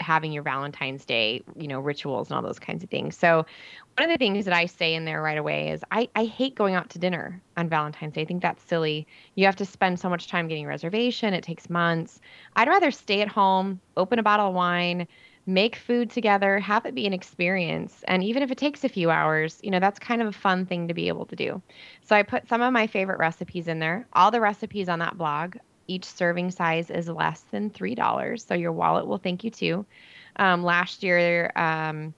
having 0.00 0.32
your 0.32 0.42
Valentine's 0.42 1.04
Day, 1.04 1.42
you 1.56 1.68
know, 1.68 1.80
rituals 1.80 2.28
and 2.28 2.36
all 2.36 2.42
those 2.42 2.58
kinds 2.58 2.82
of 2.82 2.90
things. 2.90 3.16
So, 3.16 3.46
one 3.96 4.10
of 4.10 4.18
the 4.18 4.24
things 4.24 4.46
that 4.46 4.54
I 4.54 4.66
say 4.66 4.94
in 4.94 5.04
there 5.04 5.20
right 5.20 5.36
away 5.38 5.70
is 5.70 5.82
I, 5.90 6.08
I 6.14 6.24
hate 6.24 6.54
going 6.54 6.74
out 6.74 6.90
to 6.90 6.98
dinner 6.98 7.42
on 7.56 7.68
Valentine's 7.68 8.14
Day. 8.14 8.22
I 8.22 8.24
think 8.24 8.42
that's 8.42 8.62
silly. 8.62 9.06
You 9.34 9.44
have 9.46 9.56
to 9.56 9.66
spend 9.66 10.00
so 10.00 10.08
much 10.08 10.28
time 10.28 10.48
getting 10.48 10.64
a 10.64 10.68
reservation, 10.68 11.34
it 11.34 11.44
takes 11.44 11.68
months. 11.68 12.18
I'd 12.56 12.68
rather 12.68 12.90
stay 12.90 13.20
at 13.20 13.28
home, 13.28 13.80
open 13.96 14.18
a 14.18 14.22
bottle 14.22 14.48
of 14.48 14.54
wine, 14.54 15.06
make 15.46 15.76
food 15.76 16.10
together, 16.10 16.58
have 16.60 16.86
it 16.86 16.94
be 16.94 17.06
an 17.06 17.12
experience. 17.12 18.02
And 18.08 18.24
even 18.24 18.42
if 18.42 18.50
it 18.50 18.58
takes 18.58 18.84
a 18.84 18.88
few 18.88 19.10
hours, 19.10 19.58
you 19.62 19.70
know, 19.70 19.80
that's 19.80 19.98
kind 19.98 20.22
of 20.22 20.28
a 20.28 20.32
fun 20.32 20.64
thing 20.66 20.88
to 20.88 20.94
be 20.94 21.08
able 21.08 21.26
to 21.26 21.36
do. 21.36 21.62
So, 22.02 22.16
I 22.16 22.22
put 22.22 22.48
some 22.48 22.62
of 22.62 22.72
my 22.72 22.86
favorite 22.86 23.18
recipes 23.18 23.68
in 23.68 23.80
there. 23.80 24.08
All 24.14 24.30
the 24.30 24.40
recipes 24.40 24.88
on 24.88 25.00
that 25.00 25.18
blog 25.18 25.56
each 25.88 26.04
serving 26.04 26.52
size 26.52 26.88
is 26.90 27.08
less 27.08 27.42
than 27.50 27.70
$3. 27.70 28.46
So 28.46 28.54
your 28.54 28.72
wallet 28.72 29.06
will 29.06 29.18
thank 29.18 29.42
you 29.44 29.50
too. 29.50 29.86
Um, 30.36 30.62
last 30.62 31.02
year, 31.02 31.50
um, 31.56 32.14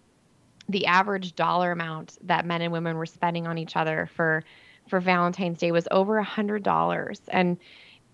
the 0.68 0.86
average 0.86 1.34
dollar 1.34 1.72
amount 1.72 2.18
that 2.22 2.46
men 2.46 2.62
and 2.62 2.72
women 2.72 2.96
were 2.96 3.06
spending 3.06 3.46
on 3.46 3.58
each 3.58 3.76
other 3.76 4.08
for 4.14 4.44
for 4.88 5.00
Valentine's 5.00 5.58
Day 5.58 5.72
was 5.72 5.86
over 5.90 6.18
a 6.18 6.24
hundred 6.24 6.62
dollars. 6.62 7.20
And 7.28 7.56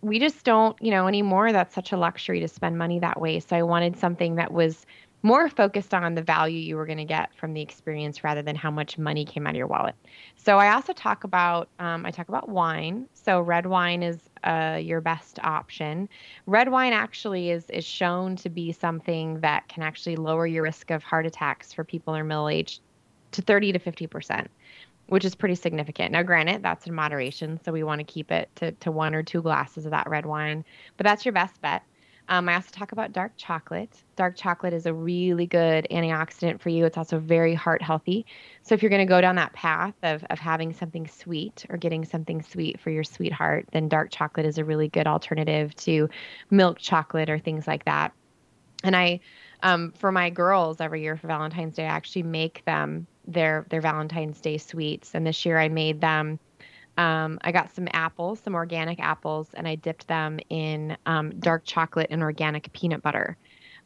we 0.00 0.18
just 0.18 0.44
don't, 0.44 0.80
you 0.80 0.90
know, 0.90 1.08
anymore. 1.08 1.52
That's 1.52 1.74
such 1.74 1.92
a 1.92 1.96
luxury 1.96 2.40
to 2.40 2.48
spend 2.48 2.78
money 2.78 2.98
that 3.00 3.20
way. 3.20 3.40
So 3.40 3.56
I 3.56 3.62
wanted 3.62 3.96
something 3.96 4.36
that 4.36 4.52
was 4.52 4.86
more 5.22 5.48
focused 5.48 5.92
on 5.92 6.14
the 6.14 6.22
value 6.22 6.58
you 6.58 6.76
were 6.76 6.86
going 6.86 6.98
to 6.98 7.04
get 7.04 7.34
from 7.34 7.52
the 7.52 7.60
experience 7.60 8.22
rather 8.22 8.42
than 8.42 8.54
how 8.54 8.70
much 8.70 8.98
money 8.98 9.24
came 9.24 9.46
out 9.46 9.50
of 9.50 9.56
your 9.56 9.66
wallet. 9.66 9.94
So 10.36 10.58
I 10.58 10.72
also 10.72 10.92
talk 10.92 11.24
about 11.24 11.68
um, 11.78 12.06
I 12.06 12.10
talk 12.10 12.28
about 12.28 12.48
wine. 12.48 13.08
So 13.14 13.40
red 13.40 13.66
wine 13.66 14.02
is 14.02 14.18
uh, 14.44 14.78
your 14.80 15.00
best 15.00 15.38
option. 15.42 16.08
Red 16.46 16.70
wine 16.70 16.92
actually 16.92 17.50
is 17.50 17.68
is 17.70 17.84
shown 17.84 18.36
to 18.36 18.48
be 18.48 18.72
something 18.72 19.40
that 19.40 19.68
can 19.68 19.82
actually 19.82 20.16
lower 20.16 20.46
your 20.46 20.62
risk 20.62 20.90
of 20.90 21.02
heart 21.02 21.26
attacks 21.26 21.72
for 21.72 21.84
people 21.84 22.14
in 22.14 22.26
middle 22.26 22.48
age 22.48 22.80
to 23.32 23.42
30 23.42 23.72
to 23.72 23.78
50 23.78 24.06
percent 24.06 24.50
which 25.08 25.24
is 25.24 25.34
pretty 25.34 25.54
significant. 25.54 26.12
Now, 26.12 26.22
granted, 26.22 26.62
that's 26.62 26.86
in 26.86 26.94
moderation, 26.94 27.58
so 27.64 27.72
we 27.72 27.82
want 27.82 27.98
to 27.98 28.04
keep 28.04 28.30
it 28.30 28.50
to, 28.56 28.72
to 28.72 28.92
one 28.92 29.14
or 29.14 29.22
two 29.22 29.40
glasses 29.40 29.86
of 29.86 29.90
that 29.90 30.08
red 30.08 30.26
wine, 30.26 30.64
but 30.96 31.04
that's 31.04 31.24
your 31.24 31.32
best 31.32 31.60
bet. 31.62 31.82
Um, 32.28 32.48
I 32.48 32.56
also 32.56 32.68
talk 32.70 32.92
about 32.92 33.12
dark 33.12 33.32
chocolate. 33.36 34.04
Dark 34.16 34.36
chocolate 34.36 34.74
is 34.74 34.84
a 34.84 34.92
really 34.92 35.46
good 35.46 35.86
antioxidant 35.90 36.60
for 36.60 36.68
you. 36.68 36.84
It's 36.84 36.98
also 36.98 37.18
very 37.18 37.54
heart 37.54 37.80
healthy. 37.80 38.26
So 38.62 38.74
if 38.74 38.82
you're 38.82 38.90
going 38.90 39.06
to 39.06 39.10
go 39.10 39.20
down 39.20 39.36
that 39.36 39.54
path 39.54 39.94
of, 40.02 40.24
of 40.28 40.38
having 40.38 40.74
something 40.74 41.06
sweet 41.06 41.64
or 41.70 41.78
getting 41.78 42.04
something 42.04 42.42
sweet 42.42 42.78
for 42.80 42.90
your 42.90 43.04
sweetheart, 43.04 43.66
then 43.72 43.88
dark 43.88 44.10
chocolate 44.10 44.44
is 44.44 44.58
a 44.58 44.64
really 44.64 44.88
good 44.88 45.06
alternative 45.06 45.74
to 45.76 46.10
milk 46.50 46.78
chocolate 46.78 47.30
or 47.30 47.38
things 47.38 47.66
like 47.66 47.86
that. 47.86 48.12
And 48.84 48.94
I, 48.94 49.20
um, 49.62 49.92
for 49.92 50.12
my 50.12 50.28
girls 50.30 50.80
every 50.80 51.02
year 51.02 51.16
for 51.16 51.28
Valentine's 51.28 51.76
Day, 51.76 51.84
I 51.84 51.88
actually 51.88 52.22
make 52.24 52.64
them 52.64 53.06
their 53.26 53.66
their 53.70 53.80
Valentine's 53.80 54.40
Day 54.40 54.58
sweets. 54.58 55.14
And 55.14 55.26
this 55.26 55.44
year 55.44 55.58
I 55.58 55.68
made 55.68 56.00
them 56.00 56.38
um, 56.98 57.38
I 57.42 57.52
got 57.52 57.74
some 57.74 57.88
apples, 57.92 58.40
some 58.40 58.54
organic 58.54 58.98
apples, 58.98 59.48
and 59.54 59.66
I 59.68 59.76
dipped 59.76 60.08
them 60.08 60.40
in 60.50 60.96
um, 61.06 61.30
dark 61.38 61.62
chocolate 61.64 62.08
and 62.10 62.22
organic 62.22 62.72
peanut 62.72 63.02
butter 63.02 63.36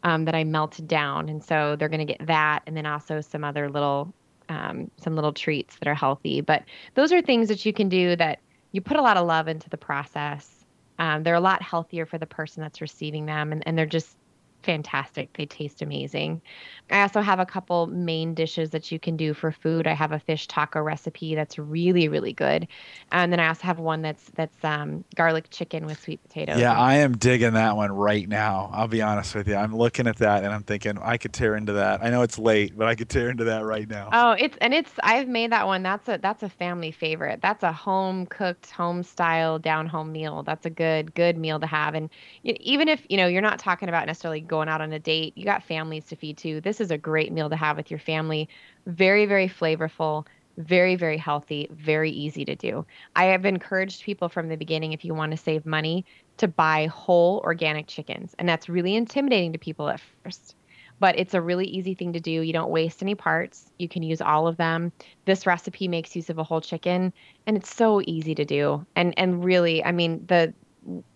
um, 0.03 0.25
that 0.25 0.35
I 0.35 0.44
melted 0.44 0.88
down. 0.88 1.29
And 1.29 1.44
so 1.44 1.77
they're 1.77 1.90
going 1.90 2.07
to 2.07 2.12
get 2.16 2.27
that, 2.27 2.62
and 2.66 2.77
then 2.77 2.87
also 2.87 3.20
some 3.20 3.44
other 3.44 3.68
little, 3.68 4.12
um, 4.48 4.90
some 4.96 5.14
little 5.14 5.33
treats 5.33 5.77
that 5.77 5.87
are 5.87 5.94
healthy. 5.94 6.40
But 6.40 6.64
those 6.94 7.12
are 7.12 7.20
things 7.20 7.48
that 7.48 7.64
you 7.66 7.72
can 7.75 7.90
do 7.90 8.16
that 8.16 8.40
you 8.72 8.81
put 8.81 8.96
a 8.96 9.03
lot 9.03 9.18
of 9.18 9.27
love 9.27 9.46
into 9.46 9.68
the 9.68 9.77
process. 9.77 10.64
Um, 10.98 11.22
they're 11.22 11.35
a 11.35 11.40
lot 11.40 11.61
healthier 11.61 12.07
for 12.07 12.16
the 12.16 12.27
person 12.27 12.62
that's 12.62 12.81
receiving 12.81 13.27
them, 13.27 13.53
and, 13.53 13.62
and 13.66 13.77
they're 13.77 13.85
just 13.87 14.16
fantastic. 14.62 15.33
They 15.37 15.46
taste 15.46 15.83
amazing. 15.83 16.42
I 16.90 17.03
also 17.03 17.20
have 17.20 17.38
a 17.40 17.46
couple 17.46 17.87
main 17.87 18.35
dishes 18.35 18.70
that 18.70 18.90
you 18.92 18.98
can 18.98 19.16
do 19.16 19.35
for 19.35 19.53
food. 19.53 19.87
I 19.87 19.94
have 19.94 20.12
a 20.12 20.18
fish 20.18 20.46
taco 20.46 20.81
recipe 20.81 21.35
that's 21.35 21.59
really 21.59 22.09
really 22.09 22.33
good, 22.33 22.68
and 23.11 23.33
then 23.33 23.40
I 23.40 23.48
also 23.48 23.62
have 23.62 23.79
one 23.79 24.03
that's 24.03 24.31
that's 24.35 24.64
um, 24.64 25.05
garlic 25.14 25.46
chicken 25.51 25.87
with 25.87 26.01
sweet 26.01 26.22
potatoes. 26.22 26.59
Yeah, 26.59 26.79
I 26.79 26.96
am 26.96 27.16
digging 27.16 27.55
that 27.55 27.77
one 27.77 27.92
right 27.92 28.29
now. 28.29 28.70
I'll 28.72 28.88
be 28.88 29.03
honest 29.03 29.35
with 29.35 29.48
you. 29.48 29.57
I'm 29.57 29.75
looking 29.75 30.07
at 30.07 30.16
that 30.18 30.44
and 30.44 30.53
I'm 30.53 30.62
thinking 30.64 30.98
I 30.98 31.16
could 31.16 31.33
tear 31.33 31.57
into 31.57 31.72
that. 31.75 32.03
I 32.03 32.11
know 32.11 32.22
it's 32.22 32.38
late, 32.38 32.77
but 32.77 32.88
I 32.88 32.94
could 32.94 33.09
tear 33.09 33.31
into 33.31 33.44
that 33.44 33.64
right 33.64 33.88
now. 33.88 34.09
Oh, 34.12 34.33
it's 34.33 34.57
and 34.61 34.75
it's 34.75 34.92
I've 35.03 35.29
made 35.29 35.53
that 35.53 35.66
one. 35.66 35.83
That's 35.83 36.09
a 36.09 36.18
that's 36.18 36.42
a 36.42 36.48
family 36.48 36.92
favorite. 36.92 37.40
That's 37.40 37.62
a 37.62 37.72
home 37.72 38.27
cooked, 38.27 38.70
home 38.70 39.03
style, 39.03 39.59
down 39.59 39.87
home 39.87 40.12
meal. 40.12 40.42
That's 40.42 40.66
a 40.66 40.70
good 40.70 41.14
good 41.14 41.38
meal 41.38 41.59
to 41.61 41.66
have. 41.66 41.94
And 41.94 42.11
even 42.42 42.88
if 42.88 43.07
you 43.09 43.16
know 43.16 43.27
you're 43.27 43.40
not 43.42 43.59
talking 43.59 43.88
about 43.88 44.07
necessarily 44.07 44.40
going 44.53 44.69
out 44.69 44.83
on 44.83 44.93
a 44.93 44.99
date, 44.99 45.33
you 45.35 45.47
got 45.47 45.62
families 45.62 46.05
to 46.05 46.15
feed 46.15 46.37
too. 46.37 46.61
This 46.61 46.79
is 46.79 46.91
a 46.91 46.99
great 46.99 47.33
meal 47.33 47.49
to 47.49 47.57
have 47.57 47.79
with 47.79 47.91
your 47.91 47.99
family. 47.99 48.51
Very, 48.87 49.25
very 49.25 49.49
flavorful, 49.49 50.27
very, 50.59 50.95
very 50.95 51.17
healthy, 51.17 51.69
very 51.71 52.11
easy 52.11 52.45
to 52.45 52.55
do. 52.55 52.85
I 53.17 53.25
have 53.25 53.47
encouraged 53.47 54.03
people 54.03 54.29
from 54.29 54.51
the 54.51 54.59
beginning 54.59 54.93
if 54.93 55.07
you 55.07 55.15
want 55.15 55.31
to 55.31 55.38
save 55.38 55.65
money 55.65 56.05
to 56.37 56.49
buy 56.49 56.85
whole 56.88 57.41
organic 57.45 57.87
chickens. 57.87 58.35
And 58.38 58.47
that's 58.47 58.69
really 58.69 58.95
intimidating 58.95 59.55
to 59.55 59.59
people 59.59 59.88
at 59.88 60.03
first. 60.23 60.55
But 61.01 61.19
it's 61.19 61.33
a 61.33 61.41
really 61.41 61.67
easy 61.67 61.95
thing 61.95 62.12
to 62.12 62.21
do. 62.21 62.31
You 62.31 62.53
don't 62.53 62.71
waste 62.71 63.03
any 63.03 63.15
parts. 63.15 63.73
You 63.79 63.88
can 63.88 64.03
use 64.03 64.21
all 64.21 64.47
of 64.47 64.59
them. 64.59 64.93
This 65.25 65.47
recipe 65.47 65.88
makes 65.88 66.15
use 66.15 66.29
of 66.29 66.37
a 66.37 66.45
whole 66.45 66.61
chicken 66.61 67.15
and 67.47 67.57
it's 67.57 67.75
so 67.75 68.03
easy 68.05 68.35
to 68.35 68.45
do. 68.45 68.85
And 68.97 69.19
and 69.19 69.43
really, 69.43 69.83
I 69.83 69.93
mean, 69.93 70.27
the 70.27 70.53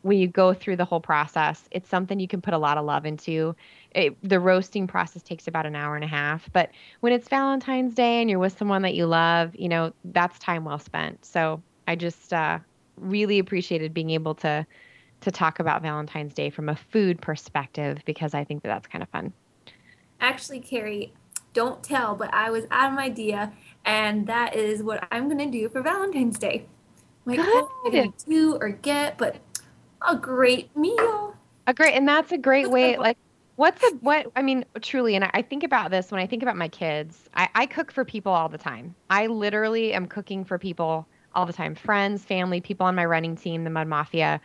when 0.02 0.18
you 0.18 0.29
go 0.29 0.55
through 0.55 0.76
the 0.76 0.85
whole 0.85 1.00
process, 1.00 1.68
it's 1.70 1.88
something 1.88 2.20
you 2.20 2.29
can 2.29 2.40
put 2.40 2.55
a 2.55 2.59
lot 2.59 2.79
of 2.79 2.85
love 2.85 3.05
into. 3.05 3.55
It, 3.90 4.16
the 4.22 4.38
roasting 4.38 4.87
process 4.87 5.22
takes 5.22 5.48
about 5.48 5.66
an 5.66 5.74
hour 5.74 5.96
and 5.96 6.05
a 6.05 6.09
half, 6.09 6.48
but 6.52 6.70
when 7.00 7.12
it's 7.12 7.29
Valentine's 7.29 7.94
Day 7.94 8.20
and 8.20 8.31
you're 8.31 8.38
with 8.38 8.57
someone 8.57 8.83
that 8.83 8.94
you 8.94 9.07
love, 9.07 9.55
you 9.57 9.68
know, 9.68 9.92
that's 10.05 10.38
time 10.38 10.64
well 10.64 10.79
spent. 10.79 11.24
So 11.24 11.62
I 11.88 11.96
just 11.96 12.33
uh, 12.33 12.59
really 12.96 13.38
appreciated 13.38 13.92
being 13.92 14.11
able 14.11 14.35
to 14.37 14.66
to 15.22 15.31
talk 15.31 15.61
about 15.61 15.80
Valentine's 15.80 16.34
Day 16.34 16.51
from 16.51 16.68
a 16.68 16.76
food 16.76 17.20
perspective 17.20 17.99
because 18.05 18.34
I 18.34 18.45
think 18.45 18.62
that 18.62 18.68
that's 18.68 18.86
kind 18.86 19.03
of 19.03 19.09
fun. 19.09 19.32
Actually, 20.20 20.61
Carrie, 20.61 21.14
don't 21.55 21.82
tell, 21.82 22.14
but 22.14 22.32
I 22.34 22.51
was 22.51 22.64
out 22.70 22.91
of 22.91 22.97
my 22.97 23.05
idea, 23.05 23.53
and 23.86 24.26
that 24.26 24.55
is 24.55 24.82
what 24.82 25.07
I'm 25.11 25.28
gonna 25.28 25.51
do 25.51 25.70
for 25.70 25.80
Valentine's 25.80 26.38
Day. 26.38 26.66
Like, 27.24 27.38
what 27.38 27.49
am 27.49 27.68
I 27.86 27.91
gonna 27.91 28.12
do 28.28 28.57
or 28.61 28.68
get? 28.68 29.18
But 29.18 29.36
a 30.07 30.16
great 30.16 30.74
meal. 30.76 31.34
A 31.66 31.74
great, 31.74 31.94
and 31.94 32.09
that's 32.09 32.32
a 32.32 32.38
great 32.38 32.70
way. 32.70 32.96
Like, 32.96 33.18
what's 33.57 33.82
a 33.82 33.90
what? 33.96 34.30
I 34.36 34.42
mean, 34.42 34.64
truly, 34.80 35.14
and 35.14 35.24
I 35.32 35.42
think 35.42 35.64
about 35.64 35.90
this 35.90 36.11
when 36.11 36.20
I 36.20 36.26
think 36.26 36.42
about 36.42 36.57
my 36.57 36.68
kids. 36.68 37.28
I, 37.34 37.48
I 37.54 37.66
cook 37.66 37.90
for 37.90 38.04
people 38.04 38.32
all 38.32 38.48
the 38.48 38.59
time. 38.59 38.94
I 39.11 39.26
literally 39.26 39.92
am 39.92 40.07
cooking 40.07 40.44
for 40.44 40.59
people 40.59 41.07
all 41.34 41.44
the 41.44 41.52
time 41.52 41.74
friends, 41.74 42.24
family, 42.24 42.61
people 42.61 42.86
on 42.86 42.94
my 42.94 43.04
running 43.04 43.36
team, 43.36 43.64
the 43.64 43.70
Mud 43.70 43.88
Mafia. 43.88 44.40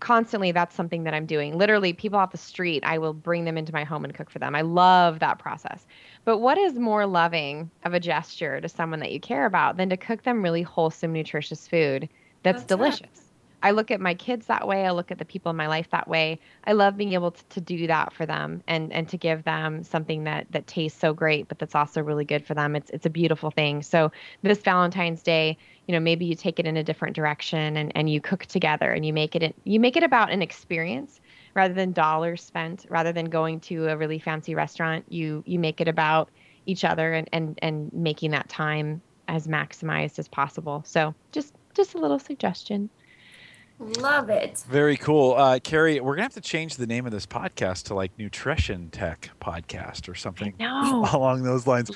Constantly, 0.00 0.50
that's 0.50 0.74
something 0.74 1.04
that 1.04 1.14
I'm 1.14 1.26
doing. 1.26 1.56
Literally, 1.56 1.92
people 1.92 2.18
off 2.18 2.32
the 2.32 2.38
street, 2.38 2.82
I 2.84 2.98
will 2.98 3.12
bring 3.12 3.44
them 3.44 3.56
into 3.56 3.72
my 3.72 3.84
home 3.84 4.04
and 4.04 4.12
cook 4.12 4.30
for 4.30 4.40
them. 4.40 4.56
I 4.56 4.62
love 4.62 5.20
that 5.20 5.38
process. 5.38 5.86
But 6.24 6.38
what 6.38 6.58
is 6.58 6.74
more 6.74 7.06
loving 7.06 7.70
of 7.84 7.94
a 7.94 8.00
gesture 8.00 8.60
to 8.60 8.68
someone 8.68 8.98
that 8.98 9.12
you 9.12 9.20
care 9.20 9.46
about 9.46 9.76
than 9.76 9.88
to 9.90 9.96
cook 9.96 10.24
them 10.24 10.42
really 10.42 10.62
wholesome, 10.62 11.12
nutritious 11.12 11.68
food 11.68 12.08
that's, 12.42 12.62
that's 12.62 12.64
delicious? 12.64 13.21
I 13.62 13.70
look 13.70 13.90
at 13.90 14.00
my 14.00 14.14
kids 14.14 14.46
that 14.46 14.66
way. 14.66 14.86
I 14.86 14.90
look 14.90 15.10
at 15.10 15.18
the 15.18 15.24
people 15.24 15.50
in 15.50 15.56
my 15.56 15.68
life 15.68 15.88
that 15.90 16.08
way. 16.08 16.40
I 16.64 16.72
love 16.72 16.96
being 16.96 17.12
able 17.12 17.30
to, 17.30 17.44
to 17.50 17.60
do 17.60 17.86
that 17.86 18.12
for 18.12 18.26
them 18.26 18.62
and 18.66 18.92
and 18.92 19.08
to 19.08 19.16
give 19.16 19.44
them 19.44 19.84
something 19.84 20.24
that 20.24 20.46
that 20.50 20.66
tastes 20.66 20.98
so 20.98 21.14
great, 21.14 21.48
but 21.48 21.58
that's 21.58 21.74
also 21.74 22.02
really 22.02 22.24
good 22.24 22.44
for 22.44 22.54
them. 22.54 22.74
It's 22.74 22.90
it's 22.90 23.06
a 23.06 23.10
beautiful 23.10 23.50
thing. 23.50 23.82
So 23.82 24.10
this 24.42 24.58
Valentine's 24.58 25.22
Day, 25.22 25.56
you 25.86 25.92
know, 25.92 26.00
maybe 26.00 26.24
you 26.24 26.34
take 26.34 26.58
it 26.58 26.66
in 26.66 26.76
a 26.76 26.84
different 26.84 27.14
direction 27.14 27.76
and 27.76 27.92
and 27.94 28.10
you 28.10 28.20
cook 28.20 28.46
together 28.46 28.90
and 28.90 29.06
you 29.06 29.12
make 29.12 29.36
it 29.36 29.54
you 29.64 29.78
make 29.80 29.96
it 29.96 30.02
about 30.02 30.30
an 30.30 30.42
experience 30.42 31.20
rather 31.54 31.74
than 31.74 31.92
dollars 31.92 32.42
spent, 32.42 32.86
rather 32.88 33.12
than 33.12 33.26
going 33.26 33.60
to 33.60 33.88
a 33.88 33.96
really 33.96 34.18
fancy 34.18 34.54
restaurant. 34.54 35.04
You 35.08 35.42
you 35.46 35.58
make 35.58 35.80
it 35.80 35.88
about 35.88 36.30
each 36.66 36.84
other 36.84 37.12
and 37.12 37.28
and 37.32 37.58
and 37.62 37.92
making 37.92 38.32
that 38.32 38.48
time 38.48 39.02
as 39.28 39.46
maximized 39.46 40.18
as 40.18 40.28
possible. 40.28 40.82
So 40.86 41.14
just 41.30 41.54
just 41.74 41.94
a 41.94 41.98
little 41.98 42.18
suggestion. 42.18 42.90
Love 43.78 44.30
it. 44.30 44.62
Very 44.68 44.96
cool. 44.96 45.34
Uh, 45.34 45.58
Carrie, 45.58 45.98
we're 45.98 46.14
gonna 46.14 46.22
have 46.22 46.34
to 46.34 46.40
change 46.40 46.76
the 46.76 46.86
name 46.86 47.04
of 47.04 47.10
this 47.10 47.26
podcast 47.26 47.84
to 47.84 47.94
like 47.94 48.12
Nutrition 48.16 48.90
Tech 48.90 49.30
Podcast 49.40 50.08
or 50.08 50.14
something 50.14 50.54
No, 50.60 51.04
along 51.12 51.42
those 51.42 51.66
lines. 51.66 51.90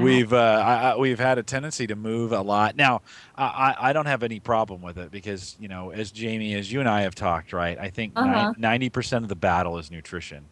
We've 0.00 0.32
uh, 0.32 0.36
I, 0.64 0.74
I, 0.92 0.96
we've 0.96 1.18
had 1.18 1.36
a 1.36 1.42
tendency 1.42 1.86
to 1.88 1.96
move 1.96 2.32
a 2.32 2.40
lot. 2.40 2.74
Now, 2.76 3.02
I, 3.36 3.44
I 3.44 3.90
I 3.90 3.92
don't 3.92 4.06
have 4.06 4.22
any 4.22 4.40
problem 4.40 4.80
with 4.80 4.96
it 4.96 5.10
because 5.10 5.56
you 5.60 5.68
know, 5.68 5.90
as 5.90 6.10
Jamie, 6.10 6.54
as 6.54 6.72
you 6.72 6.80
and 6.80 6.88
I 6.88 7.02
have 7.02 7.14
talked, 7.14 7.52
right? 7.52 7.78
I 7.78 7.90
think 7.90 8.12
Uh-huh. 8.16 8.54
ninety 8.56 8.88
percent 8.88 9.22
of 9.24 9.28
the 9.28 9.36
battle 9.36 9.76
is 9.76 9.90
nutrition, 9.90 10.46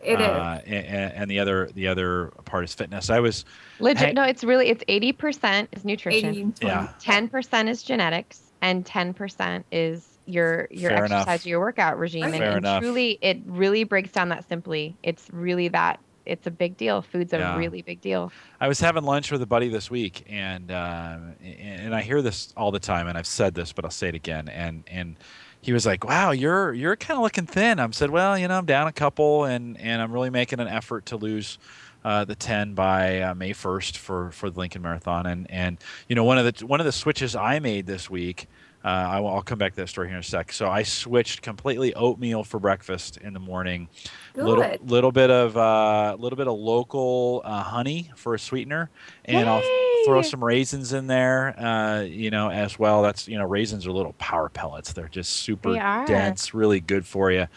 It 0.00 0.20
is. 0.20 0.26
uh, 0.28 0.60
and, 0.64 1.12
and 1.12 1.30
the 1.30 1.40
other 1.40 1.70
the 1.74 1.88
other 1.88 2.28
part 2.44 2.62
is 2.62 2.72
fitness. 2.72 3.10
I 3.10 3.18
was 3.18 3.44
legit. 3.80 3.98
Hey- 4.08 4.12
No, 4.12 4.22
it's 4.22 4.44
really 4.44 4.68
it's 4.68 4.84
eighty 4.86 5.10
percent 5.12 5.70
is 5.72 5.84
nutrition, 5.84 6.28
80 6.28 6.52
yeah. 6.62 6.92
ten 7.00 7.26
percent 7.28 7.68
is 7.68 7.82
genetics, 7.82 8.42
and 8.62 8.86
ten 8.86 9.12
percent 9.12 9.66
is 9.72 10.09
your 10.32 10.68
your 10.70 10.90
Fair 10.90 11.04
exercise 11.04 11.26
enough. 11.26 11.46
or 11.46 11.48
your 11.48 11.60
workout 11.60 11.98
regime. 11.98 12.24
And, 12.24 12.34
Fair 12.36 12.48
and 12.50 12.58
enough. 12.58 12.82
truly, 12.82 13.18
it 13.20 13.38
really 13.46 13.84
breaks 13.84 14.10
down 14.12 14.28
that 14.30 14.48
simply. 14.48 14.96
It's 15.02 15.28
really 15.32 15.68
that. 15.68 16.00
It's 16.26 16.46
a 16.46 16.50
big 16.50 16.76
deal. 16.76 17.02
Food's 17.02 17.32
a 17.32 17.38
Yeah. 17.38 17.56
really 17.56 17.82
big 17.82 18.00
deal. 18.00 18.30
I 18.60 18.68
was 18.68 18.78
having 18.78 19.04
lunch 19.04 19.32
with 19.32 19.42
a 19.42 19.46
buddy 19.46 19.68
this 19.68 19.90
week, 19.90 20.24
and 20.28 20.70
and 20.70 21.34
and 21.42 21.94
I 21.94 22.02
hear 22.02 22.22
this 22.22 22.52
all 22.56 22.70
the 22.70 22.78
time, 22.78 23.08
and 23.08 23.16
I've 23.18 23.26
said 23.26 23.54
this, 23.54 23.72
but 23.72 23.84
I'll 23.84 23.90
say 23.90 24.08
it 24.08 24.14
again. 24.14 24.48
And 24.48 24.84
and 24.86 25.16
he 25.62 25.72
was 25.72 25.86
like, 25.86 26.04
"Wow, 26.04 26.30
you're 26.30 26.72
you're 26.72 26.96
kind 26.96 27.16
of 27.18 27.22
looking 27.24 27.46
thin." 27.46 27.80
I 27.80 27.88
said, 27.90 28.10
"Well, 28.10 28.38
you 28.38 28.48
know, 28.48 28.58
I'm 28.58 28.66
down 28.66 28.86
a 28.86 28.92
couple, 28.92 29.44
and 29.44 29.78
and 29.80 30.00
I'm 30.00 30.12
really 30.12 30.30
making 30.30 30.60
an 30.60 30.68
effort 30.68 31.06
to 31.06 31.16
lose." 31.16 31.58
Uh, 32.02 32.24
the 32.24 32.34
10 32.34 32.72
by 32.72 33.20
uh, 33.20 33.34
May 33.34 33.50
1st 33.52 33.98
for, 33.98 34.30
for 34.30 34.48
the 34.48 34.58
Lincoln 34.58 34.80
Marathon, 34.80 35.26
and 35.26 35.50
and 35.50 35.76
you 36.08 36.16
know 36.16 36.24
one 36.24 36.38
of 36.38 36.46
the 36.56 36.64
one 36.64 36.80
of 36.80 36.86
the 36.86 36.92
switches 36.92 37.36
I 37.36 37.58
made 37.58 37.84
this 37.86 38.08
week, 38.08 38.46
uh, 38.84 38.88
I 38.88 39.20
will, 39.20 39.28
I'll 39.28 39.42
come 39.42 39.58
back 39.58 39.74
to 39.74 39.80
that 39.82 39.88
story 39.88 40.08
here 40.08 40.16
in 40.16 40.20
a 40.20 40.24
sec. 40.24 40.52
So 40.52 40.68
I 40.68 40.82
switched 40.82 41.42
completely 41.42 41.94
oatmeal 41.94 42.44
for 42.44 42.58
breakfast 42.58 43.18
in 43.18 43.34
the 43.34 43.40
morning, 43.40 43.88
little 44.34 44.64
Good. 44.64 44.90
little 44.90 45.12
bit 45.12 45.30
of 45.30 45.56
uh, 45.56 46.16
little 46.18 46.36
bit 46.36 46.48
of 46.48 46.58
local 46.58 47.42
uh, 47.44 47.62
honey 47.62 48.10
for 48.16 48.34
a 48.34 48.38
sweetener, 48.38 48.88
and 49.26 49.48
I'll 49.48 49.62
throw 50.06 50.22
some 50.22 50.42
raisins 50.42 50.94
in 50.94 51.06
there, 51.06 51.58
uh, 51.60 52.00
you 52.02 52.30
know, 52.30 52.50
as 52.50 52.78
well. 52.78 53.02
That's 53.02 53.28
you 53.28 53.36
know, 53.36 53.44
raisins 53.44 53.86
are 53.86 53.92
little 53.92 54.14
power 54.14 54.48
pellets. 54.48 54.94
They're 54.94 55.08
just 55.08 55.30
super 55.30 55.72
They 55.72 55.78
dense, 56.06 56.54
really 56.54 56.80
good 56.80 57.04
for 57.06 57.30
you. 57.30 57.48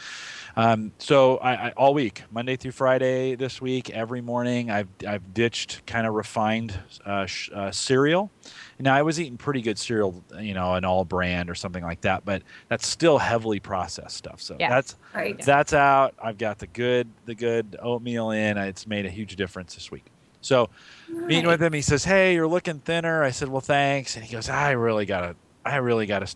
Um, 0.55 0.91
so 0.99 1.37
I, 1.37 1.69
I 1.69 1.71
all 1.71 1.93
week, 1.93 2.23
Monday 2.31 2.57
through 2.57 2.71
Friday 2.73 3.35
this 3.35 3.61
week, 3.61 3.89
every 3.89 4.21
morning, 4.21 4.69
I've 4.69 4.89
I've 5.07 5.33
ditched 5.33 5.85
kind 5.85 6.05
of 6.05 6.13
refined 6.13 6.77
uh, 7.05 7.25
sh- 7.25 7.49
uh, 7.53 7.71
cereal. 7.71 8.29
Now 8.83 8.93
I 8.95 9.01
was 9.01 9.17
eating 9.19 9.37
pretty 9.37 9.61
good 9.61 9.79
cereal, 9.79 10.21
you 10.39 10.53
know, 10.53 10.73
an 10.75 10.83
All-Bran 10.83 11.49
or 11.49 11.55
something 11.55 11.83
like 11.83 12.01
that, 12.01 12.25
but 12.25 12.41
that's 12.67 12.85
still 12.85 13.17
heavily 13.17 13.61
processed 13.61 14.17
stuff. 14.17 14.41
So 14.41 14.57
that's 14.69 14.97
Right. 15.15 15.39
that's 15.41 15.71
out. 15.71 16.13
I've 16.21 16.37
got 16.37 16.59
the 16.59 16.67
good 16.67 17.07
the 17.25 17.33
good 17.33 17.77
oatmeal 17.81 18.31
in. 18.31 18.57
It's 18.57 18.85
made 18.85 19.05
a 19.05 19.09
huge 19.09 19.37
difference 19.37 19.73
this 19.75 19.89
week. 19.89 20.05
So 20.41 20.69
meeting 21.07 21.47
with 21.47 21.63
him, 21.63 21.71
he 21.71 21.81
says, 21.81 22.03
"Hey, 22.03 22.33
you're 22.33 22.47
looking 22.47 22.79
thinner." 22.79 23.23
I 23.23 23.31
said, 23.31 23.47
"Well, 23.47 23.61
thanks." 23.61 24.17
And 24.17 24.25
he 24.25 24.33
goes, 24.33 24.49
"I 24.49 24.71
really 24.71 25.05
gotta, 25.05 25.37
I 25.65 25.77
really 25.77 26.05
gotta 26.05 26.27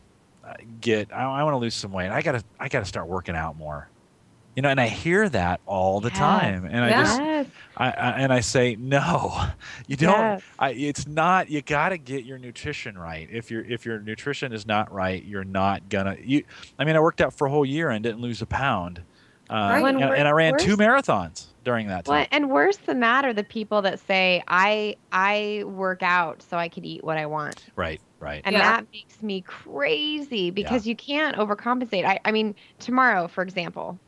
uh, 0.45 0.54
get. 0.80 1.12
I, 1.12 1.24
I 1.24 1.43
want 1.43 1.54
to 1.56 1.58
lose 1.58 1.76
some 1.76 1.91
weight. 1.91 2.10
I 2.10 2.22
gotta, 2.22 2.41
I 2.58 2.70
gotta 2.70 2.86
start 2.86 3.08
working 3.08 3.36
out 3.36 3.58
more." 3.58 3.89
You 4.58 4.64
know, 4.64 4.70
and 4.70 4.82
I 4.82 4.88
hear 4.88 5.30
that 5.30 5.62
all 5.68 6.01
the 6.01 6.10
Yes. 6.10 6.18
time, 6.18 6.66
and 6.66 6.84
I 6.84 6.89
Yeah. 6.89 7.03
just, 7.03 7.22
I, 7.78 7.91
I 7.91 8.10
and 8.22 8.34
I 8.34 8.39
say, 8.39 8.76
"No, 8.76 9.49
you 9.88 9.95
don't. 9.95 10.18
Yes. 10.18 10.41
I, 10.58 10.72
it's 10.72 11.05
not. 11.05 11.47
You 11.47 11.62
gotta 11.62 11.99
get 11.99 12.26
your 12.26 12.39
nutrition 12.39 12.97
right. 12.97 13.30
If 13.32 13.51
your 13.51 13.64
if 13.64 13.86
your 13.86 13.99
nutrition 13.99 14.51
is 14.51 14.66
not 14.66 14.91
right, 14.91 15.24
you're 15.24 15.43
not 15.43 15.89
gonna. 15.89 16.18
You. 16.20 16.43
I 16.80 16.86
mean, 16.86 16.95
I 16.95 16.99
worked 16.99 17.22
out 17.22 17.36
for 17.38 17.45
a 17.45 17.51
whole 17.51 17.68
year 17.68 17.91
and 17.91 18.03
didn't 18.03 18.20
lose 18.20 18.41
a 18.41 18.47
pound." 18.47 19.03
Uh, 19.47 19.80
Right. 19.80 19.93
and, 19.93 20.03
and 20.03 20.28
I 20.28 20.32
ran 20.32 20.58
two 20.58 20.76
marathons 20.76 21.45
during 21.64 21.88
that 21.89 22.05
time. 22.05 22.16
Well, 22.16 22.28
and 22.32 22.49
worse 22.49 22.78
than 22.78 22.99
that 23.01 23.26
are 23.26 23.34
the 23.34 23.43
people 23.43 23.84
that 23.84 23.99
say, 23.99 24.41
"I 24.47 24.95
I 25.12 25.66
work 25.68 26.01
out 26.01 26.41
so 26.41 26.58
I 26.58 26.68
can 26.68 26.84
eat 26.84 27.03
what 27.03 27.20
I 27.20 27.28
want." 27.28 27.64
Right, 27.76 28.01
right. 28.20 28.41
And 28.43 28.55
Yeah. 28.55 28.62
that 28.62 28.88
makes 28.91 29.22
me 29.22 29.43
crazy 29.43 30.49
because 30.49 30.88
you 30.88 30.95
can't 30.95 31.38
overcompensate. 31.38 32.05
I, 32.05 32.20
I 32.26 32.32
mean, 32.32 32.55
tomorrow, 32.80 33.28
for 33.28 33.43
example, 33.43 33.99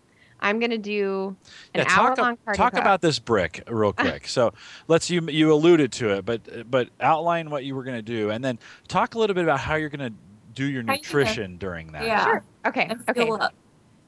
I'm 0.41 0.59
going 0.59 0.71
to 0.71 0.77
do 0.77 1.35
an 1.73 1.81
Yeah, 1.81 1.83
talk, 1.85 1.97
hour 1.99 2.15
long 2.23 2.31
ab- 2.33 2.39
cardio. 2.45 2.55
talk 2.55 2.71
class. 2.73 2.81
about 2.81 3.01
this 3.01 3.19
brick 3.19 3.63
real 3.69 3.93
quick. 4.05 4.27
so 4.27 4.53
let's 4.87 5.09
you 5.09 5.21
you 5.29 5.51
alluded 5.53 5.91
to 5.93 6.09
it, 6.15 6.25
but 6.25 6.69
but 6.69 6.89
outline 6.99 7.49
what 7.49 7.65
you 7.65 7.75
were 7.75 7.83
going 7.83 7.97
to 7.97 8.01
do, 8.01 8.29
and 8.29 8.43
then 8.43 8.59
talk 8.87 9.15
a 9.15 9.19
little 9.19 9.33
bit 9.33 9.43
about 9.43 9.59
how 9.59 9.75
you're 9.75 9.89
going 9.89 10.11
to 10.11 10.17
do 10.53 10.65
your 10.65 10.83
How 10.83 10.93
you 10.93 10.97
nutrition 10.99 11.57
during 11.57 11.91
that. 11.93 12.03
Yeah. 12.05 12.23
Sure. 12.25 12.43
Okay. 12.65 12.91
Okay. 13.09 13.29
up. 13.29 13.53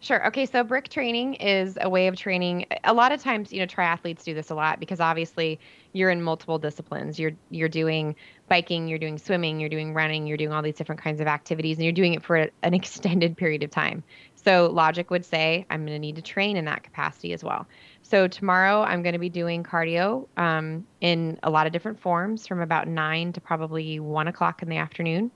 Sure. 0.04 0.26
Okay. 0.28 0.48
So 0.48 0.64
brick 0.64 0.90
training 0.90 1.36
is 1.36 1.78
a 1.80 1.88
way 1.88 2.08
of 2.08 2.16
training. 2.16 2.66
A 2.86 2.94
lot 2.94 3.12
of 3.12 3.22
times, 3.22 3.54
you 3.54 3.60
know, 3.60 3.68
triathletes 3.68 4.24
do 4.24 4.34
this 4.34 4.50
a 4.50 4.56
lot 4.56 4.80
because 4.80 5.00
obviously 5.00 5.60
you're 5.94 6.10
in 6.10 6.24
multiple 6.24 6.58
disciplines. 6.58 7.20
You're 7.20 7.34
you're 7.52 7.70
doing 7.70 8.16
biking, 8.50 8.88
you're 8.88 8.98
doing 8.98 9.20
swimming, 9.20 9.60
you're 9.60 9.70
doing 9.70 9.94
running, 9.94 10.26
you're 10.26 10.38
doing 10.38 10.52
all 10.52 10.64
these 10.64 10.74
different 10.76 11.00
kinds 11.00 11.22
of 11.22 11.28
activities, 11.28 11.78
and 11.78 11.84
you're 11.84 11.94
doing 11.94 12.16
it 12.16 12.24
for 12.24 12.36
a- 12.38 12.50
an 12.64 12.74
extended 12.74 13.38
period 13.38 13.62
of 13.62 13.70
time. 13.70 14.04
So 14.44 14.72
logic 14.72 15.12
would 15.12 15.26
say 15.26 15.66
I'm 15.70 15.86
going 15.86 15.96
to 15.96 16.00
need 16.00 16.16
to 16.16 16.22
train 16.22 16.58
in 16.58 16.66
that 16.66 16.84
capacity 16.84 17.34
as 17.34 17.44
well. 17.44 17.68
So 18.02 18.28
tomorrow 18.28 18.82
I'm 18.82 19.04
going 19.04 19.14
to 19.14 19.20
be 19.20 19.30
doing 19.30 19.64
cardio 19.64 20.28
um, 20.38 20.86
in 21.00 21.40
a 21.44 21.50
lot 21.50 21.68
of 21.68 21.74
different 21.74 22.00
forms, 22.00 22.48
from 22.48 22.60
about 22.60 22.88
nine 22.88 23.34
to 23.34 23.42
probably 23.42 24.00
one 24.00 24.28
o'clock 24.28 24.64
in 24.64 24.70
the 24.70 24.78
afternoon. 24.78 25.32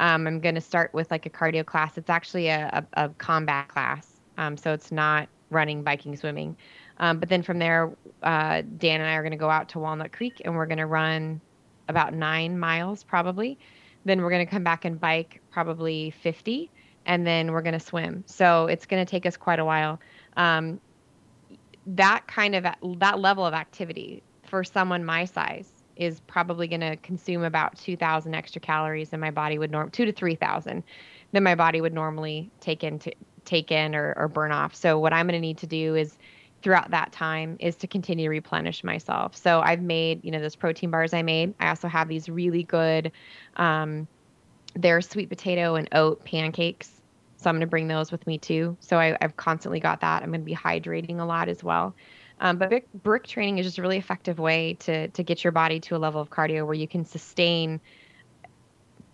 Um, 0.00 0.26
I'm 0.26 0.40
going 0.40 0.56
to 0.56 0.60
start 0.60 0.92
with 0.92 1.10
like 1.10 1.24
a 1.26 1.30
cardio 1.30 1.64
class. 1.64 1.96
It's 1.96 2.10
actually 2.10 2.48
a, 2.48 2.84
a, 2.94 3.04
a 3.04 3.08
combat 3.10 3.68
class. 3.68 4.20
Um, 4.36 4.56
so 4.56 4.72
it's 4.72 4.90
not 4.90 5.28
running, 5.50 5.82
biking, 5.82 6.16
swimming. 6.16 6.56
Um, 6.98 7.20
but 7.20 7.28
then 7.28 7.42
from 7.42 7.58
there, 7.58 7.92
uh, 8.22 8.62
Dan 8.78 9.00
and 9.00 9.08
I 9.08 9.14
are 9.14 9.22
going 9.22 9.32
to 9.32 9.38
go 9.38 9.50
out 9.50 9.68
to 9.70 9.78
Walnut 9.78 10.12
Creek 10.12 10.42
and 10.44 10.54
we're 10.56 10.66
going 10.66 10.78
to 10.78 10.86
run 10.86 11.40
about 11.88 12.12
nine 12.12 12.58
miles 12.58 13.04
probably. 13.04 13.58
Then 14.04 14.20
we're 14.20 14.30
going 14.30 14.44
to 14.44 14.50
come 14.50 14.64
back 14.64 14.84
and 14.84 15.00
bike 15.00 15.40
probably 15.50 16.10
50. 16.22 16.70
And 17.08 17.26
then 17.26 17.50
we're 17.50 17.62
going 17.62 17.72
to 17.72 17.80
swim. 17.80 18.22
So 18.26 18.66
it's 18.66 18.86
going 18.86 19.04
to 19.04 19.10
take 19.10 19.26
us 19.26 19.36
quite 19.36 19.58
a 19.58 19.64
while. 19.64 19.98
Um, 20.36 20.80
that 21.86 22.26
kind 22.28 22.54
of 22.54 22.66
that 22.98 23.18
level 23.18 23.46
of 23.46 23.54
activity 23.54 24.22
for 24.44 24.62
someone 24.62 25.04
my 25.04 25.24
size 25.24 25.70
is 25.96 26.20
probably 26.20 26.68
going 26.68 26.80
to 26.80 26.96
consume 26.96 27.42
about 27.42 27.76
2000 27.78 28.34
extra 28.34 28.60
calories 28.60 29.10
than 29.10 29.20
my 29.20 29.30
body 29.30 29.58
would 29.58 29.70
norm 29.70 29.90
2 29.90 30.04
to 30.04 30.12
3000 30.12 30.82
than 31.32 31.42
my 31.42 31.54
body 31.54 31.80
would 31.80 31.92
normally 31.92 32.50
take 32.60 32.84
in 32.84 32.98
to 33.00 33.12
take 33.44 33.72
in 33.72 33.94
or, 33.94 34.14
or 34.16 34.28
burn 34.28 34.52
off 34.52 34.74
so 34.74 34.98
what 34.98 35.12
i'm 35.12 35.26
going 35.26 35.34
to 35.34 35.40
need 35.40 35.58
to 35.58 35.66
do 35.66 35.94
is 35.94 36.18
throughout 36.62 36.90
that 36.90 37.10
time 37.12 37.56
is 37.60 37.76
to 37.76 37.86
continue 37.86 38.26
to 38.26 38.30
replenish 38.30 38.84
myself 38.84 39.34
so 39.34 39.60
i've 39.60 39.80
made 39.80 40.22
you 40.24 40.30
know 40.30 40.40
those 40.40 40.56
protein 40.56 40.90
bars 40.90 41.14
i 41.14 41.22
made 41.22 41.54
i 41.58 41.68
also 41.68 41.88
have 41.88 42.08
these 42.08 42.28
really 42.28 42.62
good 42.62 43.10
um, 43.56 44.06
they're 44.74 45.00
sweet 45.00 45.28
potato 45.28 45.74
and 45.74 45.88
oat 45.92 46.22
pancakes 46.24 46.97
so 47.38 47.48
i'm 47.48 47.54
going 47.54 47.60
to 47.60 47.66
bring 47.66 47.88
those 47.88 48.12
with 48.12 48.26
me 48.26 48.36
too. 48.36 48.76
So 48.80 48.98
I, 48.98 49.16
i've 49.20 49.36
constantly 49.36 49.80
got 49.80 50.00
that. 50.00 50.22
I'm 50.22 50.30
going 50.30 50.40
to 50.40 50.44
be 50.44 50.54
hydrating 50.54 51.20
a 51.20 51.24
lot 51.24 51.48
as 51.48 51.64
well. 51.64 51.94
Um, 52.40 52.58
but 52.58 52.68
brick, 52.68 52.88
brick 53.02 53.26
training 53.26 53.58
is 53.58 53.66
just 53.66 53.78
a 53.78 53.82
really 53.82 53.98
effective 53.98 54.38
way 54.38 54.74
to 54.80 55.08
to 55.08 55.22
get 55.22 55.42
your 55.42 55.52
body 55.52 55.80
to 55.80 55.96
a 55.96 55.98
level 55.98 56.20
of 56.20 56.30
cardio 56.30 56.66
where 56.66 56.74
you 56.74 56.86
can 56.86 57.04
sustain 57.04 57.80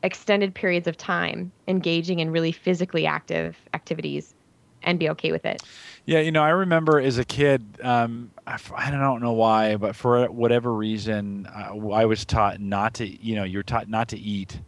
extended 0.03 0.55
periods 0.55 0.87
of 0.87 0.97
time 0.97 1.51
engaging 1.67 2.19
in 2.19 2.31
really 2.31 2.53
physically 2.53 3.07
active 3.07 3.57
activities 3.73 4.35
and 4.83 4.99
be 4.99 5.09
okay 5.09 5.33
with 5.33 5.47
it. 5.47 5.63
Yeah, 6.05 6.21
you 6.21 6.31
know, 6.31 6.43
I 6.43 6.51
remember 6.51 7.01
as 7.01 7.17
a 7.17 7.25
kid, 7.25 7.79
um, 7.83 8.31
I, 8.47 8.59
I 8.77 8.91
don't 8.91 9.23
know 9.23 9.33
why, 9.33 9.77
but 9.77 9.97
for 9.97 10.27
whatever 10.27 10.75
reason, 10.75 11.47
uh, 11.47 11.91
I 11.91 12.05
was 12.05 12.27
taught 12.27 12.61
not 12.61 12.95
to, 12.95 13.07
you 13.07 13.35
know, 13.35 13.45
you're 13.45 13.63
taught 13.63 13.89
not 13.89 14.09
to 14.09 14.19
eat 14.19 14.61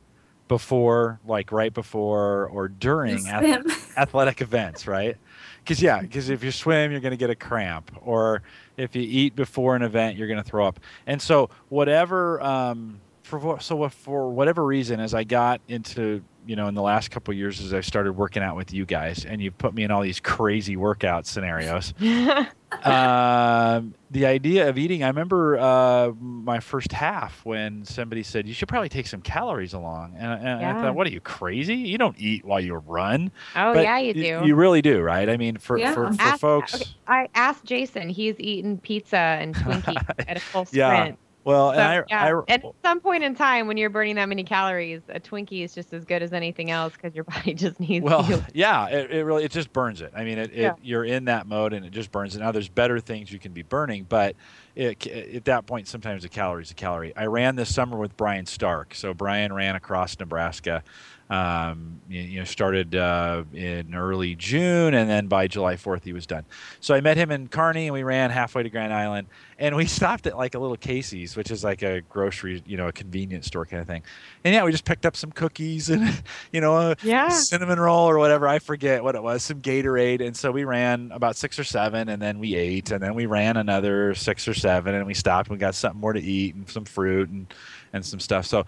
before, 0.49 1.21
like 1.27 1.53
right 1.53 1.73
before 1.73 2.47
or 2.47 2.69
during 2.69 3.27
ath- 3.27 3.93
athletic 3.99 4.41
events, 4.41 4.87
right? 4.87 5.17
Because 5.59 5.83
yeah, 5.83 6.01
because 6.01 6.29
if 6.29 6.45
you 6.45 6.51
swim, 6.51 6.93
you're 6.93 7.01
going 7.01 7.13
to 7.13 7.17
get 7.17 7.31
a 7.31 7.35
cramp, 7.35 7.91
or 8.03 8.43
if 8.77 8.95
you 8.95 9.03
eat 9.03 9.35
before 9.35 9.75
an 9.75 9.83
event, 9.83 10.17
you're 10.17 10.29
going 10.29 10.43
to 10.43 10.49
throw 10.49 10.67
up. 10.67 10.79
And 11.07 11.21
so 11.21 11.51
whatever, 11.69 12.41
um, 12.41 13.01
for 13.23 13.59
so 13.61 13.89
for 13.89 14.31
whatever 14.31 14.65
reason, 14.65 15.01
as 15.01 15.15
I 15.15 15.25
got 15.25 15.61
into 15.67 16.23
you 16.47 16.55
know, 16.55 16.69
in 16.69 16.75
the 16.75 16.83
last 16.83 17.11
couple 17.11 17.35
years 17.35 17.61
as 17.61 17.75
I 17.75 17.81
started 17.81 18.13
working 18.13 18.43
out 18.43 18.57
with 18.57 18.73
you 18.73 18.87
guys, 18.87 19.25
and 19.25 19.43
you've 19.43 19.59
put 19.59 19.75
me 19.75 19.83
in 19.83 19.91
all 19.91 20.03
these 20.03 20.21
crazy 20.21 20.77
workout 20.77 21.27
scenarios. 21.27 21.93
um, 22.85 23.95
the 24.11 24.27
idea 24.27 24.68
of 24.68 24.79
eating, 24.79 25.03
I 25.03 25.09
remember 25.09 25.59
uh, 25.59 26.12
my 26.20 26.61
first 26.61 26.93
half 26.93 27.45
when 27.45 27.85
somebody 27.85 28.22
said, 28.22 28.47
You 28.47 28.55
should 28.55 28.68
probably 28.68 28.89
take 28.89 29.07
some 29.07 29.20
calories 29.20 29.72
along. 29.72 30.14
And, 30.18 30.33
and 30.33 30.61
Yeah. 30.61 30.77
I 30.79 30.81
thought, 30.83 30.95
What 30.95 31.07
are 31.07 31.11
you, 31.11 31.20
crazy? 31.20 31.74
You 31.77 31.99
don't 31.99 32.16
eat 32.18 32.45
while 32.45 32.61
you 32.61 32.74
run. 32.77 33.31
oh 33.55 33.74
But 33.74 33.85
yeah, 33.85 33.99
you 33.99 34.14
do. 34.14 34.43
You 34.45 34.55
really 34.55 34.83
do, 34.83 35.01
right? 35.01 35.29
I 35.29 35.37
mean, 35.37 35.57
for, 35.59 35.79
Yeah. 35.79 35.95
for, 35.95 36.12
for 36.12 36.22
Ask- 36.22 36.41
folks. 36.41 36.74
okay, 36.74 36.85
I 37.07 37.29
asked 37.35 37.64
Jason. 37.64 38.09
He's 38.09 38.39
eaten 38.39 38.79
pizza 38.79 39.16
and 39.18 39.55
Twinkie 39.55 39.97
at 40.29 40.37
a 40.37 40.41
full 40.41 40.66
Yeah. 40.72 41.12
Well, 41.47 41.73
So, 41.73 41.79
and 41.79 41.83
I, 41.83 42.05
yeah. 42.11 42.35
I, 42.49 42.53
at 42.53 42.63
some 42.85 43.01
point 43.01 43.25
in 43.25 43.35
time, 43.35 43.69
when 43.69 43.79
you're 43.79 43.89
burning 43.91 44.17
that 44.17 44.29
many 44.29 44.45
calories, 44.45 45.03
a 45.09 45.21
Twinkie 45.21 45.65
is 45.65 45.75
just 45.75 45.95
as 45.95 46.05
good 46.05 46.23
as 46.23 46.35
anything 46.35 46.71
else 46.71 46.95
because 46.95 47.15
your 47.15 47.25
body 47.25 47.55
just 47.55 47.81
needs 47.81 48.05
well 48.05 48.27
you. 48.29 48.45
yeah 48.53 48.89
it, 48.89 49.11
it 49.11 49.25
really 49.25 49.45
it 49.45 49.51
just 49.53 49.73
burns 49.73 50.01
it 50.01 50.13
i 50.15 50.25
mean 50.25 50.39
it, 50.39 50.51
it 50.53 50.57
Yeah. 50.63 50.73
you're 50.83 51.05
in 51.05 51.27
that 51.27 51.47
mode 51.47 51.73
and 51.73 51.87
it 51.87 51.91
just 51.91 52.11
burns 52.13 52.37
it 52.37 52.41
now 52.41 52.53
there's 52.53 52.69
better 52.69 53.01
things 53.01 53.33
you 53.33 53.39
can 53.39 53.53
be 53.53 53.63
burning 53.63 54.05
but 54.05 54.37
it, 54.75 55.07
at 55.07 55.45
that 55.47 55.67
point 55.67 55.89
sometimes 55.89 56.25
a 56.25 56.29
calorie 56.29 56.63
is 56.63 56.71
a 56.71 56.75
calorie 56.75 57.15
i 57.17 57.27
ran 57.27 57.57
this 57.57 57.75
summer 57.75 57.97
with 57.97 58.17
brian 58.17 58.47
stark 58.47 58.95
so 58.95 59.15
brian 59.15 59.53
ran 59.53 59.77
across 59.77 60.19
nebraska 60.19 60.83
um, 61.29 62.01
you, 62.09 62.39
know 62.39 62.45
started 62.45 62.95
uh, 62.95 63.43
in 63.53 63.95
early 63.95 64.35
june 64.37 64.95
and 64.95 65.11
then 65.11 65.27
by 65.27 65.49
july 65.49 65.74
4th 65.74 66.05
he 66.05 66.12
was 66.12 66.27
done 66.27 66.45
so 66.81 66.95
i 66.95 67.01
met 67.01 67.16
him 67.16 67.31
in 67.33 67.49
kearney 67.49 67.87
and 67.87 67.95
we 67.95 68.03
ran 68.05 68.31
halfway 68.31 68.62
to 68.62 68.70
grand 68.70 68.93
island 68.93 69.27
and 69.59 69.74
we 69.74 69.87
stopped 69.99 70.27
at 70.27 70.37
like 70.37 70.55
a 70.55 70.59
little 70.59 70.77
casey's 70.77 71.37
which 71.37 71.51
is 71.51 71.64
like 71.64 71.83
a 71.83 72.01
grocery 72.03 72.62
you 72.64 72.77
know 72.77 72.87
a 72.87 72.93
convenience 72.93 73.47
store 73.47 73.66
kind 73.66 73.81
of 73.81 73.89
thing 73.89 74.03
and 74.45 74.55
yeah 74.55 74.62
we 74.62 74.70
just 74.70 74.85
picked 74.85 75.05
up 75.05 75.16
some 75.16 75.33
cookies 75.33 75.91
and 75.91 76.22
you 76.53 76.61
know 76.61 76.77
a, 76.77 76.97
Yeah. 77.03 77.29
cinnamon 77.31 77.81
roll 77.81 78.09
or 78.09 78.18
whatever. 78.18 78.47
I 78.47 78.59
forget 78.61 79.03
what 79.03 79.14
it 79.16 79.22
was, 79.22 79.43
some 79.43 79.61
Gatorade. 79.61 80.24
And 80.24 80.37
so 80.37 80.53
we 80.53 80.64
ran 80.64 81.11
about 81.12 81.37
six 81.37 81.59
or 81.59 81.64
seven 81.64 82.09
and 82.09 82.22
then 82.22 82.39
we 82.39 82.55
ate 82.55 82.91
and 82.91 83.03
then 83.03 83.14
we 83.14 83.27
ran 83.27 83.57
another 83.57 84.14
six 84.14 84.47
or 84.47 84.55
seven 84.55 84.95
and 84.95 85.07
we 85.07 85.14
stopped 85.14 85.49
and 85.49 85.57
we 85.57 85.61
got 85.61 85.74
something 85.74 86.01
more 86.01 86.12
to 86.12 86.20
eat 86.20 86.55
and 86.55 86.68
some 86.68 86.85
fruit 86.85 87.29
and, 87.31 87.53
and 87.93 88.05
some 88.05 88.20
stuff. 88.20 88.47
So 88.47 88.64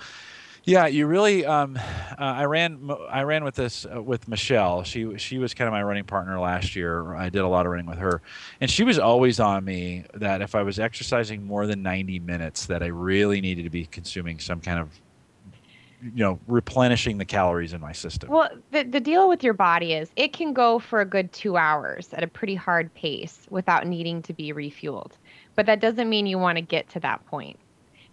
yeah, 0.64 0.86
you 0.86 1.06
really. 1.06 1.44
Um, 1.46 1.76
uh, 2.10 2.14
I 2.18 2.44
ran. 2.44 2.90
I 3.10 3.22
ran 3.22 3.44
with 3.44 3.54
this 3.54 3.86
uh, 3.86 4.02
with 4.02 4.28
Michelle. 4.28 4.82
She 4.82 5.16
she 5.18 5.38
was 5.38 5.54
kind 5.54 5.68
of 5.68 5.72
my 5.72 5.82
running 5.82 6.04
partner 6.04 6.38
last 6.38 6.76
year. 6.76 7.14
I 7.14 7.28
did 7.28 7.42
a 7.42 7.48
lot 7.48 7.66
of 7.66 7.72
running 7.72 7.86
with 7.86 7.98
her, 7.98 8.22
and 8.60 8.70
she 8.70 8.84
was 8.84 8.98
always 8.98 9.40
on 9.40 9.64
me 9.64 10.04
that 10.14 10.42
if 10.42 10.54
I 10.54 10.62
was 10.62 10.78
exercising 10.78 11.44
more 11.44 11.66
than 11.66 11.82
ninety 11.82 12.18
minutes, 12.18 12.66
that 12.66 12.82
I 12.82 12.86
really 12.86 13.40
needed 13.40 13.64
to 13.64 13.70
be 13.70 13.86
consuming 13.86 14.38
some 14.38 14.60
kind 14.60 14.78
of, 14.78 14.90
you 16.02 16.22
know, 16.24 16.38
replenishing 16.46 17.18
the 17.18 17.24
calories 17.24 17.72
in 17.72 17.80
my 17.80 17.92
system. 17.92 18.30
Well, 18.30 18.50
the, 18.70 18.84
the 18.84 19.00
deal 19.00 19.28
with 19.28 19.42
your 19.42 19.54
body 19.54 19.94
is 19.94 20.10
it 20.16 20.32
can 20.32 20.52
go 20.52 20.78
for 20.78 21.00
a 21.00 21.04
good 21.04 21.32
two 21.32 21.56
hours 21.56 22.12
at 22.12 22.22
a 22.22 22.28
pretty 22.28 22.54
hard 22.54 22.92
pace 22.94 23.46
without 23.50 23.86
needing 23.86 24.22
to 24.22 24.32
be 24.32 24.52
refueled. 24.52 25.12
But 25.54 25.66
that 25.66 25.80
doesn't 25.80 26.08
mean 26.08 26.26
you 26.26 26.38
want 26.38 26.56
to 26.56 26.62
get 26.62 26.88
to 26.90 27.00
that 27.00 27.24
point. 27.26 27.58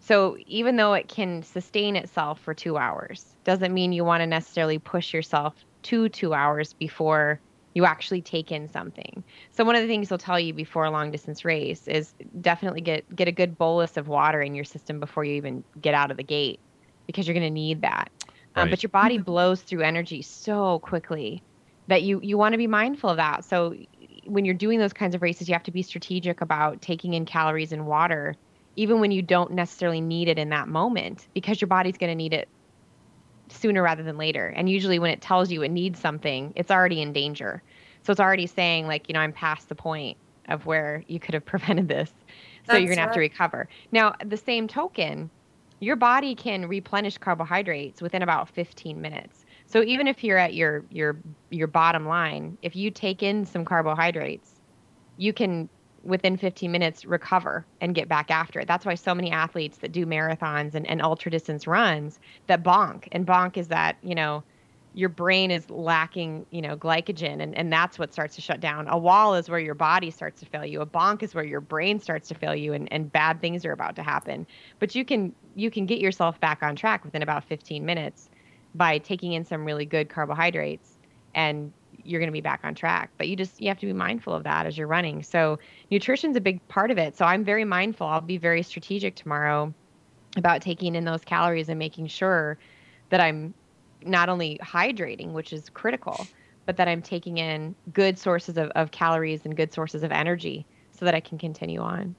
So 0.05 0.37
even 0.45 0.75
though 0.75 0.93
it 0.93 1.07
can 1.07 1.41
sustain 1.41 1.95
itself 1.95 2.39
for 2.39 2.53
two 2.53 2.77
hours, 2.77 3.25
doesn't 3.43 3.73
mean 3.73 3.91
you 3.91 4.05
want 4.05 4.21
to 4.21 4.27
necessarily 4.27 4.77
push 4.77 5.11
yourself 5.11 5.55
to 5.81 6.09
two 6.09 6.35
hours 6.35 6.73
before 6.73 7.39
you 7.73 7.85
actually 7.85 8.21
take 8.21 8.51
in 8.51 8.69
something. 8.69 9.23
So 9.49 9.63
one 9.63 9.75
of 9.75 9.81
the 9.81 9.87
things 9.87 10.09
they'll 10.09 10.19
tell 10.19 10.39
you 10.39 10.53
before 10.53 10.85
a 10.85 10.91
long 10.91 11.09
distance 11.09 11.43
race 11.43 11.87
is 11.87 12.13
definitely 12.39 12.81
get 12.81 13.15
get 13.15 13.27
a 13.27 13.31
good 13.31 13.57
bolus 13.57 13.97
of 13.97 14.07
water 14.07 14.43
in 14.43 14.53
your 14.53 14.63
system 14.63 14.99
before 14.99 15.23
you 15.23 15.33
even 15.33 15.63
get 15.81 15.95
out 15.95 16.11
of 16.11 16.17
the 16.17 16.23
gate 16.23 16.59
because 17.07 17.27
you're 17.27 17.33
going 17.33 17.43
to 17.43 17.49
need 17.49 17.81
that. 17.81 18.11
Um, 18.55 18.69
but 18.69 18.83
your 18.83 18.91
body 18.91 19.17
blows 19.17 19.61
through 19.63 19.81
energy 19.81 20.21
so 20.21 20.77
quickly 20.79 21.41
that 21.87 22.03
you 22.03 22.19
you 22.21 22.37
want 22.37 22.53
to 22.53 22.59
be 22.59 22.67
mindful 22.67 23.09
of 23.09 23.17
that. 23.17 23.43
So 23.43 23.75
when 24.25 24.45
you're 24.45 24.53
doing 24.53 24.77
those 24.77 24.93
kinds 24.93 25.15
of 25.15 25.23
races, 25.23 25.49
you 25.49 25.55
have 25.55 25.63
to 25.63 25.71
be 25.71 25.81
strategic 25.81 26.41
about 26.41 26.83
taking 26.83 27.15
in 27.15 27.25
calories 27.25 27.71
and 27.71 27.87
water, 27.87 28.35
even 28.75 28.99
when 28.99 29.11
you 29.11 29.21
don't 29.21 29.51
necessarily 29.51 30.01
need 30.01 30.27
it 30.27 30.37
in 30.37 30.49
that 30.49 30.67
moment, 30.67 31.27
because 31.33 31.61
your 31.61 31.67
body's 31.67 31.97
going 31.97 32.11
to 32.11 32.15
need 32.15 32.33
it 32.33 32.47
sooner 33.49 33.81
rather 33.81 34.03
than 34.03 34.17
later. 34.17 34.47
And 34.55 34.69
usually, 34.69 34.99
when 34.99 35.11
it 35.11 35.21
tells 35.21 35.51
you 35.51 35.61
it 35.61 35.69
needs 35.69 35.99
something, 35.99 36.53
it's 36.55 36.71
already 36.71 37.01
in 37.01 37.13
danger. 37.13 37.61
So 38.03 38.11
it's 38.11 38.19
already 38.19 38.47
saying, 38.47 38.87
like, 38.87 39.07
you 39.07 39.13
know, 39.13 39.19
I'm 39.19 39.33
past 39.33 39.69
the 39.69 39.75
point 39.75 40.17
of 40.47 40.65
where 40.65 41.03
you 41.07 41.19
could 41.19 41.33
have 41.33 41.45
prevented 41.53 41.87
this. 41.87 42.11
So 42.67 42.73
you're 42.73 42.81
That's 42.81 42.85
going 42.87 42.97
to 42.97 43.01
have 43.01 43.13
to 43.13 43.19
recover. 43.19 43.67
Now, 43.91 44.13
the 44.23 44.37
same 44.37 44.67
token, 44.67 45.29
your 45.79 45.95
body 45.95 46.35
can 46.35 46.67
replenish 46.67 47.17
carbohydrates 47.17 48.01
within 48.01 48.21
about 48.21 48.49
15 48.49 48.99
minutes. 48.99 49.45
So 49.67 49.83
even 49.83 50.07
if 50.07 50.23
you're 50.23 50.37
at 50.37 50.53
your 50.53 50.85
your 50.91 51.17
your 51.49 51.67
bottom 51.67 52.07
line, 52.07 52.57
if 52.61 52.75
you 52.75 52.91
take 52.91 53.23
in 53.23 53.45
some 53.45 53.65
carbohydrates, 53.65 54.51
you 55.17 55.33
can 55.33 55.69
within 56.05 56.37
15 56.37 56.71
minutes 56.71 57.03
recover 57.03 57.65
and 57.81 57.95
get 57.95 58.07
back 58.07 58.29
after 58.31 58.59
it. 58.59 58.67
That's 58.67 58.85
why 58.85 58.95
so 58.95 59.15
many 59.15 59.31
athletes 59.31 59.79
that 59.79 59.91
do 59.91 60.05
marathons 60.05 60.75
and, 60.75 60.87
and 60.87 61.01
ultra 61.01 61.31
distance 61.31 61.67
runs 61.67 62.19
that 62.47 62.63
bonk. 62.63 63.07
And 63.11 63.25
bonk 63.25 63.57
is 63.57 63.67
that, 63.69 63.97
you 64.03 64.15
know, 64.15 64.43
your 64.93 65.09
brain 65.09 65.51
is 65.51 65.69
lacking, 65.69 66.45
you 66.51 66.61
know, 66.61 66.77
glycogen 66.77 67.41
and, 67.41 67.55
and 67.57 67.73
that's 67.73 67.99
what 67.99 68.13
starts 68.13 68.35
to 68.35 68.41
shut 68.41 68.61
down. 68.61 68.87
A 68.87 68.97
wall 68.97 69.35
is 69.35 69.49
where 69.49 69.59
your 69.59 69.73
body 69.73 70.09
starts 70.09 70.39
to 70.39 70.45
fail 70.45 70.65
you. 70.65 70.79
A 70.79 70.85
bonk 70.85 71.21
is 71.21 71.35
where 71.35 71.43
your 71.43 71.59
brain 71.59 71.99
starts 71.99 72.29
to 72.29 72.35
fail 72.35 72.55
you 72.55 72.71
and, 72.71 72.91
and 72.93 73.11
bad 73.11 73.41
things 73.41 73.65
are 73.65 73.73
about 73.73 73.95
to 73.97 74.03
happen. 74.03 74.47
But 74.79 74.95
you 74.95 75.03
can 75.03 75.33
you 75.55 75.69
can 75.69 75.85
get 75.85 75.99
yourself 75.99 76.39
back 76.39 76.63
on 76.63 76.75
track 76.75 77.03
within 77.03 77.23
about 77.23 77.43
15 77.43 77.85
minutes 77.85 78.29
by 78.73 78.97
taking 78.99 79.33
in 79.33 79.43
some 79.43 79.65
really 79.65 79.85
good 79.85 80.09
carbohydrates 80.09 80.97
and 81.33 81.73
you're 82.05 82.19
going 82.19 82.29
to 82.29 82.33
be 82.33 82.41
back 82.41 82.61
on 82.63 82.75
track 82.75 83.09
but 83.17 83.27
you 83.27 83.35
just 83.35 83.59
you 83.61 83.67
have 83.67 83.79
to 83.79 83.85
be 83.85 83.93
mindful 83.93 84.33
of 84.33 84.43
that 84.43 84.65
as 84.65 84.77
you're 84.77 84.87
running. 84.87 85.23
So 85.23 85.59
nutrition's 85.91 86.35
a 86.35 86.41
big 86.41 86.65
part 86.67 86.91
of 86.91 86.97
it. 86.97 87.17
So 87.17 87.25
i'm 87.25 87.43
very 87.43 87.65
mindful. 87.65 88.07
I'll 88.07 88.21
be 88.21 88.37
very 88.37 88.63
strategic 88.63 89.15
tomorrow 89.15 89.73
about 90.37 90.61
taking 90.61 90.95
in 90.95 91.05
those 91.05 91.23
calories 91.23 91.69
and 91.69 91.79
making 91.79 92.07
sure 92.07 92.57
that 93.09 93.21
i'm 93.21 93.53
not 94.03 94.29
only 94.29 94.59
hydrating 94.61 95.31
which 95.31 95.53
is 95.53 95.69
critical 95.69 96.27
but 96.65 96.77
that 96.77 96.87
i'm 96.87 97.01
taking 97.01 97.37
in 97.37 97.73
good 97.93 98.19
sources 98.19 98.57
of, 98.57 98.69
of 98.71 98.91
calories 98.91 99.45
and 99.45 99.55
good 99.55 99.73
sources 99.73 100.03
of 100.03 100.11
energy 100.11 100.65
so 100.91 101.05
that 101.05 101.15
i 101.15 101.19
can 101.19 101.37
continue 101.37 101.79
on. 101.79 102.15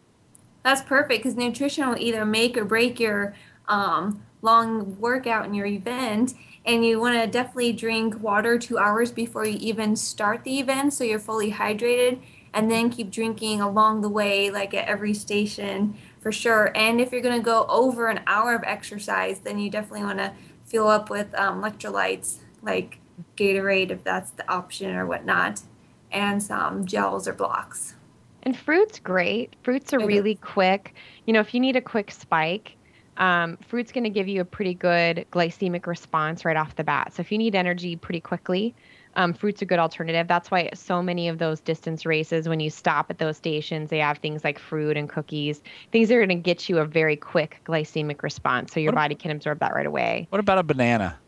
That's 0.67 0.83
perfect 0.83 1.23
because 1.23 1.37
nutrition 1.37 1.89
will 1.89 1.97
either 1.97 2.27
make 2.27 2.57
or 2.57 2.65
break 2.65 2.99
your 2.99 3.37
um, 3.69 4.25
long 4.43 4.99
workout 4.99 5.45
and 5.45 5.55
your 5.55 5.67
event. 5.67 6.35
And 6.67 6.85
you 6.85 6.99
want 6.99 7.15
to 7.15 7.27
definitely 7.27 7.73
drink 7.73 8.21
water 8.21 8.59
two 8.59 8.77
hours 8.77 9.13
before 9.13 9.47
you 9.47 9.57
even 9.61 9.95
start 9.95 10.43
the 10.45 10.59
event 10.59 10.93
so 10.93 11.05
you're 11.05 11.21
fully 11.21 11.53
hydrated. 11.53 12.21
And 12.53 12.71
then 12.71 12.91
keep 12.91 13.11
drinking 13.11 13.61
along 13.61 14.01
the 14.01 14.09
way, 14.09 14.51
like 14.51 14.75
at 14.75 14.89
every 14.89 15.15
station 15.15 15.97
for 16.21 16.33
sure. 16.33 16.73
And 16.75 17.01
if 17.01 17.13
you're 17.13 17.21
going 17.21 17.39
to 17.39 17.45
go 17.45 17.67
over 17.69 18.09
an 18.09 18.21
hour 18.27 18.55
of 18.55 18.65
exercise, 18.65 19.41
then 19.41 19.59
you 19.59 19.71
definitely 19.71 20.05
want 20.05 20.19
to 20.19 20.33
fill 20.65 20.89
up 20.89 21.09
with 21.11 21.33
um, 21.39 21.63
electrolytes 21.63 22.39
like 22.63 22.99
Gatorade 23.37 23.91
if 23.91 24.03
that's 24.03 24.31
the 24.33 24.51
option 24.51 24.95
or 24.97 25.07
whatnot, 25.07 25.63
and 26.11 26.43
some 26.43 26.85
gels 26.85 27.29
or 27.29 27.33
blocks. 27.33 27.95
And 28.43 28.57
fruit's 28.57 28.99
great. 28.99 29.57
Fruits 29.63 29.93
are 29.93 30.05
really 30.05 30.37
quick. 30.37 30.95
You 31.27 31.33
know, 31.33 31.41
if 31.41 31.53
you 31.53 31.61
need 31.61 31.77
a 31.77 31.81
quick 31.81 32.11
spike, 32.11 32.76
um, 33.17 33.57
fruit's 33.67 33.93
going 33.93 34.05
to 34.05 34.11
give 34.11 34.29
you 34.29 34.41
a 34.41 34.45
pretty 34.45 34.75
good 34.75 35.27
glycemic 35.31 35.87
response 35.87 36.45
right 36.45 36.57
off 36.57 36.77
the 36.77 36.85
bat. 36.85 37.13
So 37.15 37.21
if 37.21 37.33
you 37.33 37.39
need 37.39 37.55
energy 37.55 37.97
pretty 37.97 38.21
quickly, 38.21 38.75
um, 39.15 39.33
fruit's 39.33 39.63
a 39.63 39.65
good 39.65 39.79
alternative. 39.79 40.29
That's 40.29 40.51
why 40.51 40.69
so 40.75 41.03
many 41.03 41.29
of 41.29 41.39
those 41.39 41.61
distance 41.61 42.05
races, 42.05 42.49
when 42.49 42.61
you 42.61 42.69
stop 42.69 43.11
at 43.11 43.19
those 43.19 43.37
stations, 43.39 43.89
they 43.89 43.99
have 43.99 44.19
things 44.19 44.45
like 44.45 44.59
fruit 44.59 44.97
and 44.97 45.09
cookies, 45.09 45.63
things 45.91 46.09
that 46.09 46.17
are 46.17 46.27
going 46.27 46.29
to 46.29 46.35
get 46.35 46.69
you 46.69 46.79
a 46.79 46.85
very 46.85 47.17
quick 47.17 47.61
glycemic 47.65 48.23
response, 48.23 48.73
so 48.73 48.81
your 48.81 48.93
What 48.93 48.99
ab- 48.99 49.05
body 49.05 49.15
can 49.15 49.31
absorb 49.31 49.61
that 49.61 49.75
right 49.75 49.87
away. 49.87 50.27
What 50.29 50.39
about 50.41 50.59
a 50.59 50.63
banana? 50.63 51.19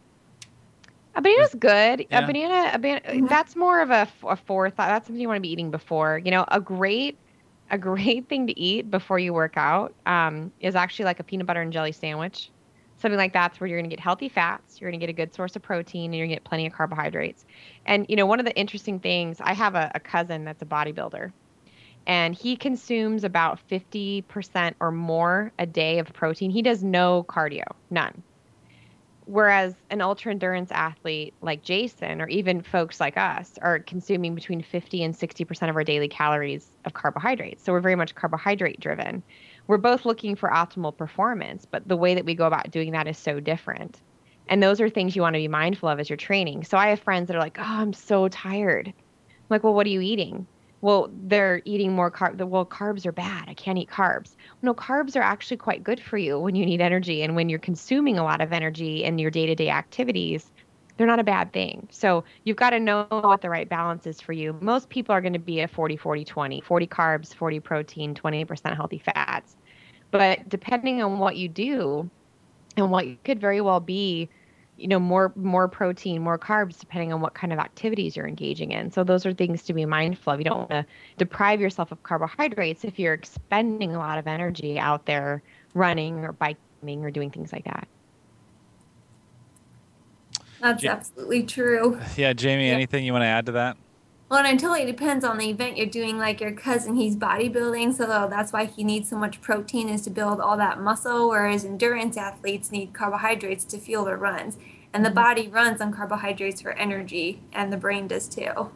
A 1.15 1.23
banana's 1.23 1.55
good. 1.55 2.07
Yeah. 2.11 2.25
A 2.25 2.27
banana, 2.27 2.71
a 2.75 2.79
ban- 2.79 3.01
Mhm. 3.07 3.29
that's 3.29 3.57
more 3.57 3.81
of 3.81 3.91
a 3.91 4.07
forethought. 4.45 4.89
That's 4.89 5.07
something 5.07 5.21
you 5.21 5.27
want 5.27 5.39
to 5.39 5.43
be 5.43 5.51
eating 5.51 5.71
before. 5.71 6.21
You 6.23 6.31
know, 6.31 6.45
a 6.49 6.61
great, 6.61 7.19
a 7.71 7.79
great 7.79 8.29
thing 8.29 8.47
to 8.47 8.59
eat 8.59 8.91
before 8.91 9.19
you 9.19 9.33
work 9.33 9.57
out 9.57 9.95
um, 10.07 10.53
is 10.61 10.75
actually 10.75 11.05
like 11.05 11.21
a 11.21 11.25
peanut 11.25 11.47
butter 11.47 11.61
and 11.61 11.73
jelly 11.73 11.93
sandwich. 11.93 12.51
Something 12.99 13.19
like 13.19 13.33
that's 13.33 13.61
where 13.61 13.69
you're 13.69 13.79
going 13.79 13.89
to 13.89 13.95
get 13.95 14.03
healthy 14.03 14.29
fats, 14.29 14.81
you're 14.81 14.91
going 14.91 14.99
to 14.99 15.07
get 15.07 15.11
a 15.11 15.17
good 15.17 15.33
source 15.33 15.55
of 15.55 15.63
protein, 15.63 16.07
and 16.07 16.17
you're 16.17 16.27
going 16.27 16.37
to 16.37 16.37
get 16.37 16.45
plenty 16.45 16.67
of 16.67 16.73
carbohydrates. 16.73 17.45
And 17.87 18.07
you 18.09 18.17
know, 18.17 18.27
one 18.27 18.41
of 18.41 18.45
the 18.45 18.57
interesting 18.57 18.99
things, 18.99 19.39
I 19.41 19.53
have 19.55 19.77
a, 19.77 19.91
a 19.95 20.01
cousin 20.01 20.45
that's 20.45 20.63
a 20.63 20.67
bodybuilder, 20.67 21.33
and 22.07 22.35
he 22.35 22.57
consumes 22.57 23.23
about 23.23 23.61
50% 23.69 24.75
or 24.81 24.91
more 24.91 25.53
a 25.59 25.67
day 25.67 26.01
of 26.01 26.13
protein. 26.13 26.51
He 26.51 26.63
does 26.63 26.83
no 26.83 27.25
cardio, 27.29 27.65
none. 27.91 28.23
Whereas 29.31 29.75
an 29.91 30.01
ultra 30.01 30.33
endurance 30.33 30.73
athlete 30.73 31.35
like 31.43 31.63
Jason, 31.63 32.23
or 32.23 32.29
even 32.29 32.63
folks 32.63 32.99
like 32.99 33.19
us, 33.19 33.59
are 33.61 33.79
consuming 33.79 34.35
between 34.35 34.63
50 34.63 35.03
and 35.03 35.15
60% 35.15 35.69
of 35.69 35.77
our 35.77 35.85
daily 35.85 36.09
calories 36.09 36.71
of 36.87 36.95
carbohydrates. 36.95 37.63
So 37.63 37.75
we're 37.75 37.81
very 37.81 37.95
much 37.95 38.15
carbohydrate 38.15 38.81
driven. 38.81 39.23
We're 39.67 39.77
both 39.77 40.07
looking 40.07 40.35
for 40.35 40.49
optimal 40.49 40.97
performance, 40.97 41.67
but 41.67 41.87
the 41.87 41.97
way 41.97 42.15
that 42.15 42.25
we 42.25 42.35
go 42.35 42.47
about 42.47 42.71
doing 42.71 42.93
that 42.93 43.07
is 43.07 43.19
so 43.19 43.39
different. 43.39 44.01
And 44.49 44.63
those 44.63 44.81
are 44.81 44.89
things 44.89 45.15
you 45.15 45.21
want 45.21 45.35
to 45.35 45.41
be 45.41 45.49
mindful 45.49 45.91
of 45.91 46.01
as 46.01 46.09
you're 46.09 46.17
training. 46.17 46.65
So 46.65 46.79
I 46.79 46.89
have 46.89 47.01
friends 47.01 47.27
that 47.27 47.37
are 47.37 47.41
like, 47.41 47.59
"Oh, 47.59 47.65
I'm 47.65 47.93
so 47.93 48.29
tired." 48.29 48.89
I'm 48.89 48.95
like, 49.51 49.63
"Well, 49.63 49.75
what 49.75 49.87
are 49.87 49.91
you 49.91 50.01
eating?" 50.01 50.47
Well, 50.81 51.11
they're 51.25 51.61
eating 51.65 51.93
more 51.93 52.11
carb. 52.11 52.37
Well, 52.47 52.65
carbs 52.65 53.05
are 53.05 53.13
bad. 53.13 53.49
I 53.49 53.55
can't 53.55 53.79
eat 53.79 53.91
carbs. 53.91 54.37
No, 54.63 54.75
carbs 54.75 55.17
are 55.17 55.23
actually 55.23 55.57
quite 55.57 55.83
good 55.83 56.01
for 56.01 56.19
you 56.19 56.39
when 56.39 56.55
you 56.55 56.65
need 56.65 56.81
energy 56.81 57.23
and 57.23 57.35
when 57.35 57.49
you're 57.49 57.59
consuming 57.59 58.19
a 58.19 58.25
lot 58.25 58.41
of 58.41 58.53
energy 58.53 59.03
in 59.03 59.19
your 59.19 59.31
day-to-day 59.31 59.71
activities. 59.71 60.53
They're 60.97 61.07
not 61.07 61.21
a 61.21 61.25
bad 61.25 61.53
thing. 61.53 61.89
So 61.91 62.25
you've 62.45 62.57
got 62.57 62.71
to 62.71 62.81
know 62.81 63.07
what 63.11 63.41
the 63.41 63.51
right 63.51 63.69
balance 63.69 64.07
is 64.07 64.21
for 64.21 64.33
you. 64.33 64.57
Most 64.61 64.89
people 64.89 65.15
are 65.15 65.21
going 65.21 65.33
to 65.33 65.39
be 65.39 65.61
a 65.61 65.69
40 65.69 65.97
40 65.97 66.25
20, 66.25 66.61
40 66.61 66.87
carbs, 66.87 67.35
40 67.35 67.61
protein, 67.61 68.15
28% 68.15 68.77
healthy 68.77 68.99
fats. 68.99 69.57
But 70.11 70.49
depending 70.49 71.03
on 71.03 71.19
what 71.19 71.37
you 71.37 71.49
do 71.49 72.11
and 72.77 72.91
what 72.91 73.07
you 73.07 73.17
could 73.25 73.41
very 73.41 73.61
well 73.61 73.81
be 73.81 74.29
you 74.79 74.87
know 74.89 74.99
more 75.01 75.33
more 75.37 75.67
protein 75.69 76.23
more 76.23 76.39
carbs 76.39 76.79
depending 76.79 77.13
on 77.13 77.21
what 77.21 77.35
kind 77.35 77.53
of 77.53 77.59
activities 77.59 78.17
you're 78.17 78.29
engaging 78.29 78.71
in 78.71 78.91
so 78.91 79.03
those 79.03 79.27
are 79.27 79.35
things 79.35 79.65
to 79.65 79.73
be 79.75 79.85
mindful 79.85 80.33
of 80.33 80.39
you 80.41 80.45
don't 80.45 80.59
want 80.59 80.71
to 80.71 80.87
deprive 81.19 81.61
yourself 81.61 81.91
of 81.91 82.03
carbohydrates 82.05 82.85
if 82.85 82.99
you're 82.99 83.13
expending 83.15 83.95
a 83.95 83.99
lot 83.99 84.19
of 84.19 84.27
energy 84.29 84.79
out 84.79 85.05
there 85.05 85.43
running 85.75 86.25
or 86.25 86.33
biking 86.33 87.05
or 87.05 87.11
doing 87.11 87.29
things 87.31 87.53
like 87.53 87.65
that 87.65 87.89
That's 90.61 90.83
Ja- 90.83 90.93
absolutely 90.93 91.43
true. 91.45 92.01
Yeah, 92.17 92.33
Jamie, 92.33 92.69
Yeah. 92.69 92.75
anything 92.75 93.05
you 93.05 93.13
want 93.13 93.23
to 93.23 93.27
add 93.27 93.47
to 93.47 93.53
that? 93.53 93.77
Well, 94.29 94.45
and 94.45 94.59
it 94.59 94.61
totally 94.61 94.85
depends 94.85 95.25
on 95.25 95.39
the 95.39 95.49
event 95.49 95.79
you're 95.79 95.87
doing. 95.87 96.19
Like 96.19 96.41
your 96.41 96.53
cousin, 96.53 96.97
he's 96.97 97.17
bodybuilding, 97.17 97.95
so 97.95 98.07
that's 98.29 98.53
why 98.53 98.67
he 98.67 98.85
needs 98.85 99.09
so 99.09 99.17
much 99.17 99.41
protein 99.41 99.89
is 99.89 100.03
to 100.03 100.11
build 100.11 100.39
all 100.41 100.57
that 100.59 100.81
muscle. 100.81 101.31
Whereas 101.31 101.65
endurance 101.65 102.17
athletes 102.17 102.71
need 102.71 102.93
carbohydrates 102.93 103.65
to 103.67 103.79
fuel 103.79 104.05
their 104.05 104.19
runs, 104.19 104.59
and 104.93 105.05
the 105.05 105.11
Mhm. 105.11 105.15
body 105.15 105.49
runs 105.49 105.81
on 105.81 105.93
carbohydrates 105.93 106.61
for 106.61 106.73
energy, 106.73 107.41
and 107.55 107.73
the 107.73 107.79
brain 107.79 108.07
does 108.07 108.29
too. 108.29 108.71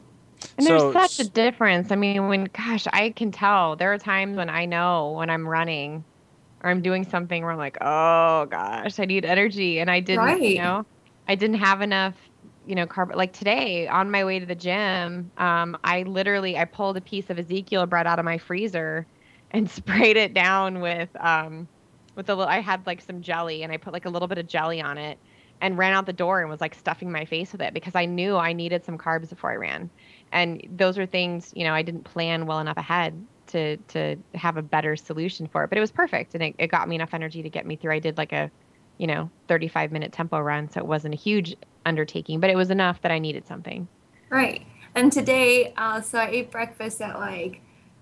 And 0.56 0.66
So- 0.66 0.90
there's 0.90 1.16
such 1.16 1.26
a 1.26 1.28
difference. 1.30 1.92
I 1.92 1.96
mean, 1.96 2.28
when 2.28 2.48
gosh, 2.52 2.86
I 2.92 3.10
can 3.10 3.30
tell 3.30 3.76
there 3.76 3.92
are 3.92 3.98
times 3.98 4.38
when 4.38 4.48
I 4.48 4.64
know 4.64 5.12
when 5.12 5.28
I'm 5.28 5.46
running 5.46 6.02
or 6.64 6.70
I'm 6.70 6.80
doing 6.80 7.04
something 7.04 7.42
where 7.42 7.52
I'm 7.52 7.58
like, 7.58 7.76
oh 7.82 8.46
gosh, 8.46 8.98
I 8.98 9.04
need 9.04 9.26
energy, 9.26 9.80
and 9.80 9.90
I 9.90 10.00
didn't, 10.00 10.24
Right. 10.24 10.40
you 10.40 10.58
know, 10.62 10.86
I 11.28 11.34
didn't 11.34 11.56
have 11.58 11.82
enough, 11.82 12.14
you 12.66 12.74
know, 12.74 12.86
carb. 12.86 13.14
Like 13.14 13.32
today, 13.32 13.88
on 13.88 14.10
my 14.10 14.24
way 14.24 14.38
to 14.38 14.46
the 14.46 14.54
gym, 14.54 15.30
um, 15.38 15.76
I 15.84 16.02
literally 16.02 16.56
I 16.56 16.64
pulled 16.64 16.96
a 16.96 17.00
piece 17.00 17.30
of 17.30 17.38
Ezekiel 17.38 17.86
bread 17.86 18.06
out 18.06 18.18
of 18.18 18.24
my 18.24 18.38
freezer 18.38 19.06
and 19.50 19.70
sprayed 19.78 20.16
it 20.16 20.34
down 20.34 20.80
with 20.80 21.10
um, 21.20 21.68
with 22.14 22.28
a 22.28 22.34
little. 22.34 22.50
I 22.50 22.60
had 22.60 22.86
like 22.86 23.00
some 23.00 23.22
jelly, 23.22 23.62
and 23.62 23.72
I 23.72 23.76
put 23.76 23.92
like 23.92 24.06
a 24.06 24.10
little 24.10 24.28
bit 24.28 24.38
of 24.38 24.46
jelly 24.46 24.80
on 24.80 24.98
it. 24.98 25.18
And 25.60 25.78
ran 25.78 25.92
out 25.92 26.06
the 26.06 26.12
door 26.12 26.40
and 26.40 26.50
was 26.50 26.60
like 26.60 26.74
stuffing 26.74 27.12
my 27.12 27.24
face 27.24 27.52
with 27.52 27.60
it 27.60 27.72
because 27.72 27.94
I 27.94 28.04
knew 28.04 28.36
I 28.36 28.52
needed 28.52 28.84
some 28.84 28.98
carbs 28.98 29.30
before 29.30 29.52
I 29.52 29.54
ran 29.54 29.90
and 30.32 30.66
those 30.76 30.98
are 30.98 31.06
things 31.06 31.52
you 31.54 31.64
know 31.64 31.72
i 31.72 31.82
didn't 31.82 32.04
plan 32.04 32.46
well 32.46 32.58
enough 32.58 32.76
ahead 32.76 33.26
to 33.46 33.76
to 33.88 34.16
have 34.34 34.56
a 34.56 34.62
better 34.62 34.96
solution 34.96 35.46
for 35.46 35.64
it 35.64 35.68
but 35.68 35.78
it 35.78 35.80
was 35.80 35.92
perfect 35.92 36.34
and 36.34 36.42
it, 36.42 36.54
it 36.58 36.68
got 36.68 36.88
me 36.88 36.94
enough 36.96 37.14
energy 37.14 37.42
to 37.42 37.50
get 37.50 37.66
me 37.66 37.76
through 37.76 37.92
i 37.92 37.98
did 37.98 38.16
like 38.16 38.32
a 38.32 38.50
you 38.98 39.06
know 39.06 39.30
35 39.48 39.92
minute 39.92 40.12
tempo 40.12 40.40
run 40.40 40.68
so 40.70 40.80
it 40.80 40.86
wasn't 40.86 41.12
a 41.14 41.16
huge 41.16 41.54
undertaking 41.86 42.40
but 42.40 42.50
it 42.50 42.56
was 42.56 42.70
enough 42.70 43.00
that 43.02 43.10
i 43.10 43.18
needed 43.18 43.46
something 43.46 43.88
Right. 44.32 44.66
And 44.94 45.12
today, 45.12 45.74
uh, 45.76 46.00
so 46.00 46.18
I 46.18 46.28
ate 46.28 46.50
breakfast 46.50 47.02
at 47.02 47.18
like, 47.18 47.60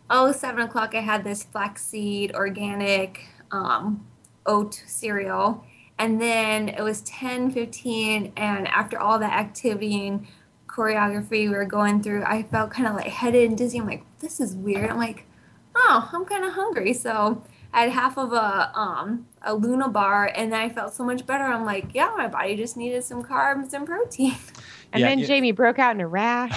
oh, 0.08 0.30
seven 0.30 0.60
o'clock. 0.60 0.94
I 0.94 1.00
had 1.00 1.24
this 1.24 1.42
flaxseed 1.42 2.36
organic 2.36 3.26
um, 3.50 4.06
oat 4.46 4.80
cereal. 4.86 5.64
And 5.98 6.22
then 6.22 6.68
it 6.68 6.82
was 6.82 7.00
10, 7.00 7.50
15. 7.50 8.32
And 8.36 8.68
after 8.68 8.96
all 8.96 9.18
the 9.18 9.24
activity 9.24 10.06
and 10.06 10.24
choreography 10.68 11.30
we 11.30 11.48
were 11.48 11.64
going 11.64 12.00
through, 12.00 12.22
I 12.22 12.44
felt 12.44 12.70
kind 12.70 12.86
of 12.86 12.94
like 12.94 13.08
headed 13.08 13.48
and 13.48 13.58
dizzy. 13.58 13.80
I'm 13.80 13.86
like, 13.88 14.04
this 14.20 14.38
is 14.38 14.54
weird. 14.54 14.88
I'm 14.88 14.98
like, 14.98 15.26
oh, 15.74 16.10
I'm 16.12 16.24
kind 16.24 16.44
of 16.44 16.52
hungry. 16.52 16.92
So 16.92 17.42
I 17.72 17.80
had 17.82 17.90
half 17.90 18.16
of 18.16 18.32
a 18.32 18.70
um 18.78 19.26
a 19.43 19.55
Luna 19.55 19.88
bar, 19.88 20.30
and 20.34 20.53
then 20.53 20.61
I 20.61 20.68
felt 20.68 20.93
so 20.95 21.05
much 21.05 21.24
better. 21.26 21.45
I'm 21.45 21.64
like, 21.64 21.95
yeah, 21.95 22.12
my 22.16 22.28
body 22.28 22.57
just 22.57 22.76
needed 22.76 23.03
some 23.05 23.22
carbs 23.22 23.72
and 23.72 23.86
protein. 23.86 24.34
and 24.93 25.01
Yeah, 25.01 25.09
then 25.09 25.18
you- 25.20 25.26
jamie 25.26 25.53
broke 25.53 25.78
out 25.78 25.95
in 25.95 26.01
a 26.01 26.07
rash 26.09 26.53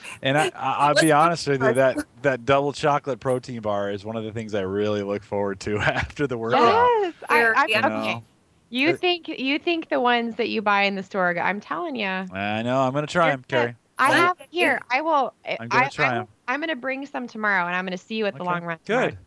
and 0.22 0.36
I, 0.36 0.46
I, 0.48 0.88
I'll 0.88 0.94
be 0.94 1.12
honest 1.12 1.46
with 1.46 1.62
you, 1.62 1.72
that 1.74 1.96
that 2.22 2.44
double 2.44 2.72
chocolate 2.72 3.20
protein 3.20 3.60
bar 3.60 3.90
is 3.92 4.04
one 4.04 4.16
of 4.16 4.24
the 4.24 4.32
things 4.32 4.54
I 4.54 4.62
really 4.62 5.02
look 5.02 5.22
forward 5.22 5.60
to 5.60 5.78
after 5.78 6.26
the 6.26 6.36
workout. 6.36 6.60
yes 6.62 7.14
I, 7.28 7.34
There- 7.38 7.56
I, 7.56 7.66
yeah. 7.68 7.86
okay 7.86 8.14
know. 8.14 8.24
you 8.70 8.96
think 8.96 9.28
you 9.28 9.58
think 9.60 9.88
the 9.88 10.00
ones 10.00 10.34
that 10.36 10.48
you 10.48 10.62
buy 10.62 10.82
in 10.82 10.96
the 10.96 11.02
store 11.04 11.38
i'm 11.38 11.60
telling 11.60 11.94
you 11.96 12.06
I 12.06 12.62
know. 12.62 12.80
I'm 12.80 12.92
gonna 12.92 13.06
try 13.06 13.30
them, 13.30 13.44
Carrie. 13.46 13.76
I 13.98 14.12
have 14.12 14.36
here. 14.50 14.80
I 14.90 15.00
will. 15.00 15.32
I'm 15.46 15.68
gonna 15.68 15.84
I, 15.84 15.88
try 15.88 16.06
I'm, 16.08 16.20
'em. 16.22 16.28
I'm 16.48 16.60
going 16.60 16.68
to 16.68 16.76
bring 16.76 17.06
some 17.06 17.26
tomorrow, 17.26 17.66
and 17.66 17.74
I'm 17.74 17.86
going 17.86 17.96
to 17.96 18.04
see 18.04 18.16
you 18.16 18.26
at 18.26 18.36
the 18.36 18.44
long 18.44 18.62
run. 18.62 18.78
tomorrow. 18.84 19.06
Good. 19.08 19.18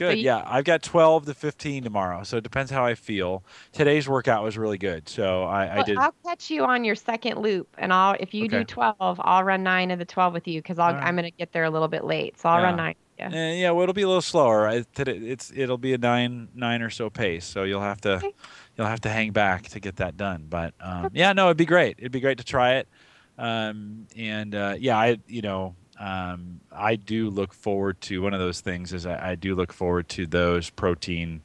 Good. 0.00 0.18
you- 0.18 0.24
yeah, 0.24 0.42
I've 0.46 0.64
got 0.64 0.82
12 0.82 1.26
to 1.26 1.34
15 1.34 1.84
tomorrow, 1.84 2.22
so 2.24 2.38
it 2.38 2.42
depends 2.42 2.70
how 2.70 2.84
I 2.84 2.94
feel. 2.94 3.44
Today's 3.72 4.08
workout 4.08 4.42
was 4.42 4.58
really 4.58 4.78
good, 4.78 5.08
so 5.08 5.44
I, 5.44 5.66
I 5.66 5.74
Well, 5.76 5.84
did. 5.84 5.98
I'll 5.98 6.14
catch 6.26 6.50
you 6.50 6.64
on 6.64 6.84
your 6.84 6.94
second 6.94 7.38
loop, 7.38 7.68
and 7.78 7.92
I'll 7.92 8.16
if 8.18 8.34
you 8.34 8.46
Okay. 8.46 8.58
do 8.58 8.64
12, 8.64 9.20
I'll 9.22 9.44
run 9.44 9.62
nine 9.62 9.90
of 9.90 9.98
the 9.98 10.04
12 10.04 10.32
with 10.32 10.48
you 10.48 10.60
because 10.60 10.78
I'll 10.78 10.88
Alright. 10.94 11.04
I'm 11.06 11.14
going 11.14 11.24
to 11.30 11.36
get 11.36 11.52
there 11.52 11.64
a 11.64 11.70
little 11.70 11.88
bit 11.88 12.04
late, 12.04 12.38
so 12.40 12.48
I'll 12.48 12.62
run 12.62 12.76
nine. 12.76 12.94
Yeah. 13.18 13.30
Eh, 13.32 13.52
yeah, 13.60 13.70
well, 13.72 13.82
it'll 13.82 13.92
be 13.92 14.00
a 14.00 14.06
little 14.08 14.22
slower. 14.22 14.66
I, 14.66 14.82
today, 14.94 15.18
it's 15.18 15.52
it'll 15.54 15.76
be 15.76 15.92
a 15.92 15.98
nine 15.98 16.48
nine 16.54 16.80
or 16.80 16.88
so 16.88 17.10
pace, 17.10 17.44
so 17.44 17.64
you'll 17.64 17.82
have 17.82 18.00
to 18.00 18.12
Okay. 18.14 18.32
you'll 18.78 18.86
have 18.86 19.02
to 19.02 19.10
hang 19.10 19.32
back 19.32 19.64
to 19.68 19.80
get 19.80 19.96
that 19.96 20.16
done. 20.16 20.46
But 20.48 20.72
um, 20.80 21.10
yeah, 21.12 21.34
no, 21.34 21.48
it'd 21.48 21.58
be 21.58 21.66
great. 21.66 21.96
It'd 21.98 22.12
be 22.12 22.20
great 22.20 22.38
to 22.38 22.44
try 22.44 22.76
it. 22.76 22.88
Um, 23.36 24.06
and 24.16 24.54
uh, 24.54 24.76
yeah, 24.78 24.96
I 24.98 25.18
you 25.26 25.42
know 25.42 25.74
um, 26.00 26.60
I 26.72 26.96
do 26.96 27.28
look 27.28 27.52
forward 27.52 28.00
to 28.02 28.22
one 28.22 28.32
of 28.32 28.40
those 28.40 28.60
things 28.60 28.92
is 28.94 29.04
I, 29.04 29.32
I 29.32 29.34
do 29.34 29.54
look 29.54 29.72
forward 29.72 30.08
to 30.10 30.26
those 30.26 30.70
protein 30.70 31.42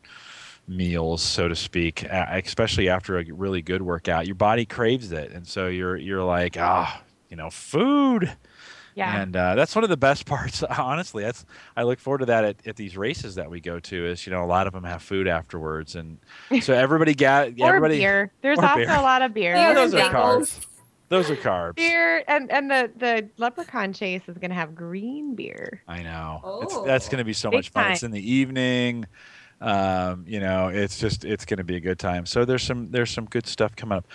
meals, 0.65 1.21
so 1.21 1.49
to 1.49 1.55
speak, 1.55 2.03
especially 2.03 2.87
after 2.87 3.19
a 3.19 3.25
really 3.25 3.61
good 3.61 3.81
workout. 3.81 4.25
Your 4.25 4.35
body 4.35 4.65
craves 4.65 5.11
it, 5.11 5.31
and 5.31 5.45
so 5.45 5.67
you're 5.67 5.97
you're 5.97 6.23
like 6.23 6.55
ah, 6.57 7.01
you 7.29 7.35
know, 7.35 7.49
food. 7.49 8.31
Yeah. 8.95 9.21
And 9.21 9.35
uh, 9.35 9.55
that's 9.55 9.75
one 9.75 9.83
of 9.83 9.89
the 9.89 9.97
best 9.97 10.25
parts. 10.25 10.63
Honestly, 10.63 11.23
that's 11.23 11.45
I 11.75 11.83
look 11.83 11.99
forward 11.99 12.19
to 12.19 12.27
that 12.27 12.45
at, 12.45 12.67
at 12.67 12.75
these 12.77 12.95
races 12.95 13.35
that 13.35 13.51
we 13.51 13.59
go 13.59 13.81
to. 13.81 14.05
Is 14.07 14.25
you 14.25 14.31
know 14.31 14.43
a 14.43 14.47
lot 14.47 14.67
of 14.67 14.73
them 14.73 14.85
have 14.85 15.01
food 15.01 15.27
afterwards, 15.27 15.95
and 15.95 16.17
so 16.61 16.73
everybody 16.73 17.13
got 17.13 17.49
or 17.59 17.67
everybody. 17.67 17.99
beer. 17.99 18.31
There's 18.41 18.57
also 18.57 18.75
beer. 18.77 18.89
a 18.89 19.01
lot 19.01 19.21
of 19.21 19.33
beer. 19.33 19.53
Yeah, 19.53 19.73
those 19.73 19.93
are 19.93 19.99
bagels. 19.99 20.11
carbs. 20.13 20.65
Those 21.09 21.29
are 21.29 21.35
carbs. 21.35 21.75
Beer 21.75 22.23
and 22.27 22.51
and 22.51 22.69
the 22.69 22.91
the 22.97 23.29
leprechaun 23.37 23.93
chase 23.93 24.23
is 24.27 24.37
going 24.37 24.49
to 24.49 24.55
have 24.55 24.73
green 24.73 25.35
beer. 25.35 25.83
I 25.87 26.01
know. 26.01 26.59
It's, 26.63 26.73
Oh. 26.73 26.85
that's 26.85 27.07
going 27.09 27.19
to 27.19 27.23
be 27.25 27.33
so 27.33 27.49
Big 27.51 27.59
much 27.59 27.69
fun. 27.69 27.91
It's 27.91 28.03
in 28.03 28.11
the 28.11 28.31
evening. 28.33 29.05
Um, 29.61 30.25
you 30.27 30.39
know, 30.39 30.67
it's 30.67 30.99
just 30.99 31.23
it's 31.23 31.45
going 31.45 31.57
to 31.57 31.63
be 31.63 31.75
a 31.75 31.79
good 31.79 31.99
time. 31.99 32.25
So 32.25 32.43
there's 32.43 32.63
some 32.63 32.89
there's 32.91 33.11
some 33.11 33.25
good 33.25 33.47
stuff 33.47 33.75
coming 33.75 33.97
up. 33.99 34.07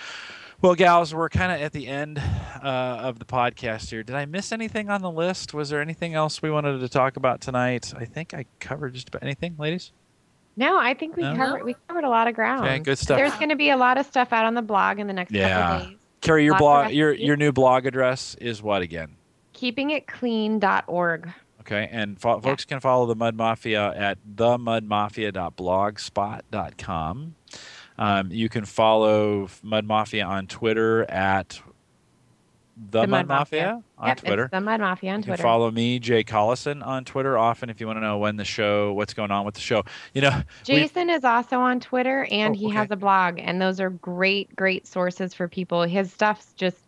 Well, 0.63 0.75
gals, 0.75 1.15
we're 1.15 1.31
kind 1.31 1.51
of 1.53 1.63
at 1.63 1.73
the 1.73 1.87
end 1.89 2.19
uh, 2.19 2.67
of 2.67 3.19
the 3.19 3.25
podcast 3.25 3.89
here. 3.89 4.03
Did 4.03 4.15
I 4.15 4.27
miss 4.27 4.53
anything 4.53 4.91
on 4.91 5.01
the 5.01 5.11
list? 5.11 5.55
Was 5.55 5.71
there 5.71 5.81
anything 5.81 6.13
else 6.15 6.43
we 6.43 6.51
wanted 6.51 6.81
to 6.81 6.89
talk 6.89 7.17
about 7.17 7.41
tonight? 7.41 7.95
I 7.97 8.05
think 8.05 8.35
I 8.35 8.45
covered 8.59 8.93
just 8.93 9.09
about 9.09 9.23
anything, 9.23 9.55
ladies. 9.59 9.93
No, 10.57 10.77
I 10.79 10.93
think 10.93 11.17
we 11.17 11.23
No? 11.23 11.35
covered 11.37 11.65
we 11.65 11.75
covered 11.89 12.05
a 12.05 12.11
lot 12.11 12.29
of 12.29 12.35
ground. 12.35 12.65
Okay, 12.67 12.79
good 12.81 12.99
stuff. 12.99 13.17
There's 13.17 13.35
going 13.37 13.49
to 13.49 13.57
be 13.57 13.71
a 13.71 13.77
lot 13.77 13.97
of 13.97 14.05
stuff 14.05 14.35
out 14.35 14.45
on 14.45 14.53
the 14.55 14.61
blog 14.61 14.99
in 14.99 15.07
the 15.07 15.15
next 15.15 15.33
Yeah. 15.33 15.49
couple 15.63 15.77
of 15.87 15.89
days. 15.93 15.99
Carrie, 16.21 16.45
your 16.45 16.59
blog, 16.59 16.93
your 16.93 17.13
your 17.13 17.37
new 17.37 17.53
blog 17.53 17.87
address 17.87 18.35
is 18.41 18.63
what 18.63 18.83
again? 18.83 19.17
Keepingitclean.org. 19.55 21.33
Okay, 21.61 21.89
and 21.93 22.21
fo- 22.21 22.37
Yeah. 22.37 22.41
folks 22.41 22.65
can 22.65 22.81
follow 22.81 23.07
the 23.07 23.15
Mud 23.15 23.35
Mafia 23.37 23.93
at 23.95 24.19
themudmafia.blogspot.com. 26.11 27.35
Um, 27.99 28.31
you 28.33 28.49
can 28.49 28.65
follow 28.65 29.49
Mud 29.63 29.85
Mafia 29.85 30.25
on 30.25 30.47
Twitter 30.47 31.03
at 31.11 31.61
the, 32.91 33.03
The 33.03 33.07
Mud, 33.07 33.27
Mud 33.27 33.29
Mafia, 33.29 33.61
Mafia. 33.63 33.83
on 33.99 34.09
yep, 34.09 34.17
Twitter. 34.21 34.49
The 34.51 34.61
Mud 34.61 34.81
Mafia 34.81 35.11
on 35.11 35.19
you 35.19 35.23
can 35.25 35.29
Twitter. 35.33 35.43
follow 35.43 35.71
me, 35.71 35.99
Jay 35.99 36.25
Collison, 36.25 36.85
on 36.87 37.05
Twitter 37.05 37.37
often 37.37 37.69
if 37.69 37.81
you 37.81 37.87
want 37.87 37.99
to 37.99 38.01
know 38.01 38.19
when 38.19 38.37
the 38.37 38.45
show, 38.45 38.93
what's 38.95 39.13
going 39.15 39.31
on 39.31 39.45
with 39.45 39.55
the 39.55 39.61
show. 39.61 39.85
You 40.15 40.23
know, 40.23 40.43
we- 40.69 40.75
Jason 40.77 41.11
is 41.11 41.23
also 41.25 41.59
on 41.59 41.81
Twitter 41.81 42.27
and 42.31 42.55
Oh, 42.57 42.59
he 42.59 42.67
okay. 42.67 42.75
has 42.77 42.91
a 42.91 42.97
blog, 42.97 43.39
and 43.39 43.61
those 43.61 43.81
are 43.81 43.91
great, 43.91 44.55
great 44.57 44.87
sources 44.87 45.35
for 45.35 45.47
people. 45.49 45.83
His 45.83 46.13
stuff's 46.13 46.53
just, 46.55 46.79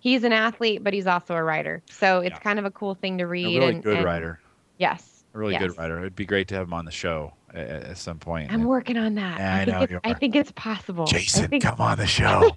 he's 0.00 0.24
an 0.24 0.32
athlete, 0.32 0.82
but 0.82 0.92
he's 0.94 1.06
also 1.06 1.34
a 1.34 1.42
writer. 1.44 1.82
So 1.90 2.20
it's 2.20 2.30
Yeah. 2.34 2.38
kind 2.40 2.58
of 2.58 2.64
a 2.64 2.70
cool 2.70 2.94
thing 2.94 3.18
to 3.18 3.24
a 3.24 3.26
read. 3.26 3.58
really 3.60 3.74
and, 3.74 3.82
good 3.82 3.96
and- 3.98 4.04
writer. 4.04 4.40
Yes. 4.78 5.24
A 5.34 5.38
really 5.38 5.52
yes. 5.52 5.62
good 5.62 5.78
writer. 5.78 5.98
It'd 5.98 6.16
be 6.16 6.24
great 6.26 6.48
to 6.48 6.54
have 6.54 6.66
him 6.66 6.72
on 6.74 6.86
the 6.86 6.90
show 6.90 7.34
at, 7.52 7.68
at 7.68 7.98
some 7.98 8.18
point. 8.18 8.50
I'm 8.50 8.64
working 8.64 8.96
on 8.96 9.14
that. 9.16 9.38
I 9.38 9.64
think 9.66 9.90
know 9.90 9.98
it's, 9.98 10.06
I 10.06 10.14
think 10.14 10.34
it's 10.34 10.50
possible. 10.52 11.04
Jason, 11.06 11.48
think- 11.48 11.62
come 11.62 11.78
on 11.80 11.98
the 11.98 12.06
show. 12.06 12.56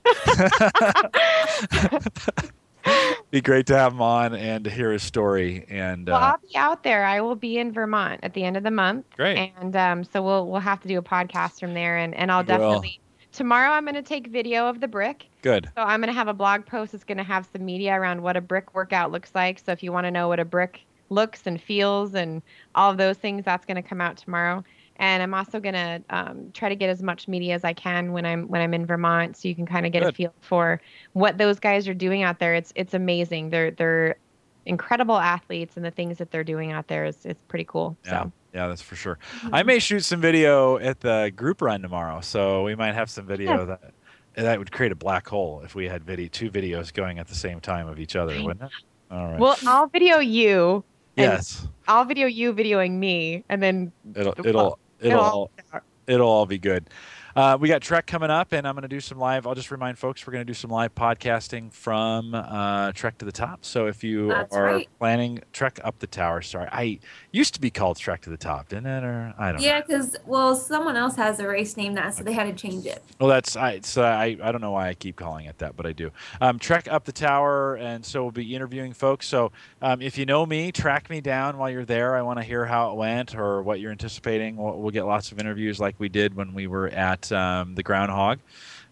be 3.32 3.42
great 3.42 3.66
to 3.68 3.78
have 3.78 3.94
him 3.94 4.02
on 4.02 4.34
and 4.34 4.64
to 4.64 4.70
hear 4.70 4.92
his 4.92 5.04
story. 5.04 5.66
And 5.70 6.08
Well, 6.08 6.18
uh, 6.18 6.20
I'll 6.20 6.38
be 6.38 6.56
out 6.56 6.84
there. 6.84 7.06
I 7.06 7.22
will 7.22 7.36
be 7.36 7.58
in 7.58 7.72
Vermont 7.72 8.20
at 8.24 8.34
the 8.34 8.44
end 8.44 8.58
of 8.58 8.64
the 8.64 8.72
month. 8.72 9.06
Great. 9.16 9.54
And 9.60 9.76
um, 9.76 10.04
so 10.04 10.22
we'll 10.22 10.48
we'll 10.48 10.62
have 10.62 10.82
to 10.82 10.88
do 10.88 10.98
a 10.98 11.04
podcast 11.04 11.60
from 11.60 11.74
there, 11.74 11.98
and 11.98 12.14
and 12.16 12.32
I'll 12.32 12.44
We 12.44 12.54
will. 12.54 12.60
definitely 12.60 13.02
tomorrow 13.32 13.72
I'm 13.72 13.84
going 13.84 13.96
to 13.96 14.02
take 14.02 14.28
video 14.28 14.68
of 14.68 14.80
the 14.80 14.88
brick. 14.88 15.28
Good. 15.42 15.70
So 15.76 15.84
I'm 15.84 16.02
going 16.02 16.12
to 16.12 16.18
have 16.18 16.28
a 16.28 16.34
blog 16.34 16.66
post 16.66 16.92
that's 16.92 17.04
going 17.04 17.18
to 17.18 17.24
have 17.24 17.48
some 17.52 17.66
media 17.66 17.94
around 17.94 18.22
what 18.22 18.36
a 18.36 18.42
brick 18.42 18.74
workout 18.74 19.12
looks 19.12 19.32
like. 19.36 19.60
So 19.60 19.72
if 19.72 19.84
you 19.84 19.92
want 19.92 20.06
to 20.06 20.12
know 20.12 20.28
what 20.28 20.40
a 20.40 20.46
brick 20.46 20.82
looks 21.10 21.44
and 21.46 21.62
feels 21.62 22.14
and 22.14 22.42
all 22.76 22.92
of 22.92 22.98
those 22.98 23.18
things, 23.18 23.46
that's 23.46 23.66
going 23.66 23.82
to 23.82 23.88
come 23.88 24.02
out 24.02 24.18
tomorrow. 24.18 24.64
And 25.00 25.24
I'm 25.24 25.34
also 25.34 25.62
going 25.62 25.76
to 25.76 26.04
um, 26.10 26.52
try 26.54 26.68
to 26.68 26.76
get 26.76 26.90
as 26.90 27.02
much 27.02 27.30
media 27.30 27.56
as 27.56 27.64
I 27.64 27.72
can 27.72 28.12
when 28.12 28.26
I'm 28.26 28.48
when 28.50 28.62
I'm 28.62 28.74
in 28.74 28.86
Vermont, 28.86 29.38
so 29.38 29.48
you 29.48 29.56
can 29.56 29.66
kind 29.66 29.86
of 29.86 29.94
get 29.94 30.04
Good. 30.04 30.10
a 30.10 30.16
feel 30.16 30.34
for 30.42 30.82
what 31.14 31.38
those 31.38 31.58
guys 31.58 31.88
are 31.88 31.94
doing 31.94 32.22
out 32.22 32.40
there. 32.40 32.54
It's 32.54 32.74
it's 32.76 32.94
amazing. 32.94 33.50
They're 33.50 33.72
they're 33.72 34.18
incredible 34.66 35.18
athletes, 35.18 35.78
and 35.78 35.86
the 35.86 35.92
things 35.92 36.18
that 36.18 36.32
they're 36.32 36.44
doing 36.44 36.74
out 36.74 36.88
there 36.90 37.06
is 37.06 37.26
is 37.26 37.38
pretty 37.48 37.64
cool. 37.64 37.98
Yeah. 38.04 38.24
So 38.24 38.32
Yeah, 38.54 38.68
that's 38.68 38.82
for 38.82 38.98
sure. 38.98 39.20
I 39.54 39.64
may 39.64 39.80
shoot 39.80 40.04
some 40.04 40.20
video 40.20 40.78
at 40.78 41.00
the 41.00 41.32
group 41.34 41.62
run 41.62 41.82
tomorrow, 41.82 42.20
so 42.20 42.64
we 42.64 42.76
might 42.76 42.94
have 42.94 43.10
some 43.10 43.26
video 43.26 43.66
that 43.66 43.94
that 44.36 44.60
would 44.60 44.72
create 44.72 44.92
a 44.92 44.96
black 44.96 45.28
hole 45.30 45.62
if 45.64 45.76
we 45.76 45.88
had 45.88 46.04
video 46.04 46.28
two 46.28 46.52
videos 46.52 46.94
going 46.94 47.20
at 47.20 47.28
the 47.28 47.36
same 47.36 47.62
time 47.62 47.88
of 47.88 48.00
each 48.00 48.18
other, 48.18 48.36
wouldn't 48.44 48.64
it? 48.64 48.72
All 49.12 49.28
right. 49.28 49.40
well, 49.40 49.58
I'll 49.66 49.88
video 49.88 50.20
you. 50.20 50.84
yes, 51.16 51.68
I'll 51.88 52.04
video 52.04 52.28
you 52.28 52.54
videoing 52.54 52.92
me, 53.00 53.46
and 53.48 53.64
then 53.64 53.94
it'll 54.14 54.36
it'll 54.46 54.78
it'll 55.02 55.20
it'll 55.20 55.24
all, 55.24 55.52
it'll 56.08 56.30
all 56.30 56.46
be 56.46 56.58
good. 56.58 56.90
Uh, 57.36 57.58
we 57.60 57.68
got 57.68 57.82
Trek 57.82 58.08
coming 58.08 58.30
up, 58.30 58.52
and 58.52 58.68
I'm 58.68 58.74
going 58.76 58.84
to 58.84 58.88
do 58.88 59.00
some 59.00 59.20
live. 59.20 59.46
I'll 59.46 59.56
just 59.56 59.72
remind 59.72 59.98
folks 59.98 60.26
we're 60.26 60.34
going 60.34 60.46
to 60.46 60.50
do 60.50 60.56
some 60.56 60.72
live 60.72 60.96
podcasting 60.96 61.72
from 61.72 62.34
uh, 62.34 62.92
Trek 62.94 63.18
to 63.20 63.26
the 63.26 63.32
Top. 63.32 63.64
So 63.64 63.88
if 63.88 64.04
you 64.04 64.30
That's 64.30 64.56
are 64.56 64.64
right. 64.66 64.90
planning 65.00 65.42
Trek 65.54 65.80
up 65.84 66.00
the 66.00 66.08
tower, 66.08 66.42
sorry, 66.42 66.68
I 66.72 67.00
used 67.32 67.54
to 67.54 67.62
be 67.62 67.70
called 67.70 67.98
Trek 67.98 68.22
to 68.22 68.30
the 68.30 68.38
Top, 68.38 68.70
didn't 68.70 68.88
it? 68.88 69.04
Or 69.04 69.34
I 69.38 69.52
don't. 69.52 69.62
Yeah, 69.62 69.82
because 69.82 70.16
well, 70.26 70.56
someone 70.56 70.96
else 70.96 71.16
has 71.16 71.40
a 71.40 71.48
race 71.48 71.78
name 71.78 71.94
that, 71.96 72.16
so 72.16 72.24
they 72.24 72.34
had 72.34 72.46
to 72.46 72.54
change 72.54 72.86
it. 72.86 73.04
Well, 73.20 73.30
that's 73.30 73.56
I. 73.56 73.82
So 73.82 74.04
I, 74.04 74.38
I 74.42 74.52
don't 74.52 74.62
know 74.62 74.72
why 74.72 74.90
I 74.90 74.94
keep 74.94 75.16
calling 75.16 75.46
it 75.46 75.58
that, 75.60 75.76
but 75.76 75.86
I 75.86 75.94
do. 75.94 76.12
Um, 76.42 76.60
trek 76.60 76.88
up 76.90 77.06
the 77.06 77.12
tower, 77.12 77.76
and 77.76 78.04
so 78.06 78.24
we'll 78.24 78.32
be 78.32 78.56
interviewing 78.56 78.94
folks. 78.94 79.28
So 79.28 79.52
um, 79.82 80.02
if 80.02 80.18
you 80.18 80.26
know 80.26 80.46
me, 80.46 80.72
track 80.72 81.10
me 81.10 81.22
down 81.22 81.58
while 81.58 81.70
you're 81.70 81.86
there. 81.86 82.16
I 82.16 82.22
want 82.22 82.40
to 82.40 82.44
hear 82.44 82.66
how 82.66 82.92
it 82.92 82.96
went 82.96 83.36
or 83.36 83.62
what 83.62 83.80
you're 83.80 83.92
anticipating. 83.92 84.58
We'll, 84.58 84.80
we'll 84.80 84.92
get 84.92 85.06
lots 85.06 85.32
of 85.32 85.40
interviews 85.40 85.80
like 85.80 85.96
we 86.00 86.10
did 86.10 86.34
when 86.34 86.54
we 86.54 86.68
were 86.68 86.88
at 86.90 87.19
um, 87.32 87.76
the 87.76 87.84
Groundhog, 87.84 88.40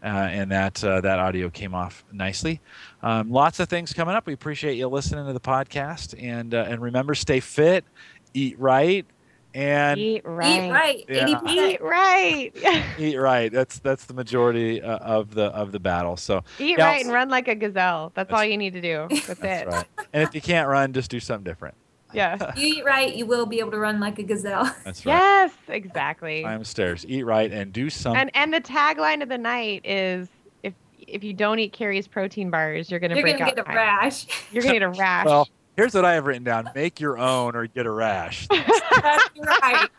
uh, 0.03 0.07
and 0.07 0.51
that 0.51 0.83
uh, 0.83 1.01
that 1.01 1.19
audio 1.19 1.49
came 1.49 1.73
off 1.73 2.03
nicely. 2.11 2.61
Um, 3.01 3.31
lots 3.31 3.59
of 3.59 3.69
things 3.69 3.93
coming 3.93 4.15
up. 4.15 4.25
We 4.25 4.33
appreciate 4.33 4.75
you 4.75 4.87
listening 4.87 5.25
to 5.27 5.33
the 5.33 5.39
podcast, 5.39 6.21
and 6.21 6.53
uh, 6.53 6.65
and 6.67 6.81
remember, 6.81 7.15
stay 7.15 7.39
fit, 7.39 7.85
eat 8.33 8.59
right, 8.59 9.05
and 9.53 9.99
eat 9.99 10.21
right. 10.23 10.63
Eat 10.67 10.71
right, 10.71 11.05
Yeah. 11.09 11.27
Eat 11.49 11.81
right. 11.81 12.51
eat 12.99 13.15
right. 13.15 13.51
That's 13.51 13.79
that's 13.79 14.05
the 14.05 14.13
majority 14.13 14.81
uh, 14.81 14.97
of 14.97 15.33
the 15.33 15.45
of 15.45 15.71
the 15.71 15.79
battle. 15.79 16.15
So 16.15 16.43
Eat 16.59 16.77
Yeah, 16.77 16.85
right 16.85 17.03
and 17.03 17.13
run 17.13 17.29
like 17.29 17.47
a 17.47 17.55
gazelle. 17.55 18.11
That's, 18.13 18.31
all 18.31 18.45
you 18.45 18.57
need 18.57 18.73
to 18.73 18.81
do. 18.81 19.07
That's, 19.09 19.39
that's 19.39 19.61
it. 19.63 19.67
right. 19.67 19.87
And 20.13 20.23
if 20.23 20.35
you 20.35 20.41
can't 20.41 20.67
run, 20.69 20.93
just 20.93 21.09
do 21.09 21.19
something 21.19 21.43
different. 21.43 21.75
Yeah. 22.13 22.53
You 22.57 22.67
eat 22.77 22.85
right, 22.85 23.13
you 23.15 23.25
will 23.25 23.45
be 23.45 23.59
able 23.59 23.71
to 23.71 23.79
run 23.79 23.99
like 23.99 24.17
a 24.19 24.23
gazelle. 24.23 24.63
That's 24.85 25.05
right. 25.05 25.13
Yes, 25.13 25.51
exactly. 25.67 26.41
Climb 26.43 26.63
stairs, 26.63 27.05
eat 27.07 27.23
right, 27.23 27.51
and 27.51 27.71
do 27.73 27.89
something. 27.89 28.21
And 28.21 28.31
and 28.35 28.53
the 28.53 28.61
tagline 28.61 29.21
of 29.21 29.29
the 29.29 29.37
night 29.37 29.81
is 29.85 30.29
if 30.63 30.73
if 30.99 31.23
you 31.23 31.33
don't 31.33 31.59
eat 31.59 31.73
Carrie's 31.73 32.07
protein 32.07 32.49
bars, 32.49 32.89
you're 32.89 32.99
gonna 32.99 33.15
You're 33.15 33.23
break 33.23 33.37
gonna 33.39 33.51
out. 33.51 33.55
get 33.57 33.67
a 33.67 33.69
in 33.71 33.75
rash. 33.75 34.25
You're 34.51 34.63
gonna 34.63 34.73
get 34.75 34.83
a 34.83 34.89
rash. 34.89 35.25
well, 35.25 35.47
here's 35.75 35.93
what 35.93 36.05
I 36.05 36.13
have 36.13 36.25
written 36.25 36.43
down: 36.43 36.69
make 36.73 36.99
your 36.99 37.17
own 37.17 37.55
or 37.55 37.67
get 37.67 37.85
a 37.85 37.91
rash. 37.91 38.47
That's 38.47 39.29
right. 39.37 39.89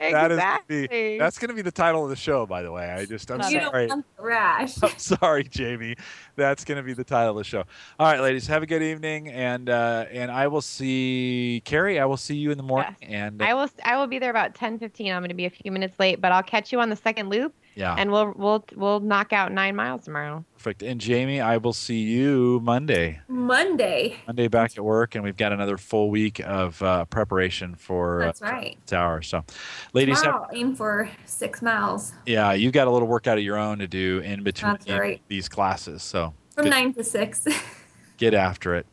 That 0.00 0.30
is 0.30 0.36
exactly. 0.38 0.86
the- 0.86 1.18
That's 1.18 1.38
going 1.38 1.48
to 1.48 1.54
be 1.54 1.62
the 1.62 1.70
title 1.72 2.02
of 2.04 2.10
the 2.10 2.16
show, 2.16 2.46
by 2.46 2.62
the 2.62 2.70
way. 2.72 2.90
I 2.90 3.04
just, 3.06 3.30
I'm 3.30 3.38
Love 3.38 3.50
you 3.52 3.58
it. 3.58 3.64
sorry. 3.64 3.86
don't 3.86 3.96
want 3.98 4.16
the 4.16 4.22
rash. 4.22 4.82
I'm 4.82 4.98
sorry, 4.98 5.44
Jamie. 5.44 5.96
That's 6.36 6.64
going 6.64 6.76
to 6.76 6.82
be 6.82 6.92
the 6.92 7.04
title 7.04 7.30
of 7.30 7.36
the 7.36 7.44
show. 7.44 7.64
All 7.98 8.06
right, 8.10 8.20
ladies, 8.20 8.46
have 8.46 8.62
a 8.62 8.66
good 8.66 8.82
evening, 8.82 9.28
and 9.28 9.68
uh, 9.68 10.06
and 10.10 10.30
I 10.30 10.48
will 10.48 10.60
see 10.60 11.62
Carrie. 11.64 11.98
I 11.98 12.04
will 12.04 12.16
see 12.16 12.36
you 12.36 12.50
in 12.50 12.56
the 12.56 12.64
morning, 12.64 12.96
and 13.02 13.40
uh, 13.40 13.44
I 13.44 13.54
will 13.54 13.68
I 13.84 13.96
will 13.96 14.06
be 14.06 14.18
there 14.18 14.30
about 14.30 14.54
10 14.54 14.78
15. 14.78 15.12
I'm 15.12 15.22
gonna 15.22 15.34
be 15.34 15.46
a 15.46 15.50
few 15.50 15.70
minutes 15.72 15.98
late, 15.98 16.20
but 16.20 16.32
I'll 16.32 16.42
catch 16.42 16.72
you 16.72 16.80
on 16.80 16.90
the 16.90 16.96
second 16.96 17.30
loop 17.30 17.54
yeah, 17.74 17.94
and 17.98 18.10
we'll 18.10 18.32
we'll 18.36 18.64
we'll 18.76 19.00
knock 19.00 19.32
out 19.32 19.52
nine 19.52 19.74
miles 19.74 20.04
tomorrow. 20.04 20.44
perfect. 20.54 20.82
And 20.82 21.00
Jamie, 21.00 21.40
I 21.40 21.56
will 21.56 21.72
see 21.72 22.00
you 22.00 22.60
Monday. 22.62 23.20
Monday. 23.28 24.16
Monday 24.26 24.48
back 24.48 24.76
at 24.76 24.84
work, 24.84 25.14
and 25.14 25.24
we've 25.24 25.36
got 25.36 25.52
another 25.52 25.76
full 25.76 26.10
week 26.10 26.40
of 26.40 26.80
uh, 26.82 27.04
preparation 27.06 27.74
for 27.74 28.20
That's 28.20 28.40
right. 28.40 28.78
Tower. 28.86 29.22
So, 29.22 29.44
ladies, 29.92 30.22
have, 30.22 30.46
aim 30.52 30.74
for 30.74 31.10
six 31.24 31.62
miles 31.62 32.12
yeah, 32.26 32.52
you've 32.52 32.72
got 32.72 32.86
a 32.86 32.90
little 32.90 33.08
workout 33.08 33.38
of 33.38 33.44
your 33.44 33.58
own 33.58 33.78
to 33.78 33.88
do 33.88 34.20
in 34.20 34.42
between 34.42 34.76
right. 34.88 35.20
these 35.28 35.48
classes. 35.48 36.02
So 36.02 36.23
from 36.54 36.64
Good. 36.64 36.70
nine 36.70 36.94
to 36.94 37.04
six. 37.04 37.44
get 38.16 38.34
after 38.34 38.74
it. 38.76 38.86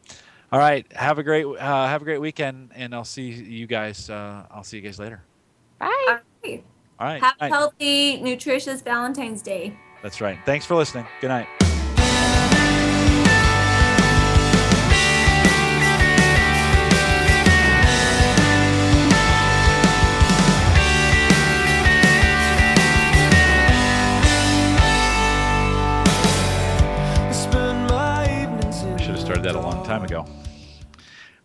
All 0.51 0.59
right, 0.59 0.86
have 0.93 1.18
a 1.18 1.24
great 1.24 1.45
uh, 1.45 1.88
have 1.88 2.01
a 2.01 2.05
great 2.05 2.20
weekend, 2.20 2.72
and 2.76 2.93
I'll 2.93 3.05
see 3.05 3.30
you 3.30 3.68
guys. 3.68 4.09
Uh, 4.09 4.45
I'll 4.51 4.64
see 4.64 4.78
you 4.78 4.84
guys 4.84 4.99
later. 4.99 5.24
Bye. 5.80 5.88
All 6.07 6.18
right. 6.43 6.64
All 6.99 7.07
right, 7.07 7.22
Have 7.24 7.34
a 7.39 7.47
healthy, 7.47 8.22
nutritious 8.22 8.82
Valentine's 8.82 9.41
Day. 9.41 9.76
that's 10.03 10.22
right. 10.22 10.38
Thanks 10.45 10.66
for 10.66 10.76
listening. 10.76 11.07
Good 11.20 11.30
night. 11.30 11.70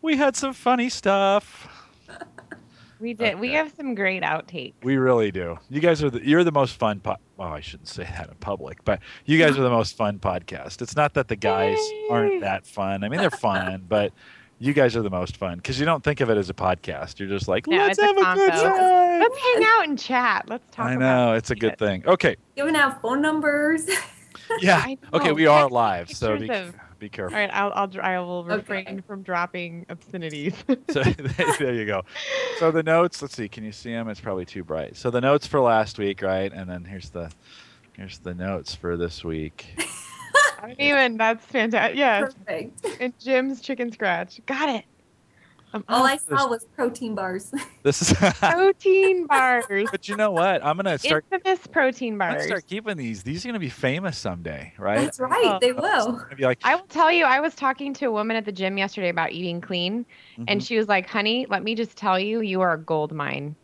We 0.06 0.16
had 0.16 0.36
some 0.36 0.52
funny 0.52 0.88
stuff. 0.88 1.66
We 3.00 3.12
did. 3.12 3.40
We 3.40 3.54
have 3.54 3.72
some 3.76 3.96
great 3.96 4.22
outtakes. 4.22 4.74
We 4.84 4.98
really 4.98 5.32
do. 5.32 5.58
You 5.68 5.80
guys 5.80 6.00
are 6.04 6.10
the 6.10 6.24
you're 6.24 6.44
the 6.44 6.52
most 6.52 6.76
fun. 6.78 7.00
Po- 7.00 7.16
well, 7.36 7.48
I 7.48 7.58
shouldn't 7.60 7.88
say 7.88 8.04
that 8.04 8.28
in 8.28 8.36
public, 8.36 8.84
but 8.84 9.00
you 9.24 9.36
guys 9.36 9.58
are 9.58 9.62
the 9.62 9.68
most 9.68 9.96
fun 9.96 10.20
podcast. 10.20 10.80
It's 10.80 10.94
not 10.94 11.14
that 11.14 11.26
the 11.26 11.34
guys 11.34 11.76
Yay. 11.76 12.06
aren't 12.08 12.40
that 12.42 12.68
fun. 12.68 13.02
I 13.02 13.08
mean, 13.08 13.18
they're 13.20 13.30
fun, 13.32 13.82
but 13.88 14.12
you 14.60 14.72
guys 14.72 14.94
are 14.94 15.02
the 15.02 15.10
most 15.10 15.36
fun 15.38 15.56
because 15.56 15.80
you 15.80 15.84
don't 15.86 16.04
think 16.04 16.20
of 16.20 16.30
it 16.30 16.38
as 16.38 16.50
a 16.50 16.54
podcast. 16.54 17.18
You're 17.18 17.28
just 17.28 17.48
like, 17.48 17.66
No, 17.66 17.76
let's 17.76 17.98
it's 17.98 17.98
a 17.98 18.06
have 18.06 18.16
a, 18.16 18.34
good 18.36 18.50
time. 18.52 19.20
Let's 19.20 19.38
hang 19.38 19.64
out 19.64 19.88
and 19.88 19.98
chat. 19.98 20.44
Let's 20.48 20.64
talk. 20.70 20.86
I 20.86 20.94
about 20.94 21.00
know 21.00 21.32
it's 21.34 21.50
a 21.50 21.56
good 21.56 21.72
it. 21.72 21.78
thing. 21.80 22.04
Okay, 22.06 22.36
You 22.54 22.62
even 22.62 22.76
have 22.76 23.00
phone 23.02 23.20
numbers. 23.20 23.88
yeah. 24.60 24.86
Okay, 25.12 25.32
we 25.32 25.48
are 25.48 25.68
live, 25.68 26.10
so 26.10 26.38
be, 26.38 26.48
of- 26.48 26.74
be 27.06 27.10
careful. 27.10 27.38
right, 27.38 27.50
I'll 27.52 27.72
I'll 27.74 27.90
I 28.00 28.18
will 28.18 28.38
Okay. 28.48 28.56
refrain 28.56 29.02
from 29.06 29.22
dropping 29.22 29.86
obscenities. 29.88 30.54
So 30.90 31.02
there 31.58 31.74
you 31.74 31.86
go. 31.86 32.02
So 32.58 32.70
the 32.70 32.82
notes. 32.82 33.20
Let's 33.22 33.36
see. 33.36 33.48
Can 33.48 33.64
you 33.64 33.72
see 33.72 33.92
them? 33.92 34.08
It's 34.08 34.20
probably 34.20 34.44
too 34.44 34.64
bright. 34.64 34.96
So 34.96 35.10
the 35.10 35.20
notes 35.20 35.46
for 35.46 35.60
last 35.60 35.98
week, 35.98 36.22
right? 36.22 36.52
And 36.52 36.68
then 36.68 36.84
here's 36.84 37.10
the 37.10 37.30
here's 37.94 38.18
the 38.18 38.34
notes 38.34 38.74
for 38.74 38.96
this 38.96 39.24
week. 39.24 39.66
I 40.62 40.68
don't 40.68 40.80
even. 40.80 41.16
That's 41.18 41.44
fantastic. 41.46 41.96
Yeah. 41.98 42.22
Perfect. 42.26 42.86
and 43.00 43.12
Jim's 43.18 43.60
chicken 43.60 43.92
scratch. 43.92 44.40
Got 44.46 44.68
it. 44.70 44.84
I'm 45.72 45.84
All 45.88 46.00
all 46.00 46.06
I 46.06 46.16
saw 46.16 46.48
was 46.48 46.64
protein 46.74 47.14
bars. 47.14 47.52
This 47.82 48.02
is. 48.02 48.12
protein 48.40 49.26
bars. 49.26 49.64
but 49.68 50.08
you 50.08 50.16
know 50.16 50.32
what? 50.32 50.64
I'm 50.64 50.76
gonna 50.76 50.98
start. 50.98 51.24
Infamous 51.30 51.66
protein 51.68 52.14
I'm 52.14 52.18
gonna 52.18 52.34
bars. 52.34 52.46
start 52.46 52.66
keeping 52.66 52.96
these. 52.96 53.22
These 53.22 53.44
are 53.44 53.48
gonna 53.48 53.58
be 53.60 53.68
famous 53.68 54.18
someday, 54.18 54.72
right? 54.78 54.98
That's 55.00 55.20
right. 55.20 55.58
They 55.60 55.72
will. 55.72 56.20
Be 56.36 56.44
like, 56.44 56.58
I 56.64 56.74
will 56.74 56.86
tell 56.86 57.12
you, 57.12 57.24
I 57.24 57.40
was 57.40 57.54
talking 57.54 57.94
to 57.94 58.06
a 58.06 58.10
woman 58.10 58.36
at 58.36 58.44
the 58.44 58.52
gym 58.52 58.76
yesterday 58.78 59.08
about 59.08 59.32
eating 59.32 59.60
clean, 59.60 60.04
and 60.48 60.60
mhm. 60.60 60.66
she 60.66 60.76
was 60.76 60.88
like, 60.88 61.08
"Honey, 61.08 61.46
let 61.48 61.62
me 61.62 61.74
just 61.74 61.96
tell 61.96 62.18
you, 62.18 62.40
you 62.40 62.60
are 62.60 62.72
a 62.72 62.78
gold 62.78 63.12
mine." 63.12 63.54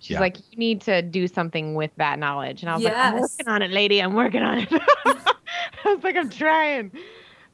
She's 0.00 0.14
Yeah. 0.14 0.20
like, 0.20 0.38
"You 0.50 0.58
need 0.58 0.80
to 0.82 1.02
do 1.02 1.26
something 1.28 1.74
with 1.74 1.90
that 1.96 2.18
knowledge," 2.18 2.62
and 2.62 2.70
I 2.70 2.74
was 2.74 2.84
like, 2.84 2.96
"I'm 2.96 3.20
working 3.20 3.48
on 3.48 3.62
it, 3.62 3.70
lady. 3.70 4.00
I'm 4.02 4.14
working 4.14 4.42
on 4.42 4.58
it." 4.58 4.68
I 5.06 5.94
was 5.94 6.02
like, 6.02 6.16
"I'm 6.16 6.30
trying." 6.30 6.90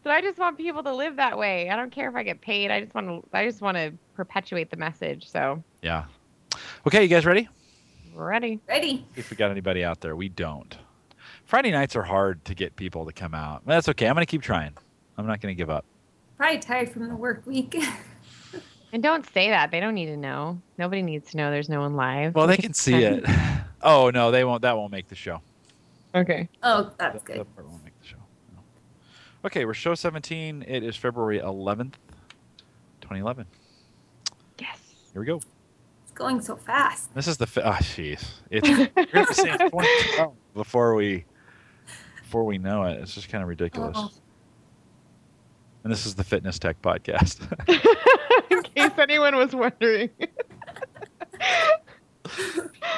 So 0.04 0.10
I 0.10 0.20
just 0.20 0.38
want 0.38 0.56
people 0.58 0.82
to 0.82 0.94
live 0.94 1.16
that 1.16 1.36
way. 1.38 1.70
I 1.70 1.76
don't 1.76 1.90
care 1.90 2.08
if 2.08 2.14
I 2.14 2.22
get 2.22 2.40
paid. 2.40 2.70
I 2.70 2.80
just 2.80 2.94
want 2.94 3.08
to. 3.08 3.28
I 3.36 3.44
just 3.46 3.60
want 3.62 3.76
to 3.78 3.92
perpetuate 4.14 4.70
the 4.70 4.76
message. 4.76 5.28
So 5.30 5.62
yeah. 5.82 6.04
Okay, 6.86 7.02
you 7.02 7.08
guys 7.08 7.24
ready? 7.26 7.48
ready. 8.14 8.60
Ready. 8.68 9.04
If 9.16 9.30
we 9.30 9.36
got 9.36 9.50
anybody 9.50 9.82
out 9.82 10.00
there. 10.00 10.14
We 10.14 10.28
don't. 10.28 10.76
Friday 11.46 11.72
nights 11.72 11.96
are 11.96 12.02
hard 12.04 12.44
to 12.44 12.54
get 12.54 12.76
people 12.76 13.06
to 13.06 13.12
come 13.12 13.34
out. 13.34 13.62
But 13.64 13.72
that's 13.74 13.88
okay. 13.88 14.06
I'm 14.06 14.14
gonna 14.14 14.26
keep 14.26 14.42
trying. 14.42 14.72
I'm 15.18 15.26
not 15.26 15.40
gonna 15.40 15.54
give 15.54 15.70
up. 15.70 15.84
Probably 16.36 16.58
tired 16.58 16.90
from 16.90 17.08
the 17.08 17.16
work 17.16 17.42
week. 17.46 17.76
And 18.92 19.02
don't 19.02 19.26
say 19.32 19.50
that. 19.50 19.72
They 19.72 19.80
don't 19.80 19.94
need 19.96 20.06
to 20.06 20.16
know. 20.16 20.60
Nobody 20.78 21.02
needs 21.02 21.32
to 21.32 21.36
know 21.36 21.50
there's 21.50 21.68
no 21.68 21.80
one 21.80 21.96
live. 21.96 22.32
Well, 22.36 22.46
they 22.46 22.56
can 22.56 22.74
see 22.74 23.02
it. 23.02 23.24
Oh 23.82 24.08
no, 24.10 24.30
they 24.30 24.44
won't. 24.44 24.62
That 24.62 24.76
won't 24.76 24.92
make 24.92 25.08
the 25.08 25.16
show. 25.16 25.40
Okay. 26.14 26.48
oh, 26.62 26.92
that's 26.96 27.14
That- 27.14 27.24
good. 27.24 27.38
that 27.40 27.54
part 27.56 27.68
won't 27.68 27.82
make 27.84 28.00
the 28.00 28.06
show. 28.06 28.16
No. 28.54 28.60
Okay, 29.44 29.66
we're 29.66 29.74
show 29.74 29.94
17. 29.94 30.64
It 30.66 30.82
is 30.82 30.96
February 30.96 31.38
11th, 31.38 31.94
2011. 33.02 33.44
Yes. 34.58 34.78
Here 35.12 35.20
we 35.20 35.26
go. 35.26 35.36
It's 35.36 36.12
going 36.14 36.40
so 36.40 36.56
fast. 36.56 37.14
This 37.14 37.28
is 37.28 37.36
the. 37.36 37.46
Fi- 37.46 37.60
ah, 37.62 37.76
jeez. 37.76 38.24
It's. 38.50 38.66
you're 38.66 38.86
gonna 38.86 39.26
be 39.26 39.34
saying 39.34 39.58
2012. 39.58 40.34
before 40.54 40.94
we 40.94 41.26
before 42.22 42.44
we 42.44 42.56
know 42.56 42.84
it. 42.84 42.98
It's 43.02 43.14
just 43.14 43.28
kind 43.28 43.42
of 43.42 43.48
ridiculous. 43.48 43.96
Oh. 43.98 44.10
And 45.82 45.92
this 45.92 46.06
is 46.06 46.14
the 46.14 46.24
Fitness 46.24 46.58
Tech 46.58 46.80
Podcast. 46.80 47.42
In 48.50 48.62
case 48.62 48.92
anyone 48.98 49.36
was 49.36 49.54
wondering. 49.54 50.08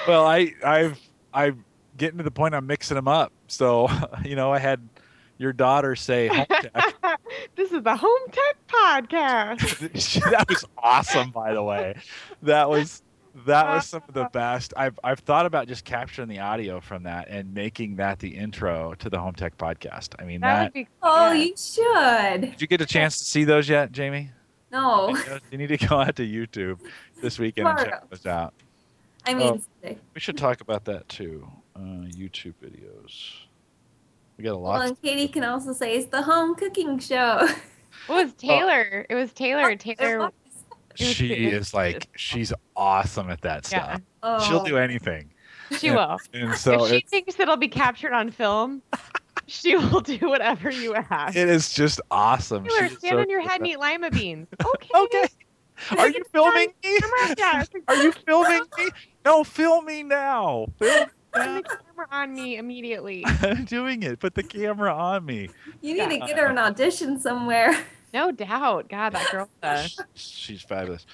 well, 0.06 0.24
I 0.24 0.54
I've 0.64 1.00
I'm 1.34 1.64
getting 1.96 2.18
to 2.18 2.24
the 2.24 2.30
point 2.30 2.54
I'm 2.54 2.68
mixing 2.68 2.94
them 2.94 3.08
up. 3.08 3.32
So 3.48 3.88
you 4.24 4.36
know, 4.36 4.52
I 4.52 4.60
had 4.60 4.88
your 5.38 5.52
daughter 5.52 5.94
say 5.96 6.28
home 6.28 6.46
tech. 6.50 6.94
this 7.56 7.72
is 7.72 7.82
the 7.82 7.96
Home 7.96 8.20
Tech 8.30 8.56
Podcast. 8.68 10.22
that 10.30 10.48
was 10.48 10.64
awesome, 10.78 11.30
by 11.30 11.52
the 11.52 11.62
way. 11.62 11.94
That 12.42 12.68
was 12.68 13.02
that 13.44 13.66
was 13.68 13.86
some 13.86 14.02
of 14.08 14.14
the 14.14 14.28
best. 14.32 14.72
I've 14.76 14.98
I've 15.04 15.18
thought 15.20 15.44
about 15.46 15.68
just 15.68 15.84
capturing 15.84 16.28
the 16.28 16.38
audio 16.38 16.80
from 16.80 17.02
that 17.02 17.28
and 17.28 17.52
making 17.52 17.96
that 17.96 18.18
the 18.18 18.34
intro 18.36 18.94
to 18.94 19.10
the 19.10 19.18
Home 19.18 19.34
Tech 19.34 19.58
Podcast. 19.58 20.14
I 20.18 20.24
mean 20.24 20.40
That 20.40 20.54
that. 20.56 20.64
would 20.64 20.72
be 20.72 20.88
Oh, 21.02 21.32
yeah. 21.32 21.44
you 21.44 21.54
should. 21.56 22.40
did 22.52 22.60
you 22.62 22.66
get 22.66 22.80
a 22.80 22.86
chance 22.86 23.18
to 23.18 23.24
see 23.24 23.44
those 23.44 23.68
yet, 23.68 23.92
Jamie? 23.92 24.30
No. 24.72 25.14
You 25.50 25.58
need 25.58 25.68
to 25.68 25.76
go 25.76 26.00
out 26.00 26.16
to 26.16 26.26
YouTube 26.26 26.80
this 27.22 27.38
weekend 27.38 27.68
and 27.68 27.78
check 27.78 27.86
Tomorrow. 27.88 28.06
those 28.10 28.26
out. 28.26 28.54
I 29.26 29.34
mean, 29.34 29.62
today. 29.82 29.98
We 30.14 30.20
should 30.20 30.36
talk 30.38 30.60
about 30.60 30.84
that 30.86 31.08
too. 31.08 31.46
Uh, 31.74 31.80
YouTube 32.08 32.54
videos. 32.62 33.32
We 34.36 34.44
got 34.44 34.52
a 34.52 34.58
well, 34.58 34.72
lot. 34.72 34.86
and 34.86 35.00
Katie 35.02 35.28
can 35.28 35.44
also 35.44 35.72
say 35.72 35.96
it's 35.96 36.10
the 36.10 36.22
home 36.22 36.54
cooking 36.54 36.98
show. 36.98 37.46
It 38.08 38.12
was 38.12 38.30
uh, 38.30 38.34
Taylor. 38.38 39.06
It 39.08 39.14
was 39.14 39.32
Taylor. 39.32 39.70
Oh, 39.70 39.74
Taylor. 39.74 40.14
It 40.14 40.18
was. 40.18 40.32
it 41.00 41.06
was 41.06 41.14
she 41.14 41.46
is 41.46 41.72
like 41.74 42.08
she's 42.14 42.52
awesome 42.76 43.30
at 43.30 43.40
that 43.40 43.68
Yeah. 43.72 43.84
stuff. 43.94 44.00
Oh. 44.22 44.38
She'll 44.46 44.64
do 44.64 44.76
anything. 44.76 45.32
She 45.78 45.90
will. 45.90 46.18
And 46.34 46.54
so 46.54 46.84
if 46.84 46.90
she 46.90 46.96
it's, 46.98 47.10
thinks 47.10 47.40
it'll 47.40 47.56
be 47.56 47.68
captured 47.68 48.12
on 48.12 48.30
film, 48.30 48.82
she 49.46 49.76
will 49.76 50.02
do 50.02 50.18
whatever 50.28 50.70
you 50.70 50.94
ask. 50.94 51.34
it 51.36 51.48
is 51.48 51.72
just 51.72 52.00
awesome. 52.10 52.64
Taylor, 52.64 52.88
She's 52.90 52.98
stand 52.98 53.14
so 53.14 53.20
on 53.20 53.30
your 53.30 53.40
head 53.40 53.60
and 53.60 53.66
eat 53.66 53.78
lima 53.80 54.10
beans. 54.10 54.46
Okay. 54.64 54.88
Okay. 54.94 55.28
Are 55.98 56.08
you 56.08 56.22
filming 56.32 56.68
me? 56.84 56.98
Camera, 56.98 57.34
yeah, 57.36 57.60
it's 57.62 57.74
like, 57.74 57.82
Are 57.88 58.02
you 58.02 58.12
filming 58.12 58.62
me? 58.78 58.88
No, 59.24 59.42
film 59.44 59.84
me 59.86 60.02
now. 60.02 60.66
Film 60.78 61.08
Turn 61.36 61.54
the 61.56 61.62
camera 61.62 62.06
on 62.10 62.34
me 62.34 62.56
immediately. 62.56 63.24
I'm 63.42 63.64
doing 63.64 64.02
it. 64.02 64.18
Put 64.20 64.34
the 64.34 64.42
camera 64.42 64.92
on 64.94 65.24
me. 65.24 65.50
You 65.80 65.94
need 65.94 66.20
to 66.20 66.26
get 66.26 66.38
her 66.38 66.46
an 66.46 66.58
audition 66.58 67.20
somewhere. 67.20 67.76
No 68.14 68.30
doubt. 68.30 68.88
God, 68.88 69.10
that 69.12 69.30
girl. 69.30 69.48
She's 70.14 70.62
fabulous. 70.62 71.06